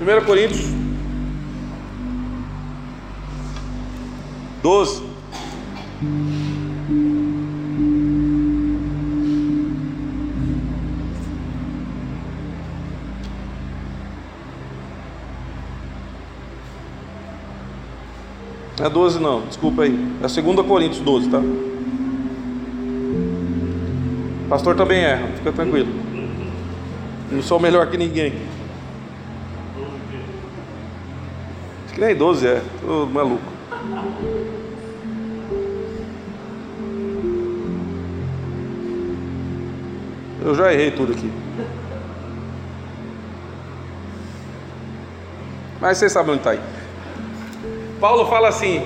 1 0.00 0.24
Coríntios 0.24 0.70
12. 4.62 5.02
Não 18.78 18.86
é 18.86 18.90
12 18.90 19.18
não, 19.18 19.40
desculpa 19.46 19.82
aí. 19.82 20.16
É 20.22 20.40
2 20.40 20.66
Coríntios 20.68 21.00
12, 21.00 21.30
tá? 21.30 21.42
Pastor 24.48 24.76
também 24.76 25.00
erra, 25.00 25.26
fica 25.36 25.50
tranquilo. 25.50 26.01
Não 27.32 27.40
sou 27.42 27.58
melhor 27.58 27.86
que 27.86 27.96
ninguém. 27.96 28.34
Acho 31.86 31.94
que 31.94 32.00
nem 32.00 32.14
12 32.14 32.46
é, 32.46 32.62
tô 32.82 33.06
maluco. 33.06 33.42
Eu 40.44 40.54
já 40.54 40.74
errei 40.74 40.90
tudo 40.90 41.12
aqui. 41.12 41.32
Mas 45.80 45.96
vocês 45.96 46.12
sabem 46.12 46.32
onde 46.32 46.40
está 46.40 46.50
aí. 46.50 46.60
Paulo 47.98 48.26
fala 48.26 48.48
assim: 48.48 48.84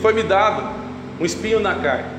foi 0.00 0.14
me 0.14 0.22
dado 0.22 0.74
um 1.20 1.24
espinho 1.26 1.60
na 1.60 1.74
carne. 1.74 2.16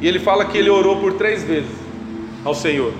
E 0.00 0.08
ele 0.08 0.18
fala 0.18 0.46
que 0.46 0.56
ele 0.56 0.70
orou 0.70 1.00
por 1.00 1.12
três 1.14 1.44
vezes 1.44 1.73
ao 2.44 2.54
Senhor. 2.54 2.92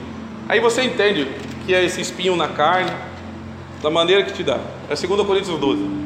Aí 0.48 0.60
você 0.60 0.82
entende 0.82 1.30
que 1.66 1.74
é 1.74 1.84
esse 1.84 2.00
espinho 2.00 2.36
na 2.36 2.48
carne, 2.48 2.90
da 3.82 3.90
maneira 3.90 4.22
que 4.22 4.32
te 4.32 4.42
dá. 4.42 4.58
É 4.88 4.94
2 4.94 5.26
Coríntios 5.26 5.58
12. 5.58 6.04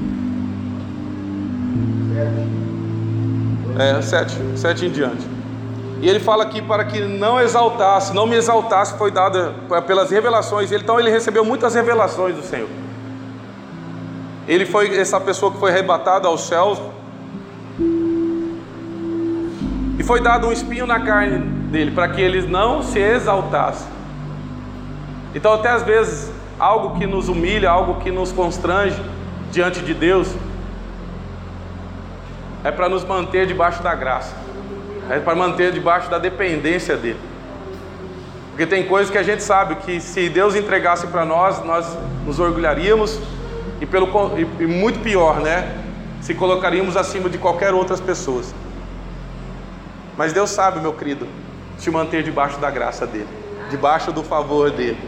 É, 3.79 4.03
7, 4.03 4.37
7 4.57 4.87
em 4.87 4.91
diante. 4.91 5.27
E 6.01 6.09
ele 6.09 6.21
fala 6.21 6.45
aqui 6.45 6.63
para 6.63 6.85
que 6.85 7.01
não 7.01 7.41
exaltasse, 7.41 8.13
não 8.15 8.27
me 8.27 8.37
exaltasse, 8.37 8.97
foi 8.97 9.11
dada 9.11 9.55
pelas 9.87 10.11
revelações. 10.11 10.71
Então 10.71 10.99
ele 10.99 11.11
recebeu 11.11 11.45
muitas 11.45 11.75
revelações 11.75 12.35
do 12.35 12.43
Senhor. 12.43 12.69
Ele 14.47 14.65
foi 14.65 14.97
essa 14.97 15.21
pessoa 15.21 15.53
que 15.53 15.59
foi 15.59 15.71
arrebatada 15.71 16.29
aos 16.29 16.43
céus. 16.43 16.81
E 19.99 20.03
foi 20.05 20.21
dado 20.21 20.47
um 20.47 20.53
espinho 20.53 20.87
na 20.87 21.01
carne 21.01 21.58
dele 21.71 21.91
para 21.91 22.09
que 22.09 22.21
ele 22.21 22.43
não 22.47 22.83
se 22.83 22.99
exaltasse. 22.99 23.87
Então, 25.35 25.53
até 25.53 25.71
às 25.71 25.83
vezes, 25.83 26.31
algo 26.59 26.99
que 26.99 27.07
nos 27.07 27.29
humilha, 27.29 27.71
algo 27.71 28.01
que 28.01 28.11
nos 28.11 28.33
constrange 28.33 29.01
diante 29.51 29.81
de 29.81 29.95
Deus, 29.95 30.35
é 32.65 32.71
para 32.71 32.89
nos 32.89 33.05
manter 33.05 33.47
debaixo 33.47 33.83
da 33.83 33.95
graça, 33.95 34.35
é 35.09 35.19
para 35.19 35.35
manter 35.35 35.73
debaixo 35.73 36.11
da 36.11 36.19
dependência 36.19 36.97
dele. 36.97 37.21
Porque 38.51 38.67
tem 38.67 38.85
coisas 38.87 39.11
que 39.11 39.19
a 39.19 39.23
gente 39.23 39.43
sabe 39.43 39.77
que 39.77 40.01
se 40.01 40.29
Deus 40.29 40.57
entregasse 40.57 41.07
para 41.07 41.25
nós, 41.25 41.65
nós 41.65 41.97
nos 42.27 42.41
orgulharíamos 42.41 43.21
e, 43.81 43.87
pelo, 43.87 44.09
e, 44.37 44.65
e 44.65 44.67
muito 44.67 44.99
pior, 44.99 45.41
né? 45.41 45.77
Se 46.21 46.35
colocaríamos 46.35 46.97
acima 46.97 47.31
de 47.31 47.39
qualquer 47.39 47.73
outras 47.73 48.01
pessoas. 48.01 48.53
Mas 50.17 50.33
Deus 50.33 50.51
sabe, 50.51 50.81
meu 50.81 50.93
querido, 50.93 51.29
te 51.79 51.91
manter 51.91 52.23
debaixo 52.23 52.59
da 52.59 52.71
graça 52.71 53.07
dele, 53.07 53.29
debaixo 53.71 54.13
do 54.13 54.23
favor 54.23 54.71
dele. 54.71 54.99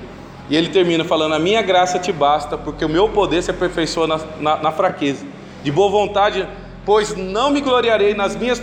E 0.48 0.56
ele 0.56 0.68
termina 0.68 1.04
falando: 1.04 1.34
A 1.34 1.38
minha 1.38 1.62
graça 1.62 1.98
te 1.98 2.12
basta, 2.12 2.58
porque 2.58 2.84
o 2.84 2.88
meu 2.88 3.08
poder 3.08 3.42
se 3.42 3.50
aperfeiçoa 3.50 4.06
na, 4.06 4.20
na, 4.40 4.56
na 4.56 4.72
fraqueza. 4.72 5.24
De 5.62 5.70
boa 5.70 5.90
vontade, 5.90 6.46
pois 6.84 7.14
não 7.16 7.50
me 7.50 7.60
gloriarei 7.60 8.14
nas 8.14 8.34
minhas 8.34 8.60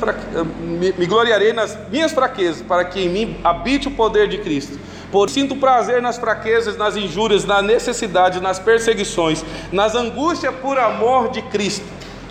me, 0.59 0.91
me 0.91 1.05
gloriarei 1.05 1.53
nas 1.53 1.77
minhas 1.89 2.11
fraquezas, 2.11 2.61
para 2.61 2.83
que 2.85 3.01
em 3.01 3.09
mim 3.09 3.37
habite 3.43 3.87
o 3.87 3.91
poder 3.91 4.27
de 4.27 4.39
Cristo. 4.39 4.79
Por 5.11 5.29
sinto 5.29 5.55
prazer 5.55 6.01
nas 6.01 6.17
fraquezas, 6.17 6.75
nas 6.75 6.97
injúrias, 6.97 7.45
na 7.45 7.61
necessidade, 7.61 8.41
nas 8.41 8.59
perseguições, 8.59 9.43
nas 9.71 9.95
angústias 9.95 10.53
por 10.55 10.77
amor 10.77 11.29
de 11.29 11.41
Cristo. 11.43 11.85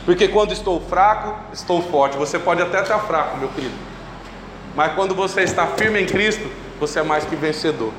Porque 0.05 0.29
quando 0.29 0.53
estou 0.53 0.81
fraco, 0.81 1.35
estou 1.53 1.81
forte. 1.81 2.18
Você 2.18 2.39
pode 2.39 2.61
até 2.61 2.83
estar 2.83 2.99
fraco, 3.01 3.39
meu 3.39 3.49
querido. 3.49 3.96
Mas 4.77 4.93
quando 4.95 5.14
você 5.14 5.41
está 5.41 5.66
firme 5.66 6.03
em 6.03 6.07
Cristo, 6.07 6.47
você 6.79 7.01
é 7.01 7.03
mais 7.03 7.24
que 7.24 7.35
vencedor. 7.35 7.93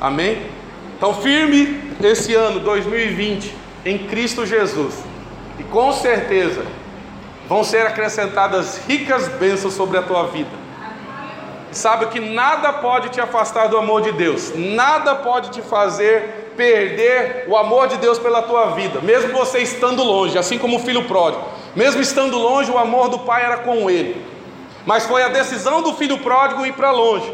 Amém? 0.00 0.46
Então, 0.96 1.14
firme 1.14 1.80
esse 2.02 2.34
ano 2.34 2.60
2020 2.60 3.54
em 3.86 3.98
Cristo 3.98 4.44
Jesus. 4.44 5.02
E 5.58 5.62
com 5.62 5.92
certeza 5.92 6.66
vão 7.48 7.62
ser 7.62 7.86
acrescentadas 7.86 8.80
ricas 8.88 9.28
bênçãos 9.28 9.74
sobre 9.74 9.96
a 9.96 10.02
tua 10.02 10.26
vida. 10.26 10.64
Sabe 11.70 12.06
que 12.06 12.20
nada 12.20 12.72
pode 12.72 13.10
te 13.10 13.20
afastar 13.20 13.68
do 13.68 13.76
amor 13.76 14.02
de 14.02 14.12
Deus, 14.12 14.52
nada 14.54 15.14
pode 15.16 15.50
te 15.50 15.60
fazer 15.60 16.52
perder 16.56 17.46
o 17.48 17.56
amor 17.56 17.88
de 17.88 17.96
Deus 17.96 18.16
pela 18.18 18.42
tua 18.42 18.66
vida, 18.70 19.00
mesmo 19.00 19.32
você 19.32 19.58
estando 19.58 20.04
longe, 20.04 20.38
assim 20.38 20.56
como 20.56 20.76
o 20.76 20.78
filho 20.78 21.04
pródigo, 21.04 21.44
mesmo 21.74 22.00
estando 22.00 22.38
longe, 22.38 22.70
o 22.70 22.78
amor 22.78 23.08
do 23.08 23.18
pai 23.20 23.44
era 23.44 23.56
com 23.56 23.90
ele, 23.90 24.24
mas 24.86 25.06
foi 25.06 25.22
a 25.22 25.28
decisão 25.28 25.82
do 25.82 25.94
filho 25.94 26.18
pródigo 26.18 26.64
ir 26.66 26.72
para 26.72 26.90
longe, 26.90 27.32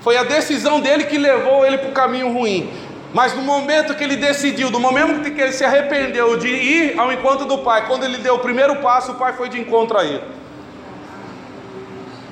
foi 0.00 0.16
a 0.16 0.22
decisão 0.22 0.80
dele 0.80 1.04
que 1.04 1.18
levou 1.18 1.66
ele 1.66 1.78
para 1.78 1.88
o 1.88 1.92
caminho 1.92 2.32
ruim. 2.32 2.70
Mas 3.12 3.34
no 3.34 3.42
momento 3.42 3.94
que 3.94 4.04
ele 4.04 4.16
decidiu, 4.16 4.70
no 4.70 4.78
momento 4.78 5.30
que 5.30 5.40
ele 5.40 5.52
se 5.52 5.64
arrependeu 5.64 6.36
de 6.36 6.48
ir 6.48 6.98
ao 6.98 7.10
encontro 7.10 7.46
do 7.46 7.58
Pai, 7.58 7.86
quando 7.86 8.04
ele 8.04 8.18
deu 8.18 8.34
o 8.34 8.38
primeiro 8.38 8.76
passo, 8.76 9.12
o 9.12 9.14
Pai 9.14 9.32
foi 9.32 9.48
de 9.48 9.58
encontro 9.58 9.98
a 9.98 10.04
ele. 10.04 10.22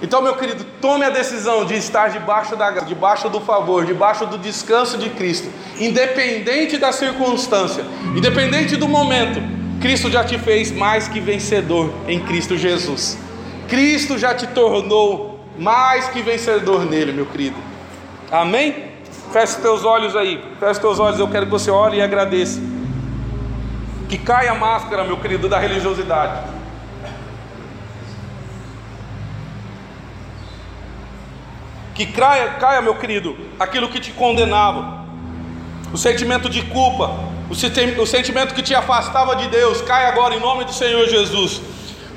Então, 0.03 0.21
meu 0.21 0.37
querido, 0.37 0.63
tome 0.81 1.07
a 1.07 1.11
decisão 1.11 1.65
de 1.65 1.75
estar 1.75 2.11
debaixo, 2.11 2.55
da, 2.55 2.71
debaixo 2.71 3.31
do 3.31 3.41
favor, 3.41 3.87
debaixo 3.87 4.27
do 4.27 4.37
descanso 4.37 4.99
de 4.99 5.09
Cristo, 5.09 5.51
independente 5.81 6.77
da 6.77 6.93
circunstância, 6.93 7.83
independente 8.15 8.77
do 8.77 8.87
momento, 8.87 9.41
Cristo 9.81 10.11
já 10.11 10.23
te 10.23 10.39
fez 10.39 10.71
mais 10.71 11.09
que 11.09 11.19
vencedor 11.19 11.93
em 12.07 12.21
Cristo 12.21 12.59
Jesus. 12.59 13.17
Cristo 13.69 14.19
já 14.19 14.35
te 14.35 14.47
tornou 14.47 15.41
mais 15.59 16.09
que 16.09 16.23
vencedor 16.23 16.85
nele, 16.85 17.13
meu 17.13 17.27
querido. 17.27 17.57
Amém? 18.31 18.93
Feche 19.33 19.61
teus 19.61 19.85
olhos 19.85 20.15
aí, 20.15 20.43
feche 20.61 20.81
teus 20.81 20.99
olhos, 20.99 21.19
eu 21.19 21.29
quero 21.29 21.47
que 21.47 21.53
você 21.53 21.71
ore 21.71 21.99
e 21.99 22.03
agradeça. 22.03 22.61
Que 24.09 24.19
caia 24.19 24.53
a 24.53 24.55
máscara, 24.55 25.05
meu 25.05 25.17
querido, 25.17 25.49
da 25.49 25.59
religiosidade. 25.59 26.55
Que 31.95 32.07
caia, 32.07 32.51
caia, 32.61 32.83
meu 32.83 32.95
querido, 32.95 33.37
aquilo 33.59 33.89
que 33.89 33.99
te 33.99 34.13
condenava, 34.13 35.07
o 35.93 35.97
sentimento 35.97 36.49
de 36.51 36.63
culpa, 36.63 37.11
o, 37.49 37.55
sentimento 38.07 38.55
que 38.55 38.63
te 38.63 38.75
afastava 38.75 39.35
de 39.35 39.49
Deus, 39.49 39.81
cai 39.81 40.07
agora 40.07 40.35
em 40.35 40.41
nome 40.41 40.65
do 40.65 40.75
Senhor 40.75 41.07
Jesus. 41.09 41.63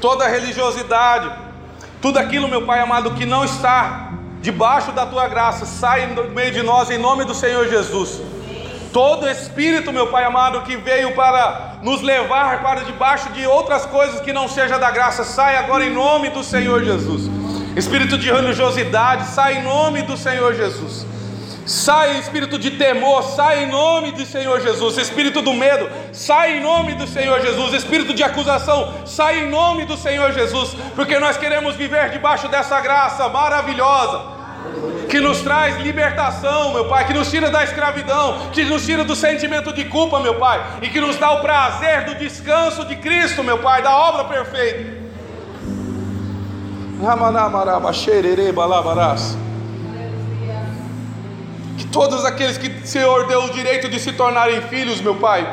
Toda 0.01 0.27
religiosidade, 0.27 1.31
tudo 2.01 2.17
aquilo, 2.19 2.47
meu 2.47 2.65
Pai 2.65 2.79
amado, 2.79 3.11
que 3.11 3.25
não 3.25 3.43
está 3.43 4.13
debaixo 4.41 4.91
da 4.91 5.05
tua 5.05 5.27
graça, 5.27 5.65
sai 5.65 6.07
no 6.07 6.29
meio 6.29 6.51
de 6.51 6.61
nós 6.61 6.89
em 6.89 6.97
nome 6.97 7.25
do 7.25 7.33
Senhor 7.33 7.67
Jesus. 7.67 8.21
Todo 8.93 9.29
espírito, 9.29 9.91
meu 9.91 10.07
Pai 10.07 10.23
amado, 10.23 10.61
que 10.61 10.77
veio 10.77 11.13
para 11.13 11.77
nos 11.83 12.01
levar 12.01 12.61
para 12.63 12.81
debaixo 12.81 13.29
de 13.29 13.45
outras 13.45 13.85
coisas 13.85 14.19
que 14.21 14.33
não 14.33 14.47
seja 14.47 14.79
da 14.79 14.89
graça, 14.89 15.23
sai 15.23 15.57
agora 15.57 15.85
em 15.85 15.93
nome 15.93 16.29
do 16.29 16.43
Senhor 16.43 16.83
Jesus. 16.83 17.29
Espírito 17.75 18.17
de 18.17 18.31
religiosidade, 18.31 19.25
sai 19.27 19.57
em 19.57 19.63
nome 19.63 20.01
do 20.01 20.17
Senhor 20.17 20.55
Jesus. 20.55 21.05
Sai 21.69 22.17
espírito 22.17 22.57
de 22.57 22.71
temor, 22.71 23.21
sai 23.21 23.65
em 23.65 23.67
nome 23.67 24.11
do 24.11 24.25
Senhor 24.25 24.59
Jesus. 24.59 24.97
Espírito 24.97 25.39
do 25.39 25.53
medo, 25.53 25.87
sai 26.11 26.57
em 26.57 26.61
nome 26.61 26.95
do 26.95 27.05
Senhor 27.05 27.39
Jesus. 27.41 27.75
Espírito 27.75 28.11
de 28.11 28.23
acusação, 28.23 28.91
sai 29.05 29.43
em 29.43 29.49
nome 29.51 29.85
do 29.85 29.95
Senhor 29.95 30.31
Jesus, 30.31 30.75
porque 30.95 31.19
nós 31.19 31.37
queremos 31.37 31.75
viver 31.75 32.09
debaixo 32.09 32.47
dessa 32.47 32.81
graça 32.81 33.29
maravilhosa 33.29 34.39
que 35.07 35.19
nos 35.19 35.41
traz 35.41 35.77
libertação, 35.77 36.73
meu 36.73 36.85
Pai, 36.89 37.05
que 37.05 37.13
nos 37.13 37.29
tira 37.29 37.51
da 37.51 37.63
escravidão, 37.63 38.49
que 38.51 38.63
nos 38.63 38.83
tira 38.83 39.03
do 39.03 39.15
sentimento 39.15 39.71
de 39.71 39.85
culpa, 39.85 40.19
meu 40.19 40.39
Pai, 40.39 40.79
e 40.81 40.89
que 40.89 40.99
nos 40.99 41.17
dá 41.17 41.33
o 41.33 41.41
prazer 41.41 42.05
do 42.05 42.15
descanso 42.15 42.83
de 42.83 42.95
Cristo, 42.95 43.43
meu 43.43 43.59
Pai, 43.59 43.83
da 43.83 43.95
obra 43.95 44.23
perfeita. 44.23 45.07
Que 51.79 51.85
todos 51.87 52.25
aqueles 52.25 52.57
que 52.57 52.85
Senhor 52.85 53.25
deu 53.25 53.45
o 53.45 53.49
direito 53.49 53.87
de 53.87 53.99
se 53.99 54.11
tornarem 54.11 54.61
filhos, 54.63 54.99
meu 54.99 55.15
Pai, 55.15 55.47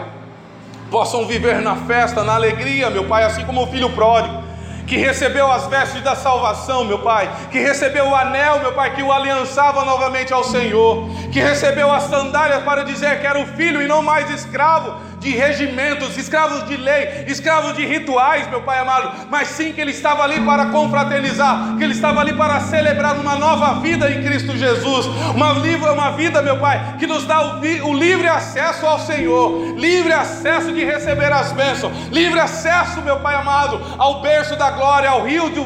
possam 0.90 1.24
viver 1.24 1.62
na 1.62 1.76
festa, 1.76 2.24
na 2.24 2.34
alegria, 2.34 2.90
meu 2.90 3.04
Pai, 3.04 3.22
assim 3.22 3.44
como 3.44 3.62
o 3.62 3.66
filho 3.68 3.88
pródigo 3.90 4.44
que 4.86 4.96
recebeu 4.96 5.50
as 5.50 5.66
vestes 5.66 6.00
da 6.02 6.14
salvação, 6.14 6.84
meu 6.84 7.00
Pai, 7.00 7.28
que 7.50 7.58
recebeu 7.58 8.08
o 8.08 8.14
anel, 8.14 8.60
meu 8.60 8.72
Pai, 8.72 8.94
que 8.94 9.02
o 9.02 9.10
aliançava 9.10 9.84
novamente 9.84 10.32
ao 10.32 10.44
Senhor, 10.44 11.08
que 11.32 11.40
recebeu 11.40 11.90
as 11.90 12.04
sandálias 12.04 12.62
para 12.62 12.84
dizer 12.84 13.20
que 13.20 13.26
era 13.26 13.38
o 13.38 13.46
filho 13.46 13.82
e 13.82 13.88
não 13.88 14.00
mais 14.00 14.30
escravo 14.30 14.94
de 15.26 15.36
regimentos, 15.36 16.16
escravos 16.16 16.64
de 16.68 16.76
lei, 16.76 17.24
escravos 17.26 17.74
de 17.74 17.84
rituais, 17.84 18.48
meu 18.48 18.62
Pai 18.62 18.78
amado, 18.78 19.26
mas 19.28 19.48
sim 19.48 19.72
que 19.72 19.80
ele 19.80 19.90
estava 19.90 20.22
ali 20.22 20.40
para 20.42 20.66
confraternizar, 20.66 21.76
que 21.76 21.82
ele 21.82 21.94
estava 21.94 22.20
ali 22.20 22.32
para 22.32 22.60
celebrar 22.60 23.16
uma 23.16 23.34
nova 23.34 23.80
vida 23.80 24.08
em 24.08 24.22
Cristo 24.22 24.56
Jesus, 24.56 25.06
uma, 25.34 25.52
uma 25.92 26.10
vida, 26.12 26.40
meu 26.42 26.58
Pai, 26.58 26.94
que 26.96 27.08
nos 27.08 27.24
dá 27.26 27.56
o, 27.56 27.88
o 27.88 27.94
livre 27.94 28.28
acesso 28.28 28.86
ao 28.86 29.00
Senhor, 29.00 29.76
livre 29.76 30.12
acesso 30.12 30.72
de 30.72 30.84
receber 30.84 31.32
as 31.32 31.50
bênçãos, 31.50 31.92
livre 32.12 32.38
acesso, 32.38 33.02
meu 33.02 33.18
Pai 33.18 33.34
amado, 33.34 33.80
ao 33.98 34.22
berço 34.22 34.54
da 34.54 34.70
glória, 34.70 35.10
ao 35.10 35.24
rio 35.24 35.50
de, 35.50 35.58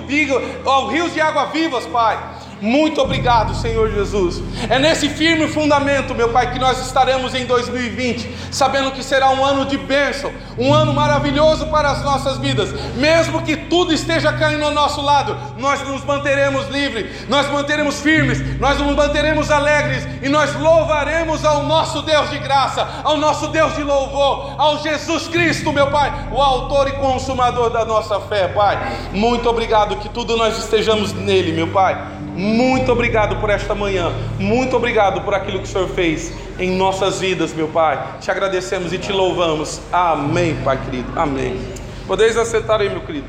ao 0.65 0.89
rio 0.89 1.11
de 1.11 1.21
água 1.21 1.47
vivas, 1.47 1.85
Pai. 1.87 2.19
Muito 2.61 3.01
obrigado, 3.01 3.55
Senhor 3.55 3.91
Jesus. 3.91 4.43
É 4.69 4.79
nesse 4.79 5.09
firme 5.09 5.49
fundamento, 5.49 6.15
meu 6.15 6.29
Pai, 6.29 6.53
que 6.53 6.59
nós 6.59 6.85
estaremos 6.85 7.35
em 7.35 7.47
2020, 7.47 8.29
sabendo 8.51 8.93
que 8.93 9.03
será 9.03 9.31
um 9.31 9.43
ano 9.43 9.65
de 9.65 9.79
bênção, 9.79 10.31
um 10.59 10.73
ano 10.73 10.93
maravilhoso 10.93 11.67
para 11.69 11.91
as 11.91 12.03
nossas 12.03 12.37
vidas. 12.37 12.71
Mesmo 12.97 13.43
que 13.43 13.57
tudo 13.57 13.95
esteja 13.95 14.33
caindo 14.33 14.65
ao 14.65 14.73
nosso 14.73 15.01
lado, 15.01 15.37
nós 15.57 15.81
nos 15.89 16.05
manteremos 16.05 16.69
livres, 16.69 17.27
nós 17.29 17.51
manteremos 17.51 18.01
firmes, 18.01 18.59
nós 18.59 18.79
nos 18.79 18.95
manteremos 18.95 19.51
alegres 19.51 20.07
e 20.23 20.29
nós 20.29 20.55
louvaremos 20.55 21.45
ao 21.47 21.63
nosso 21.63 22.03
Deus 22.03 22.29
de 22.29 22.39
graça, 22.39 22.87
ao 23.03 23.17
nosso 23.17 23.49
Deus 23.49 23.75
de 23.75 23.83
louvor, 23.83 24.55
ao 24.59 24.83
Jesus 24.83 25.29
Cristo, 25.29 25.73
meu 25.73 25.91
Pai, 25.91 26.29
o 26.31 26.41
autor 26.41 26.89
e 26.89 26.93
consumador 26.93 27.71
da 27.71 27.87
nossa 27.87 28.21
fé, 28.21 28.49
Pai. 28.49 28.79
Muito 29.13 29.49
obrigado 29.49 29.97
que 29.97 30.11
tudo 30.11 30.37
nós 30.37 30.59
estejamos 30.59 31.15
nele, 31.15 31.53
meu 31.53 31.69
Pai 31.69 32.20
muito 32.41 32.91
obrigado 32.91 33.37
por 33.37 33.51
esta 33.51 33.75
manhã. 33.75 34.11
Muito 34.39 34.75
obrigado 34.75 35.21
por 35.21 35.35
aquilo 35.35 35.59
que 35.59 35.65
o 35.65 35.67
Senhor 35.67 35.91
fez 35.91 36.33
em 36.59 36.71
nossas 36.71 37.21
vidas, 37.21 37.53
meu 37.53 37.69
Pai. 37.69 38.03
Te 38.19 38.31
agradecemos 38.31 38.95
e 38.95 38.99
te 38.99 39.13
louvamos. 39.13 39.79
Amém, 39.93 40.57
Pai 40.65 40.83
querido. 40.83 41.13
Amém. 41.15 41.61
Podeis 42.07 42.39
assentar 42.39 42.81
aí, 42.81 42.89
meu 42.89 43.03
querido. 43.03 43.27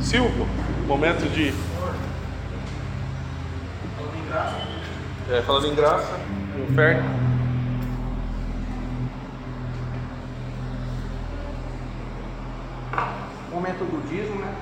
Silvio, 0.00 0.46
momento 0.86 1.28
de. 1.28 1.52
É, 5.28 5.42
falando 5.42 5.66
em 5.66 5.74
graça, 5.74 6.20
inferno. 6.70 7.29
Momento 13.60 13.84
do 13.84 14.00
dízimo, 14.08 14.40
né? 14.40 14.54